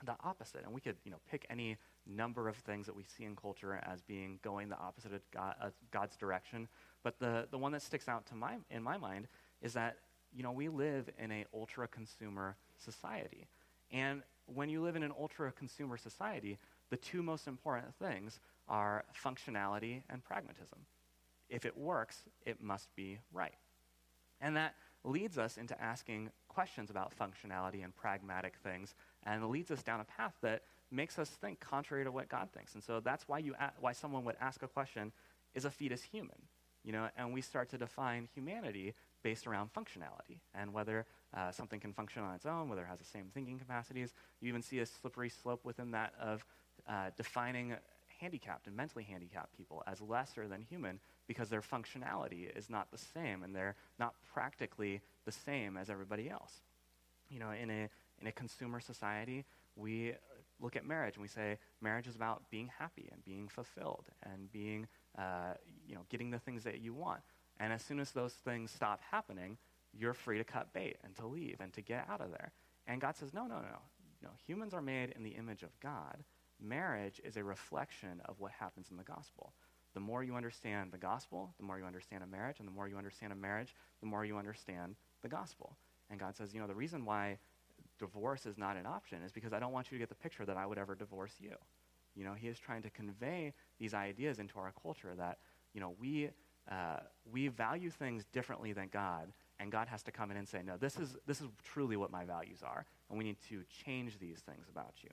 the 0.06 0.16
opposite. 0.24 0.63
And 0.66 0.74
we 0.74 0.82
could, 0.82 0.98
you 1.04 1.12
know, 1.12 1.20
pick 1.30 1.46
any 1.50 1.78
number 2.06 2.50
of 2.50 2.58
things 2.58 2.86
that 2.88 2.96
we 2.96 3.04
see 3.04 3.24
in 3.24 3.36
culture 3.36 3.80
as 3.84 4.02
being 4.02 4.39
going 4.44 4.70
the 4.70 4.78
opposite 4.78 5.13
of 5.13 5.22
God, 5.32 5.56
uh, 5.62 5.70
God's 5.92 6.16
direction. 6.18 6.68
But 7.04 7.20
the, 7.20 7.48
the 7.52 7.58
one 7.58 7.72
that 7.72 7.82
sticks 7.82 8.10
out 8.10 8.26
to 8.28 8.36
my, 8.36 8.56
in 8.70 8.84
my 8.84 8.98
mind 8.98 9.28
is 9.62 9.74
that, 9.74 9.98
you 10.36 10.44
know, 10.44 10.52
we 10.52 10.68
live 10.68 11.10
in 11.18 11.32
a 11.32 11.46
ultra-consumer 11.54 12.58
society. 12.78 13.48
And 13.92 14.24
when 14.48 14.70
you 14.70 14.82
live 14.82 14.96
in 14.96 15.04
an 15.04 15.13
ultra-consumer 15.18 15.98
society, 15.98 16.58
the 16.89 16.98
two 16.98 17.24
most 17.24 17.48
important 17.48 17.94
things 17.96 18.39
are 18.68 19.06
functionality 19.24 20.02
and 20.10 20.24
pragmatism. 20.24 20.80
If 21.50 21.66
it 21.66 21.78
works, 21.78 22.24
it 22.46 22.62
must 22.62 22.94
be 22.96 23.20
right. 23.32 23.54
And 24.42 24.58
that 24.58 24.76
leads 25.04 25.38
us 25.38 25.58
into 25.58 25.80
asking 25.82 26.30
questions 26.48 26.89
about 26.89 27.13
functionality 27.18 27.84
and 27.84 27.96
pragmatic 27.96 28.56
things, 28.63 28.96
and 29.24 29.50
leads 29.50 29.72
us 29.72 29.84
down 29.84 30.00
a 30.00 30.06
path 30.06 30.34
that 30.42 30.63
makes 30.92 31.18
us 31.20 31.30
think 31.30 31.60
contrary 31.60 32.04
to 32.04 32.12
what 32.12 32.30
God 32.30 32.50
thinks. 32.54 32.74
And 32.74 32.84
so 32.84 33.00
that's 33.00 33.28
why, 33.28 33.39
you 33.39 33.54
a- 33.60 33.74
why 33.80 33.92
someone 33.92 34.24
would 34.26 34.36
ask 34.39 34.63
a 34.63 34.68
question, 34.68 35.12
is 35.56 35.66
a 35.66 35.72
fetus 35.72 36.04
human? 36.04 36.38
You 36.84 36.92
know, 36.92 37.08
and 37.18 37.34
we 37.34 37.42
start 37.42 37.70
to 37.70 37.78
define 37.78 38.28
humanity 38.34 38.94
based 39.24 39.48
around 39.48 39.70
functionality 39.74 40.39
and 40.54 40.74
whether 40.74 41.06
uh, 41.34 41.52
something 41.52 41.80
can 41.80 41.94
function 41.94 42.22
on 42.24 42.36
its 42.36 42.46
own, 42.46 42.68
whether 42.68 42.84
it 42.84 42.88
has 42.89 43.00
the 43.00 43.06
same 43.06 43.28
thinking 43.34 43.58
capacities. 43.58 44.13
You 44.42 44.50
even 44.50 44.62
see 44.62 44.80
a 44.80 44.86
slippery 44.86 45.30
slope 45.30 45.63
within 45.63 45.92
that 45.92 46.13
of 46.20 46.46
uh, 46.88 47.12
defining 47.16 47.76
handicapped 48.20 48.68
and 48.68 48.76
mentally 48.76 49.04
handicapped 49.04 49.56
people 49.56 49.82
as 49.88 50.02
lesser 50.02 50.48
than 50.48 50.62
human 50.62 51.00
because 51.28 51.50
their 51.50 51.62
functionality 51.62 52.56
is 52.56 52.70
not 52.70 52.92
the 52.92 52.98
same 52.98 53.44
and 53.44 53.56
they're 53.56 53.76
not 54.00 54.16
practically 54.34 55.02
the 55.26 55.32
same 55.32 55.78
as 55.78 55.90
everybody 55.90 56.30
else. 56.30 56.62
You 57.30 57.40
know, 57.40 57.52
in 57.52 57.70
a, 57.70 57.90
in 58.20 58.28
a 58.28 58.32
consumer 58.32 58.80
society, 58.80 59.46
we 59.76 60.14
look 60.60 60.76
at 60.76 60.86
marriage 60.86 61.16
and 61.16 61.22
we 61.22 61.28
say 61.28 61.58
marriage 61.82 62.08
is 62.08 62.16
about 62.16 62.44
being 62.50 62.70
happy 62.78 63.10
and 63.12 63.24
being 63.26 63.48
fulfilled 63.48 64.06
and 64.24 64.52
being, 64.52 64.88
uh, 65.18 65.54
you 65.88 65.96
know, 65.96 66.02
getting 66.10 66.32
the 66.32 66.40
things 66.40 66.64
that 66.64 66.82
you 66.82 66.94
want. 66.94 67.22
And 67.60 67.72
as 67.72 67.82
soon 67.82 68.00
as 68.00 68.12
those 68.12 68.34
things 68.34 68.72
stop 68.72 69.02
happening, 69.12 69.58
you're 69.94 70.14
free 70.14 70.38
to 70.38 70.44
cut 70.44 70.74
bait 70.74 70.98
and 71.04 71.16
to 71.18 71.28
leave 71.28 71.58
and 71.60 71.72
to 71.74 71.82
get 71.82 72.08
out 72.10 72.22
of 72.22 72.32
there. 72.32 72.52
And 72.88 73.00
God 73.00 73.16
says, 73.16 73.34
no, 73.34 73.44
no, 73.44 73.56
no. 73.56 73.80
No, 74.22 74.30
humans 74.48 74.74
are 74.74 74.82
made 74.82 75.14
in 75.16 75.24
the 75.24 75.32
image 75.32 75.64
of 75.64 75.78
God. 75.82 76.24
Marriage 76.62 77.20
is 77.26 77.36
a 77.36 77.44
reflection 77.44 78.22
of 78.26 78.40
what 78.40 78.52
happens 78.52 78.88
in 78.90 78.96
the 78.96 79.04
gospel. 79.04 79.54
The 79.93 79.99
more 79.99 80.23
you 80.23 80.36
understand 80.36 80.91
the 80.91 80.97
gospel, 80.97 81.53
the 81.60 81.65
more 81.65 81.77
you 81.77 81.86
understand 81.86 82.23
a 82.23 82.27
marriage, 82.27 82.58
and 82.60 82.67
the 82.67 82.71
more 82.71 82.88
you 82.88 82.97
understand 82.97 83.32
a 83.32 83.36
marriage, 83.36 83.75
the 83.99 84.08
more 84.08 84.25
you 84.25 84.38
understand 84.38 84.95
the 85.21 85.29
gospel. 85.29 85.77
And 86.10 86.19
God 86.19 86.36
says, 86.36 86.53
you 86.53 86.60
know, 86.60 86.67
the 86.67 86.75
reason 86.75 87.06
why 87.06 87.38
divorce 87.99 88.45
is 88.45 88.58
not 88.58 88.75
an 88.75 88.86
option 88.86 89.21
is 89.23 89.32
because 89.32 89.53
I 89.53 89.60
don't 89.60 89.71
want 89.71 89.91
you 89.91 89.97
to 89.97 90.01
get 90.01 90.10
the 90.10 90.15
picture 90.15 90.45
that 90.45 90.58
I 90.58 90.65
would 90.65 90.77
ever 90.77 90.95
divorce 90.95 91.34
you. 91.39 91.53
You 92.15 92.23
know, 92.23 92.34
he 92.34 92.47
is 92.47 92.60
trying 92.60 92.82
to 92.84 92.89
convey 92.89 93.53
these 93.79 93.93
ideas 93.93 94.39
into 94.39 94.60
our 94.60 94.73
culture 94.82 95.13
that, 95.17 95.39
you 95.73 95.82
know, 95.82 95.95
we, 95.99 96.29
uh, 96.71 96.97
we 97.32 97.47
value 97.47 97.89
things 97.89 98.25
differently 98.32 98.73
than 98.73 98.89
God, 98.91 99.32
and 99.60 99.71
God 99.71 99.88
has 99.88 100.03
to 100.03 100.12
come 100.12 100.32
in 100.32 100.38
and 100.38 100.47
say, 100.47 100.62
no, 100.63 100.77
this 100.77 100.97
is, 100.97 101.15
this 101.25 101.41
is 101.41 101.47
truly 101.63 101.97
what 101.97 102.12
my 102.12 102.25
values 102.25 102.60
are, 102.63 102.86
and 103.10 103.17
we 103.17 103.23
need 103.23 103.38
to 103.49 103.63
change 103.86 104.19
these 104.19 104.39
things 104.39 104.67
about 104.69 104.93
you. 105.01 105.10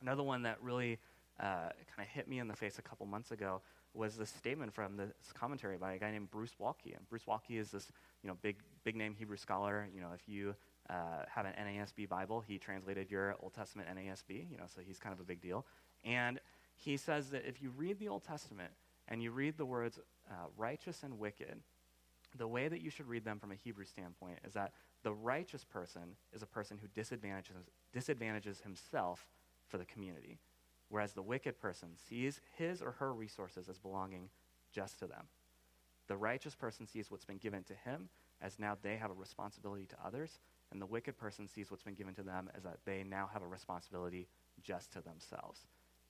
Another 0.00 0.22
one 0.22 0.42
that 0.42 0.62
really 0.62 0.98
uh, 1.40 1.70
kind 1.94 2.00
of 2.00 2.06
hit 2.06 2.28
me 2.28 2.38
in 2.38 2.48
the 2.48 2.56
face 2.56 2.78
a 2.78 2.82
couple 2.82 3.06
months 3.06 3.30
ago 3.30 3.60
was 3.94 4.16
this 4.16 4.30
statement 4.30 4.74
from 4.74 4.96
this 4.96 5.32
commentary 5.32 5.76
by 5.76 5.92
a 5.92 5.98
guy 5.98 6.10
named 6.10 6.30
Bruce 6.30 6.54
Waltke. 6.60 6.96
And 6.96 7.08
Bruce 7.08 7.24
Waltke 7.28 7.58
is 7.58 7.70
this, 7.70 7.90
you 8.22 8.28
know, 8.28 8.36
big, 8.42 8.56
big 8.82 8.96
name 8.96 9.14
Hebrew 9.14 9.36
scholar. 9.36 9.88
You 9.94 10.00
know, 10.00 10.10
if 10.14 10.28
you 10.28 10.54
uh, 10.90 11.24
have 11.28 11.46
an 11.46 11.52
NASB 11.58 12.08
Bible. 12.08 12.42
He 12.46 12.58
translated 12.58 13.10
your 13.10 13.36
Old 13.40 13.54
Testament 13.54 13.88
NASB, 13.88 14.50
you 14.50 14.56
know, 14.56 14.64
so 14.66 14.80
he's 14.86 14.98
kind 14.98 15.12
of 15.12 15.20
a 15.20 15.24
big 15.24 15.40
deal. 15.40 15.66
And 16.04 16.40
he 16.76 16.96
says 16.96 17.30
that 17.30 17.46
if 17.46 17.62
you 17.62 17.70
read 17.70 17.98
the 17.98 18.08
Old 18.08 18.24
Testament 18.24 18.72
and 19.08 19.22
you 19.22 19.30
read 19.30 19.56
the 19.56 19.64
words 19.64 19.98
uh, 20.30 20.46
righteous 20.56 21.02
and 21.02 21.18
wicked, 21.18 21.60
the 22.36 22.48
way 22.48 22.68
that 22.68 22.80
you 22.80 22.90
should 22.90 23.06
read 23.06 23.24
them 23.24 23.38
from 23.38 23.52
a 23.52 23.54
Hebrew 23.54 23.84
standpoint 23.84 24.40
is 24.46 24.54
that 24.54 24.72
the 25.04 25.12
righteous 25.12 25.64
person 25.64 26.16
is 26.32 26.42
a 26.42 26.46
person 26.46 26.78
who 26.80 26.88
disadvantages, 26.88 27.56
disadvantages 27.92 28.60
himself 28.60 29.26
for 29.68 29.78
the 29.78 29.84
community, 29.84 30.38
whereas 30.88 31.12
the 31.12 31.22
wicked 31.22 31.58
person 31.60 31.90
sees 32.08 32.40
his 32.56 32.82
or 32.82 32.92
her 32.92 33.12
resources 33.12 33.68
as 33.68 33.78
belonging 33.78 34.28
just 34.72 34.98
to 34.98 35.06
them. 35.06 35.26
The 36.06 36.16
righteous 36.16 36.54
person 36.54 36.86
sees 36.86 37.10
what's 37.10 37.24
been 37.24 37.38
given 37.38 37.64
to 37.64 37.74
him 37.74 38.08
as 38.42 38.58
now 38.58 38.76
they 38.82 38.96
have 38.96 39.10
a 39.10 39.14
responsibility 39.14 39.86
to 39.86 39.96
others, 40.04 40.38
and 40.70 40.80
the 40.80 40.86
wicked 40.86 41.16
person 41.16 41.48
sees 41.48 41.70
what's 41.70 41.82
been 41.82 41.94
given 41.94 42.14
to 42.14 42.22
them 42.22 42.50
as 42.54 42.62
that 42.64 42.78
they 42.84 43.04
now 43.04 43.28
have 43.32 43.42
a 43.42 43.46
responsibility 43.46 44.28
just 44.62 44.92
to 44.92 45.00
themselves. 45.00 45.66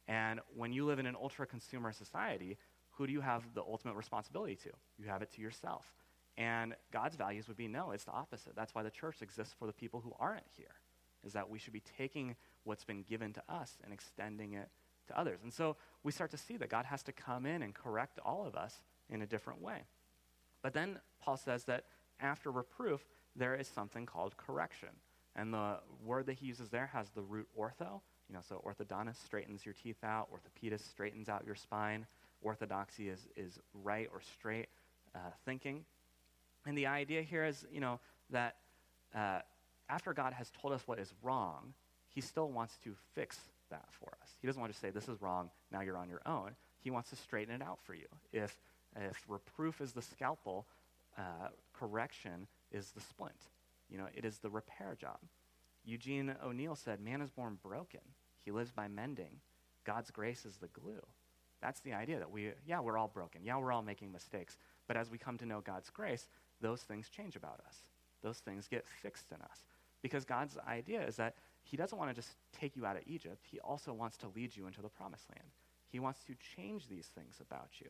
And 0.08 0.40
when 0.54 0.72
you 0.72 0.84
live 0.84 0.98
in 0.98 1.06
an 1.06 1.16
ultra 1.20 1.46
consumer 1.46 1.92
society, 1.92 2.58
who 2.90 3.06
do 3.06 3.12
you 3.12 3.20
have 3.20 3.42
the 3.54 3.62
ultimate 3.62 3.94
responsibility 3.94 4.56
to? 4.56 4.70
You 4.98 5.06
have 5.08 5.22
it 5.22 5.32
to 5.32 5.42
yourself. 5.42 5.92
And 6.36 6.74
God's 6.92 7.16
values 7.16 7.46
would 7.48 7.56
be 7.56 7.68
no, 7.68 7.92
it's 7.92 8.04
the 8.04 8.12
opposite. 8.12 8.56
That's 8.56 8.74
why 8.74 8.82
the 8.82 8.90
church 8.90 9.22
exists 9.22 9.54
for 9.56 9.66
the 9.66 9.72
people 9.72 10.00
who 10.00 10.12
aren't 10.18 10.46
here, 10.56 10.74
is 11.24 11.32
that 11.32 11.48
we 11.48 11.58
should 11.58 11.72
be 11.72 11.82
taking 11.96 12.34
what's 12.64 12.84
been 12.84 13.02
given 13.02 13.32
to 13.34 13.42
us 13.48 13.78
and 13.84 13.92
extending 13.92 14.54
it 14.54 14.68
to 15.06 15.18
others. 15.18 15.40
And 15.42 15.52
so 15.52 15.76
we 16.02 16.12
start 16.12 16.30
to 16.32 16.38
see 16.38 16.56
that 16.56 16.68
God 16.68 16.86
has 16.86 17.02
to 17.04 17.12
come 17.12 17.46
in 17.46 17.62
and 17.62 17.74
correct 17.74 18.18
all 18.24 18.46
of 18.46 18.54
us 18.54 18.82
in 19.08 19.22
a 19.22 19.26
different 19.26 19.60
way. 19.60 19.84
But 20.62 20.72
then 20.72 20.98
Paul 21.20 21.36
says 21.36 21.64
that 21.64 21.84
after 22.20 22.50
reproof, 22.50 23.04
there 23.36 23.54
is 23.54 23.68
something 23.68 24.06
called 24.06 24.36
correction. 24.36 24.88
And 25.36 25.52
the 25.52 25.78
word 26.02 26.26
that 26.26 26.34
he 26.34 26.46
uses 26.46 26.70
there 26.70 26.86
has 26.92 27.10
the 27.10 27.22
root 27.22 27.48
ortho. 27.58 28.00
You 28.28 28.34
know, 28.34 28.40
so 28.48 28.64
orthodontist 28.64 29.22
straightens 29.24 29.66
your 29.66 29.74
teeth 29.74 30.02
out, 30.02 30.28
orthopedist 30.32 30.88
straightens 30.88 31.28
out 31.28 31.44
your 31.44 31.56
spine. 31.56 32.06
Orthodoxy 32.40 33.08
is, 33.08 33.26
is 33.36 33.58
right 33.82 34.08
or 34.12 34.20
straight 34.20 34.68
uh, 35.14 35.18
thinking. 35.44 35.84
And 36.66 36.78
the 36.78 36.86
idea 36.86 37.22
here 37.22 37.44
is, 37.44 37.66
you 37.70 37.80
know, 37.80 38.00
that 38.30 38.56
uh, 39.14 39.40
after 39.88 40.12
God 40.14 40.32
has 40.32 40.50
told 40.50 40.72
us 40.72 40.82
what 40.86 40.98
is 40.98 41.12
wrong, 41.22 41.74
he 42.14 42.20
still 42.20 42.50
wants 42.50 42.78
to 42.84 42.94
fix 43.14 43.38
that 43.70 43.86
for 43.90 44.10
us. 44.22 44.30
He 44.40 44.46
doesn't 44.46 44.60
want 44.60 44.72
to 44.72 44.78
say, 44.78 44.90
this 44.90 45.08
is 45.08 45.20
wrong, 45.20 45.50
now 45.72 45.80
you're 45.80 45.98
on 45.98 46.08
your 46.08 46.22
own. 46.26 46.52
He 46.80 46.90
wants 46.90 47.10
to 47.10 47.16
straighten 47.16 47.54
it 47.54 47.62
out 47.62 47.78
for 47.82 47.94
you. 47.94 48.06
If, 48.32 48.56
if 48.96 49.24
reproof 49.28 49.80
is 49.80 49.92
the 49.92 50.02
scalpel, 50.02 50.66
uh, 51.18 51.48
correction 51.72 52.46
is 52.70 52.92
the 52.92 53.00
splint. 53.00 53.48
You 53.90 53.98
know, 53.98 54.06
it 54.14 54.24
is 54.24 54.38
the 54.38 54.50
repair 54.50 54.96
job. 54.98 55.18
Eugene 55.84 56.34
O'Neill 56.44 56.76
said, 56.76 57.00
Man 57.00 57.20
is 57.20 57.30
born 57.30 57.58
broken. 57.62 58.00
He 58.44 58.50
lives 58.50 58.72
by 58.72 58.88
mending. 58.88 59.40
God's 59.84 60.10
grace 60.10 60.44
is 60.44 60.56
the 60.56 60.68
glue. 60.68 61.04
That's 61.60 61.80
the 61.80 61.94
idea 61.94 62.18
that 62.18 62.30
we, 62.30 62.50
yeah, 62.66 62.80
we're 62.80 62.98
all 62.98 63.08
broken. 63.08 63.42
Yeah, 63.44 63.58
we're 63.58 63.72
all 63.72 63.82
making 63.82 64.12
mistakes. 64.12 64.56
But 64.86 64.96
as 64.96 65.10
we 65.10 65.18
come 65.18 65.38
to 65.38 65.46
know 65.46 65.60
God's 65.60 65.90
grace, 65.90 66.28
those 66.60 66.82
things 66.82 67.08
change 67.08 67.36
about 67.36 67.60
us. 67.66 67.78
Those 68.22 68.38
things 68.38 68.68
get 68.68 68.86
fixed 68.86 69.30
in 69.30 69.40
us. 69.42 69.64
Because 70.02 70.24
God's 70.24 70.58
idea 70.68 71.06
is 71.06 71.16
that 71.16 71.36
He 71.64 71.76
doesn't 71.76 71.98
want 71.98 72.10
to 72.10 72.14
just 72.14 72.36
take 72.52 72.76
you 72.76 72.86
out 72.86 72.96
of 72.96 73.02
Egypt, 73.06 73.44
He 73.50 73.58
also 73.60 73.92
wants 73.92 74.16
to 74.18 74.28
lead 74.28 74.54
you 74.54 74.66
into 74.66 74.82
the 74.82 74.88
promised 74.88 75.28
land. 75.30 75.48
He 75.88 75.98
wants 75.98 76.20
to 76.24 76.34
change 76.56 76.88
these 76.88 77.06
things 77.06 77.36
about 77.40 77.68
you. 77.80 77.88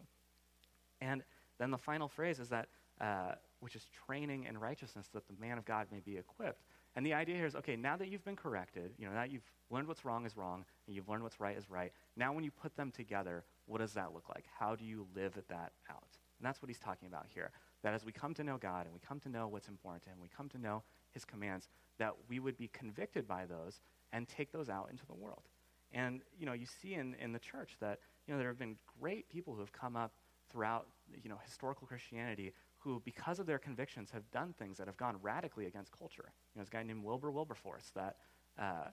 And 1.00 1.22
then 1.58 1.70
the 1.70 1.78
final 1.78 2.08
phrase 2.08 2.38
is 2.38 2.48
that, 2.50 2.68
uh, 3.00 3.32
which 3.60 3.74
is 3.76 3.86
training 4.06 4.44
in 4.44 4.58
righteousness, 4.58 5.08
that 5.14 5.26
the 5.26 5.34
man 5.40 5.58
of 5.58 5.64
God 5.64 5.86
may 5.90 6.00
be 6.00 6.16
equipped. 6.16 6.62
And 6.96 7.04
the 7.04 7.14
idea 7.14 7.36
here 7.36 7.46
is 7.46 7.56
okay, 7.56 7.76
now 7.76 7.96
that 7.96 8.08
you've 8.08 8.24
been 8.24 8.36
corrected, 8.36 8.92
you 8.98 9.06
know, 9.06 9.12
now 9.12 9.24
you've 9.24 9.50
learned 9.70 9.88
what's 9.88 10.04
wrong 10.04 10.26
is 10.26 10.36
wrong, 10.36 10.64
and 10.86 10.94
you've 10.94 11.08
learned 11.08 11.22
what's 11.22 11.40
right 11.40 11.56
is 11.56 11.68
right, 11.68 11.92
now 12.16 12.32
when 12.32 12.44
you 12.44 12.50
put 12.50 12.76
them 12.76 12.90
together, 12.90 13.44
what 13.66 13.78
does 13.78 13.94
that 13.94 14.12
look 14.12 14.28
like? 14.28 14.44
How 14.58 14.76
do 14.76 14.84
you 14.84 15.06
live 15.14 15.34
that 15.48 15.72
out? 15.90 16.18
And 16.38 16.46
that's 16.46 16.60
what 16.62 16.68
he's 16.68 16.78
talking 16.78 17.08
about 17.08 17.26
here. 17.32 17.50
That 17.82 17.94
as 17.94 18.04
we 18.04 18.12
come 18.12 18.34
to 18.34 18.44
know 18.44 18.58
God 18.58 18.84
and 18.84 18.94
we 18.94 19.00
come 19.00 19.18
to 19.20 19.28
know 19.28 19.48
what's 19.48 19.68
important 19.68 20.04
to 20.04 20.10
him, 20.10 20.18
we 20.20 20.28
come 20.28 20.48
to 20.50 20.58
know 20.58 20.82
his 21.14 21.24
commands, 21.24 21.68
that 21.98 22.12
we 22.28 22.38
would 22.38 22.58
be 22.58 22.68
convicted 22.68 23.26
by 23.26 23.46
those 23.46 23.80
and 24.12 24.28
take 24.28 24.52
those 24.52 24.68
out 24.68 24.88
into 24.90 25.06
the 25.06 25.14
world. 25.14 25.44
And, 25.92 26.20
you 26.38 26.44
know, 26.44 26.52
you 26.52 26.66
see 26.66 26.94
in, 26.94 27.14
in 27.14 27.32
the 27.32 27.38
church 27.38 27.76
that, 27.80 28.00
you 28.26 28.34
know, 28.34 28.38
there 28.38 28.48
have 28.48 28.58
been 28.58 28.76
great 29.00 29.28
people 29.28 29.54
who 29.54 29.60
have 29.60 29.72
come 29.72 29.96
up 29.96 30.12
throughout, 30.50 30.88
you 31.22 31.30
know, 31.30 31.38
historical 31.44 31.86
Christianity 31.86 32.52
who, 32.78 33.00
because 33.04 33.38
of 33.38 33.46
their 33.46 33.58
convictions, 33.58 34.10
have 34.10 34.30
done 34.30 34.54
things 34.58 34.76
that 34.76 34.86
have 34.86 34.96
gone 34.96 35.16
radically 35.22 35.66
against 35.66 35.90
culture. 35.96 36.24
You 36.26 36.58
know, 36.58 36.64
there's 36.64 36.68
a 36.68 36.72
guy 36.72 36.82
named 36.82 37.02
Wilbur 37.02 37.30
Wilberforce 37.30 37.90
that, 37.94 38.16
uh, 38.58 38.88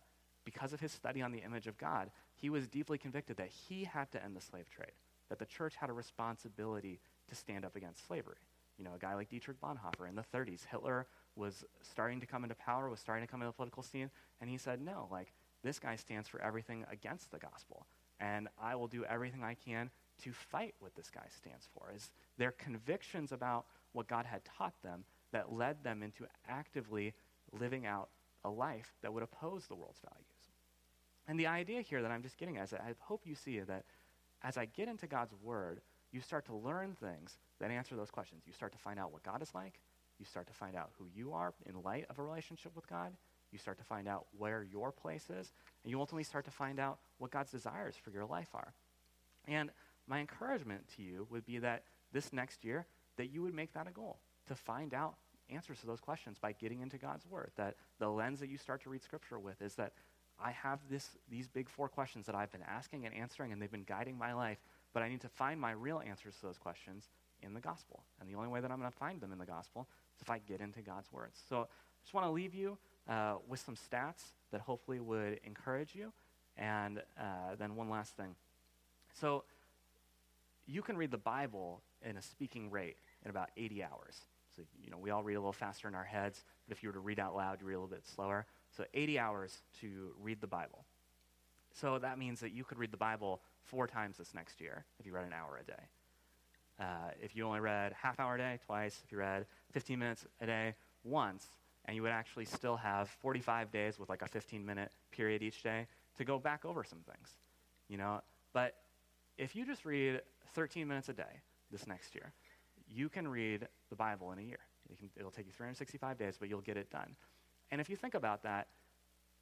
because 0.45 0.73
of 0.73 0.79
his 0.79 0.91
study 0.91 1.21
on 1.21 1.31
the 1.31 1.39
image 1.39 1.67
of 1.67 1.77
God, 1.77 2.09
he 2.35 2.49
was 2.49 2.67
deeply 2.67 2.97
convicted 2.97 3.37
that 3.37 3.49
he 3.49 3.83
had 3.83 4.11
to 4.11 4.23
end 4.23 4.35
the 4.35 4.41
slave 4.41 4.69
trade, 4.69 4.93
that 5.29 5.39
the 5.39 5.45
church 5.45 5.75
had 5.75 5.89
a 5.89 5.93
responsibility 5.93 6.99
to 7.27 7.35
stand 7.35 7.65
up 7.65 7.75
against 7.75 8.07
slavery. 8.07 8.37
You 8.77 8.85
know, 8.85 8.93
a 8.95 8.99
guy 8.99 9.13
like 9.15 9.29
Dietrich 9.29 9.59
Bonhoeffer 9.61 10.09
in 10.09 10.15
the 10.15 10.23
30s, 10.33 10.65
Hitler 10.65 11.07
was 11.35 11.63
starting 11.81 12.19
to 12.19 12.25
come 12.25 12.43
into 12.43 12.55
power, 12.55 12.89
was 12.89 12.99
starting 12.99 13.25
to 13.25 13.31
come 13.31 13.41
into 13.41 13.49
the 13.49 13.55
political 13.55 13.83
scene, 13.83 14.09
and 14.39 14.49
he 14.49 14.57
said, 14.57 14.81
no, 14.81 15.07
like, 15.11 15.33
this 15.63 15.77
guy 15.77 15.95
stands 15.95 16.27
for 16.27 16.41
everything 16.41 16.85
against 16.91 17.31
the 17.31 17.37
gospel, 17.37 17.85
and 18.19 18.47
I 18.59 18.75
will 18.75 18.87
do 18.87 19.05
everything 19.05 19.43
I 19.43 19.53
can 19.53 19.91
to 20.23 20.31
fight 20.31 20.73
what 20.79 20.95
this 20.95 21.09
guy 21.09 21.25
stands 21.29 21.67
for. 21.73 21.91
Is 21.95 22.11
their 22.37 22.51
convictions 22.51 23.31
about 23.31 23.65
what 23.93 24.07
God 24.07 24.25
had 24.25 24.41
taught 24.45 24.73
them 24.81 25.03
that 25.31 25.53
led 25.53 25.83
them 25.83 26.01
into 26.01 26.25
actively 26.47 27.13
living 27.51 27.85
out 27.85 28.09
a 28.43 28.49
life 28.49 28.93
that 29.01 29.13
would 29.13 29.23
oppose 29.23 29.67
the 29.67 29.75
world's 29.75 29.99
values. 29.99 30.51
And 31.27 31.39
the 31.39 31.47
idea 31.47 31.81
here 31.81 32.01
that 32.01 32.11
I'm 32.11 32.23
just 32.23 32.37
getting 32.37 32.57
at 32.57 32.65
is 32.65 32.69
that 32.71 32.81
I 32.81 32.93
hope 32.99 33.21
you 33.25 33.35
see 33.35 33.59
that 33.59 33.85
as 34.43 34.57
I 34.57 34.65
get 34.65 34.87
into 34.87 35.07
God's 35.07 35.33
word, 35.41 35.81
you 36.11 36.21
start 36.21 36.45
to 36.45 36.55
learn 36.55 36.95
things 36.99 37.37
that 37.59 37.71
answer 37.71 37.95
those 37.95 38.11
questions. 38.11 38.43
You 38.45 38.53
start 38.53 38.71
to 38.73 38.77
find 38.77 38.99
out 38.99 39.11
what 39.11 39.23
God 39.23 39.41
is 39.41 39.53
like. 39.53 39.79
You 40.19 40.25
start 40.25 40.47
to 40.47 40.53
find 40.53 40.75
out 40.75 40.91
who 40.97 41.05
you 41.13 41.33
are 41.33 41.53
in 41.65 41.81
light 41.81 42.05
of 42.09 42.19
a 42.19 42.23
relationship 42.23 42.75
with 42.75 42.87
God. 42.87 43.13
You 43.51 43.57
start 43.57 43.77
to 43.79 43.83
find 43.83 44.07
out 44.07 44.27
where 44.37 44.63
your 44.63 44.91
place 44.91 45.29
is. 45.29 45.51
And 45.83 45.91
you 45.91 45.99
ultimately 45.99 46.23
start 46.23 46.45
to 46.45 46.51
find 46.51 46.79
out 46.79 46.99
what 47.17 47.31
God's 47.31 47.51
desires 47.51 47.95
for 47.95 48.11
your 48.11 48.25
life 48.25 48.49
are. 48.53 48.73
And 49.47 49.71
my 50.07 50.19
encouragement 50.19 50.83
to 50.95 51.01
you 51.01 51.27
would 51.29 51.45
be 51.45 51.59
that 51.59 51.83
this 52.11 52.33
next 52.33 52.63
year, 52.63 52.85
that 53.17 53.31
you 53.31 53.41
would 53.41 53.53
make 53.53 53.73
that 53.73 53.87
a 53.87 53.91
goal 53.91 54.19
to 54.47 54.55
find 54.55 54.93
out 54.93 55.15
answers 55.49 55.79
to 55.79 55.87
those 55.87 55.99
questions 55.99 56.37
by 56.39 56.51
getting 56.53 56.81
into 56.81 56.97
God's 56.97 57.25
Word. 57.25 57.51
That 57.57 57.75
the 57.99 58.09
lens 58.09 58.39
that 58.39 58.49
you 58.49 58.57
start 58.57 58.83
to 58.83 58.89
read 58.89 59.03
Scripture 59.03 59.39
with 59.39 59.61
is 59.61 59.75
that 59.75 59.93
I 60.39 60.51
have 60.51 60.79
this, 60.89 61.09
these 61.29 61.47
big 61.47 61.69
four 61.69 61.87
questions 61.87 62.25
that 62.25 62.35
I've 62.35 62.51
been 62.51 62.63
asking 62.67 63.05
and 63.05 63.15
answering, 63.15 63.51
and 63.51 63.61
they've 63.61 63.71
been 63.71 63.83
guiding 63.83 64.17
my 64.17 64.33
life, 64.33 64.57
but 64.93 65.03
I 65.03 65.09
need 65.09 65.21
to 65.21 65.29
find 65.29 65.59
my 65.59 65.71
real 65.71 66.01
answers 66.05 66.35
to 66.35 66.47
those 66.47 66.57
questions 66.57 67.09
in 67.41 67.53
the 67.53 67.59
gospel. 67.59 68.03
And 68.19 68.29
the 68.29 68.35
only 68.35 68.49
way 68.49 68.61
that 68.61 68.71
I'm 68.71 68.79
going 68.79 68.91
to 68.91 68.97
find 68.97 69.19
them 69.19 69.31
in 69.31 69.37
the 69.37 69.45
gospel 69.45 69.87
is 70.15 70.21
if 70.21 70.29
I 70.29 70.39
get 70.39 70.61
into 70.61 70.81
God's 70.81 71.11
words. 71.11 71.39
So 71.49 71.61
I 71.61 72.03
just 72.03 72.13
want 72.13 72.27
to 72.27 72.31
leave 72.31 72.53
you 72.53 72.77
uh, 73.09 73.35
with 73.47 73.59
some 73.59 73.75
stats 73.75 74.23
that 74.51 74.61
hopefully 74.61 74.99
would 74.99 75.39
encourage 75.43 75.95
you. 75.95 76.11
And 76.57 76.99
uh, 77.19 77.55
then 77.57 77.75
one 77.75 77.89
last 77.89 78.15
thing. 78.15 78.35
So 79.19 79.43
you 80.67 80.81
can 80.81 80.97
read 80.97 81.11
the 81.11 81.17
Bible 81.17 81.81
in 82.03 82.17
a 82.17 82.21
speaking 82.21 82.69
rate 82.69 82.97
in 83.23 83.29
about 83.29 83.49
80 83.57 83.83
hours. 83.83 84.15
So, 84.55 84.63
you 84.83 84.91
know, 84.91 84.97
we 84.97 85.11
all 85.11 85.23
read 85.23 85.35
a 85.35 85.39
little 85.39 85.53
faster 85.53 85.87
in 85.87 85.95
our 85.95 86.03
heads, 86.03 86.43
but 86.67 86.75
if 86.75 86.83
you 86.83 86.89
were 86.89 86.93
to 86.93 86.99
read 86.99 87.19
out 87.19 87.35
loud, 87.35 87.61
you 87.61 87.67
read 87.67 87.75
a 87.75 87.79
little 87.79 87.95
bit 87.95 88.05
slower. 88.05 88.45
So 88.75 88.83
80 88.93 89.17
hours 89.17 89.63
to 89.79 90.11
read 90.21 90.41
the 90.41 90.47
Bible. 90.47 90.85
So 91.73 91.99
that 91.99 92.17
means 92.17 92.41
that 92.41 92.51
you 92.51 92.63
could 92.63 92.77
read 92.77 92.91
the 92.91 92.97
Bible 92.97 93.41
four 93.63 93.87
times 93.87 94.17
this 94.17 94.33
next 94.33 94.59
year 94.59 94.85
if 94.99 95.05
you 95.05 95.13
read 95.13 95.25
an 95.25 95.33
hour 95.33 95.59
a 95.61 95.63
day. 95.63 95.83
Uh, 96.79 97.11
if 97.21 97.35
you 97.35 97.45
only 97.45 97.59
read 97.59 97.93
half 97.93 98.19
hour 98.19 98.35
a 98.35 98.37
day, 98.37 98.59
twice. 98.65 99.01
If 99.05 99.11
you 99.11 99.19
read 99.19 99.45
15 99.71 99.99
minutes 99.99 100.25
a 100.39 100.45
day, 100.45 100.75
once. 101.03 101.45
And 101.85 101.95
you 101.95 102.03
would 102.03 102.11
actually 102.11 102.45
still 102.45 102.77
have 102.77 103.09
45 103.09 103.71
days 103.71 103.99
with 103.99 104.09
like 104.09 104.21
a 104.21 104.27
15 104.27 104.65
minute 104.65 104.91
period 105.11 105.41
each 105.41 105.63
day 105.63 105.87
to 106.17 106.23
go 106.23 106.39
back 106.39 106.65
over 106.65 106.83
some 106.83 106.99
things. 106.99 107.35
You 107.87 107.97
know, 107.97 108.21
but 108.53 108.75
if 109.37 109.55
you 109.55 109.65
just 109.65 109.85
read 109.85 110.21
13 110.53 110.87
minutes 110.87 111.09
a 111.09 111.13
day 111.13 111.41
this 111.71 111.87
next 111.87 112.15
year, 112.15 112.33
you 112.87 113.09
can 113.09 113.27
read 113.27 113.67
the 113.89 113.95
Bible 113.95 114.31
in 114.31 114.39
a 114.39 114.43
year. 114.43 114.59
Can, 114.97 115.09
it'll 115.17 115.31
take 115.31 115.45
you 115.45 115.51
365 115.51 116.17
days, 116.17 116.35
but 116.39 116.49
you'll 116.49 116.61
get 116.61 116.77
it 116.77 116.91
done. 116.91 117.15
And 117.71 117.79
if 117.79 117.89
you 117.89 117.95
think 117.95 118.13
about 118.13 118.43
that, 118.43 118.67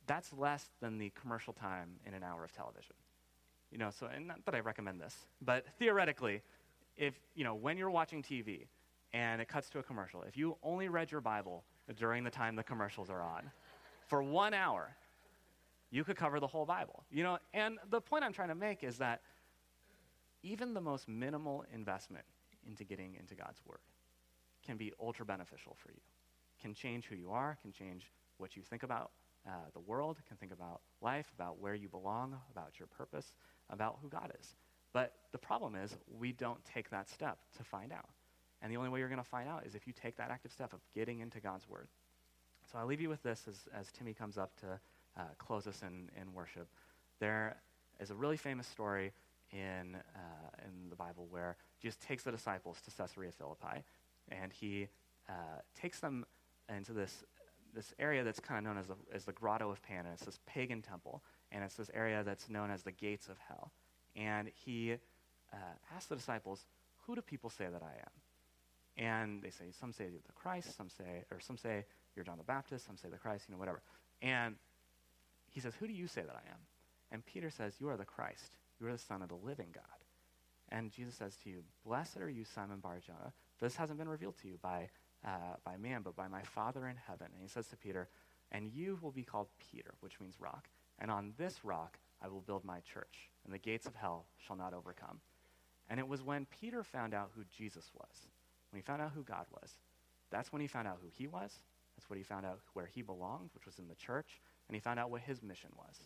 that's 0.07 0.31
less 0.33 0.65
than 0.81 0.97
the 0.97 1.11
commercial 1.19 1.53
time 1.53 1.89
in 2.05 2.13
an 2.13 2.23
hour 2.23 2.43
of 2.43 2.51
television. 2.51 2.95
You 3.71 3.77
know, 3.77 3.89
so, 3.91 4.07
and 4.07 4.27
not 4.27 4.45
that 4.45 4.55
I 4.55 4.59
recommend 4.59 4.99
this, 4.99 5.15
but 5.41 5.65
theoretically, 5.77 6.41
if, 6.97 7.13
you 7.35 7.43
know, 7.43 7.55
when 7.55 7.77
you're 7.77 7.91
watching 7.91 8.23
TV 8.23 8.67
and 9.13 9.41
it 9.41 9.47
cuts 9.47 9.69
to 9.71 9.79
a 9.79 9.83
commercial, 9.83 10.23
if 10.23 10.35
you 10.35 10.57
only 10.63 10.89
read 10.89 11.11
your 11.11 11.21
Bible 11.21 11.63
during 11.95 12.23
the 12.23 12.29
time 12.29 12.55
the 12.55 12.63
commercials 12.63 13.09
are 13.09 13.21
on, 13.21 13.51
for 14.07 14.23
one 14.23 14.53
hour, 14.53 14.95
you 15.91 16.03
could 16.03 16.15
cover 16.15 16.39
the 16.39 16.47
whole 16.47 16.65
Bible. 16.65 17.03
You 17.11 17.23
know, 17.23 17.37
and 17.53 17.77
the 17.89 18.01
point 18.01 18.23
I'm 18.23 18.33
trying 18.33 18.49
to 18.49 18.55
make 18.55 18.83
is 18.83 18.97
that 18.97 19.21
even 20.41 20.73
the 20.73 20.81
most 20.81 21.07
minimal 21.07 21.63
investment 21.73 22.25
into 22.67 22.83
getting 22.83 23.15
into 23.19 23.35
God's 23.35 23.59
Word 23.67 23.79
can 24.65 24.77
be 24.77 24.91
ultra 24.99 25.25
beneficial 25.25 25.75
for 25.77 25.91
you, 25.91 26.01
can 26.61 26.73
change 26.73 27.05
who 27.05 27.15
you 27.15 27.31
are, 27.31 27.57
can 27.61 27.71
change 27.71 28.11
what 28.37 28.55
you 28.55 28.63
think 28.63 28.83
about 28.83 29.11
uh, 29.47 29.51
the 29.73 29.79
world, 29.79 30.17
can 30.27 30.37
think 30.37 30.51
about 30.51 30.81
life, 31.01 31.31
about 31.35 31.59
where 31.59 31.75
you 31.75 31.87
belong, 31.87 32.35
about 32.51 32.79
your 32.79 32.87
purpose, 32.87 33.33
about 33.69 33.99
who 34.01 34.09
God 34.09 34.31
is. 34.39 34.55
But 34.93 35.13
the 35.31 35.37
problem 35.37 35.75
is, 35.75 35.95
we 36.17 36.31
don't 36.31 36.63
take 36.65 36.89
that 36.89 37.09
step 37.09 37.37
to 37.57 37.63
find 37.63 37.91
out. 37.91 38.09
And 38.61 38.71
the 38.71 38.77
only 38.77 38.89
way 38.89 38.99
you're 38.99 39.09
going 39.09 39.21
to 39.21 39.29
find 39.29 39.47
out 39.47 39.65
is 39.65 39.75
if 39.75 39.87
you 39.87 39.93
take 39.93 40.17
that 40.17 40.31
active 40.31 40.51
step 40.51 40.73
of 40.73 40.79
getting 40.93 41.19
into 41.19 41.39
God's 41.39 41.67
Word. 41.69 41.87
So 42.71 42.77
I'll 42.77 42.85
leave 42.85 43.01
you 43.01 43.09
with 43.09 43.23
this 43.23 43.45
as, 43.47 43.67
as 43.73 43.91
Timmy 43.91 44.13
comes 44.13 44.37
up 44.37 44.55
to 44.61 44.79
uh, 45.17 45.21
close 45.37 45.67
us 45.67 45.81
in, 45.81 46.09
in 46.19 46.33
worship. 46.33 46.67
There 47.19 47.55
is 47.99 48.11
a 48.11 48.15
really 48.15 48.37
famous 48.37 48.67
story 48.67 49.11
in, 49.51 49.95
uh, 49.95 50.65
in 50.65 50.89
the 50.89 50.95
Bible 50.95 51.27
where 51.29 51.55
Jesus 51.81 51.97
takes 52.05 52.23
the 52.23 52.31
disciples 52.31 52.79
to 52.81 52.91
Caesarea 52.91 53.31
Philippi, 53.31 53.83
and 54.29 54.53
he 54.53 54.87
uh, 55.27 55.61
takes 55.79 55.99
them 55.99 56.25
into 56.75 56.93
this 56.93 57.23
this 57.73 57.93
area 57.99 58.23
that's 58.23 58.39
kind 58.39 58.57
of 58.57 58.63
known 58.63 58.77
as 58.77 58.87
the, 58.87 58.95
as 59.13 59.25
the 59.25 59.33
Grotto 59.33 59.69
of 59.71 59.81
Pan, 59.81 60.05
and 60.05 60.13
it's 60.13 60.25
this 60.25 60.39
pagan 60.45 60.81
temple, 60.81 61.23
and 61.51 61.63
it's 61.63 61.75
this 61.75 61.89
area 61.93 62.23
that's 62.23 62.49
known 62.49 62.71
as 62.71 62.83
the 62.83 62.91
gates 62.91 63.27
of 63.27 63.37
hell. 63.47 63.71
And 64.15 64.49
he 64.53 64.93
uh, 65.53 65.57
asked 65.95 66.09
the 66.09 66.15
disciples, 66.15 66.65
"Who 67.05 67.15
do 67.15 67.21
people 67.21 67.49
say 67.49 67.65
that 67.71 67.81
I 67.83 67.93
am?" 67.99 68.11
And 68.97 69.41
they 69.41 69.49
say, 69.49 69.65
some 69.79 69.93
say 69.93 70.05
you're 70.11 70.19
the 70.25 70.33
Christ, 70.33 70.75
some 70.75 70.89
say, 70.89 71.23
or 71.31 71.39
some 71.39 71.57
say 71.57 71.85
you're 72.15 72.25
John 72.25 72.37
the 72.37 72.43
Baptist, 72.43 72.85
some 72.85 72.97
say 72.97 73.07
the 73.07 73.17
Christ, 73.17 73.45
you 73.47 73.53
know, 73.53 73.59
whatever. 73.59 73.81
And 74.21 74.55
he 75.47 75.59
says, 75.59 75.73
"Who 75.79 75.87
do 75.87 75.93
you 75.93 76.07
say 76.07 76.21
that 76.21 76.35
I 76.35 76.49
am?" 76.49 76.59
And 77.11 77.25
Peter 77.25 77.49
says, 77.49 77.75
"You 77.79 77.89
are 77.89 77.97
the 77.97 78.05
Christ. 78.05 78.57
You 78.79 78.87
are 78.87 78.91
the 78.91 78.97
Son 78.97 79.21
of 79.21 79.29
the 79.29 79.35
living 79.35 79.69
God." 79.73 79.83
And 80.71 80.91
Jesus 80.91 81.15
says 81.15 81.35
to 81.43 81.49
you, 81.49 81.63
Blessed 81.85 82.17
are 82.17 82.29
you, 82.29 82.45
Simon 82.45 82.79
Barjona. 82.79 83.33
This 83.59 83.75
hasn't 83.75 83.97
been 83.97 84.09
revealed 84.09 84.37
to 84.41 84.47
you 84.47 84.57
by, 84.61 84.89
uh, 85.25 85.55
by 85.63 85.77
man, 85.77 86.01
but 86.03 86.15
by 86.15 86.27
my 86.27 86.41
Father 86.41 86.87
in 86.87 86.95
heaven. 87.07 87.27
And 87.33 87.41
he 87.41 87.47
says 87.47 87.67
to 87.67 87.77
Peter, 87.77 88.09
And 88.51 88.71
you 88.71 88.99
will 89.01 89.11
be 89.11 89.23
called 89.23 89.47
Peter, 89.71 89.93
which 89.99 90.19
means 90.19 90.35
rock. 90.39 90.69
And 90.99 91.11
on 91.11 91.33
this 91.37 91.63
rock 91.63 91.97
I 92.21 92.27
will 92.27 92.41
build 92.41 92.65
my 92.65 92.79
church, 92.81 93.29
and 93.45 93.53
the 93.53 93.59
gates 93.59 93.87
of 93.87 93.95
hell 93.95 94.25
shall 94.37 94.57
not 94.57 94.73
overcome. 94.73 95.19
And 95.89 95.99
it 95.99 96.07
was 96.07 96.21
when 96.21 96.45
Peter 96.45 96.83
found 96.83 97.13
out 97.13 97.31
who 97.35 97.43
Jesus 97.55 97.91
was, 97.93 98.27
when 98.71 98.81
he 98.81 98.85
found 98.85 99.01
out 99.01 99.11
who 99.15 99.23
God 99.23 99.45
was, 99.51 99.75
that's 100.29 100.51
when 100.51 100.61
he 100.61 100.67
found 100.67 100.87
out 100.87 100.99
who 101.01 101.09
he 101.11 101.27
was. 101.27 101.59
That's 101.95 102.09
when 102.09 102.17
he 102.17 102.23
found 102.23 102.45
out 102.45 102.59
where 102.73 102.85
he 102.85 103.01
belonged, 103.01 103.49
which 103.53 103.65
was 103.65 103.79
in 103.79 103.87
the 103.87 103.95
church. 103.95 104.39
And 104.67 104.75
he 104.75 104.79
found 104.79 104.99
out 104.99 105.09
what 105.09 105.21
his 105.21 105.41
mission 105.41 105.71
was. 105.75 105.99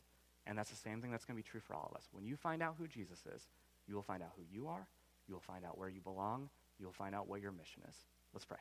And 0.48 0.58
that's 0.58 0.70
the 0.70 0.76
same 0.76 1.02
thing 1.02 1.12
that's 1.12 1.26
going 1.26 1.38
to 1.38 1.44
be 1.44 1.48
true 1.48 1.60
for 1.60 1.76
all 1.76 1.90
of 1.92 1.98
us. 1.98 2.08
When 2.12 2.26
you 2.26 2.36
find 2.36 2.64
out 2.64 2.76
who 2.78 2.88
Jesus 2.88 3.20
is, 3.34 3.48
you 3.88 3.96
will 3.96 4.02
find 4.02 4.24
out 4.24 4.32
who 4.36 4.44
you 4.50 4.68
are. 4.68 4.88
You 5.28 5.36
will 5.36 5.42
find 5.42 5.64
out 5.66 5.78
where 5.78 5.90
you 5.90 6.02
belong. 6.02 6.50
You 6.80 6.86
will 6.86 6.94
find 6.94 7.14
out 7.14 7.28
what 7.28 7.42
your 7.42 7.52
mission 7.52 7.84
is. 7.88 7.96
Let's 8.34 8.46
pray. 8.46 8.58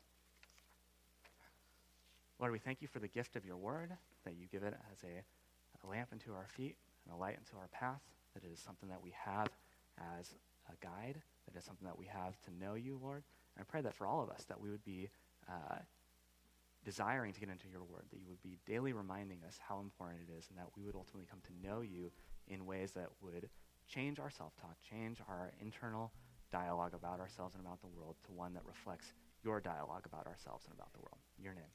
Lord, 2.43 2.51
we 2.51 2.59
thank 2.59 2.83
you 2.83 2.89
for 2.89 2.99
the 2.99 3.07
gift 3.07 3.37
of 3.37 3.47
your 3.47 3.57
word, 3.57 3.93
that 4.25 4.35
you 4.35 4.49
give 4.51 4.65
it 4.65 4.75
as 4.91 5.05
a, 5.05 5.23
a 5.87 5.89
lamp 5.89 6.09
into 6.11 6.33
our 6.33 6.49
feet 6.49 6.75
and 7.05 7.15
a 7.15 7.17
light 7.17 7.39
into 7.39 7.57
our 7.57 7.69
path, 7.69 8.01
that 8.35 8.43
it 8.43 8.51
is 8.53 8.59
something 8.59 8.89
that 8.89 9.01
we 9.01 9.15
have 9.15 9.47
as 10.19 10.35
a 10.67 10.75
guide, 10.85 11.23
that 11.47 11.57
is 11.57 11.65
something 11.65 11.87
that 11.87 11.97
we 11.97 12.07
have 12.07 12.35
to 12.43 12.51
know 12.59 12.75
you, 12.75 12.99
Lord. 13.01 13.23
And 13.55 13.63
I 13.63 13.71
pray 13.71 13.81
that 13.83 13.95
for 13.95 14.09
all 14.09 14.21
of 14.21 14.29
us, 14.29 14.43
that 14.49 14.61
we 14.61 14.71
would 14.71 14.83
be 14.85 15.09
uh, 15.49 15.77
desiring 16.85 17.33
to 17.33 17.39
get 17.39 17.49
into 17.49 17.69
your 17.71 17.85
word, 17.85 18.07
that 18.11 18.19
you 18.19 18.27
would 18.29 18.43
be 18.43 18.59
daily 18.67 18.93
reminding 18.93 19.39
us 19.47 19.61
how 19.69 19.79
important 19.79 20.23
it 20.29 20.37
is, 20.37 20.49
and 20.51 20.59
that 20.59 20.67
we 20.77 20.83
would 20.83 20.97
ultimately 20.97 21.29
come 21.31 21.41
to 21.47 21.69
know 21.69 21.83
you 21.83 22.11
in 22.49 22.67
ways 22.67 22.91
that 22.91 23.07
would 23.23 23.49
change 23.87 24.19
our 24.19 24.31
self 24.31 24.53
talk, 24.57 24.75
change 24.83 25.19
our 25.29 25.53
internal 25.61 26.11
dialogue 26.51 26.95
about 26.95 27.21
ourselves 27.21 27.55
and 27.55 27.65
about 27.65 27.81
the 27.83 27.87
world 27.87 28.17
to 28.27 28.33
one 28.33 28.53
that 28.55 28.67
reflects 28.67 29.13
your 29.45 29.61
dialogue 29.61 30.07
about 30.07 30.27
ourselves 30.27 30.65
and 30.65 30.75
about 30.75 30.93
the 30.93 30.99
world. 30.99 31.19
In 31.39 31.45
your 31.45 31.55
name. 31.55 31.71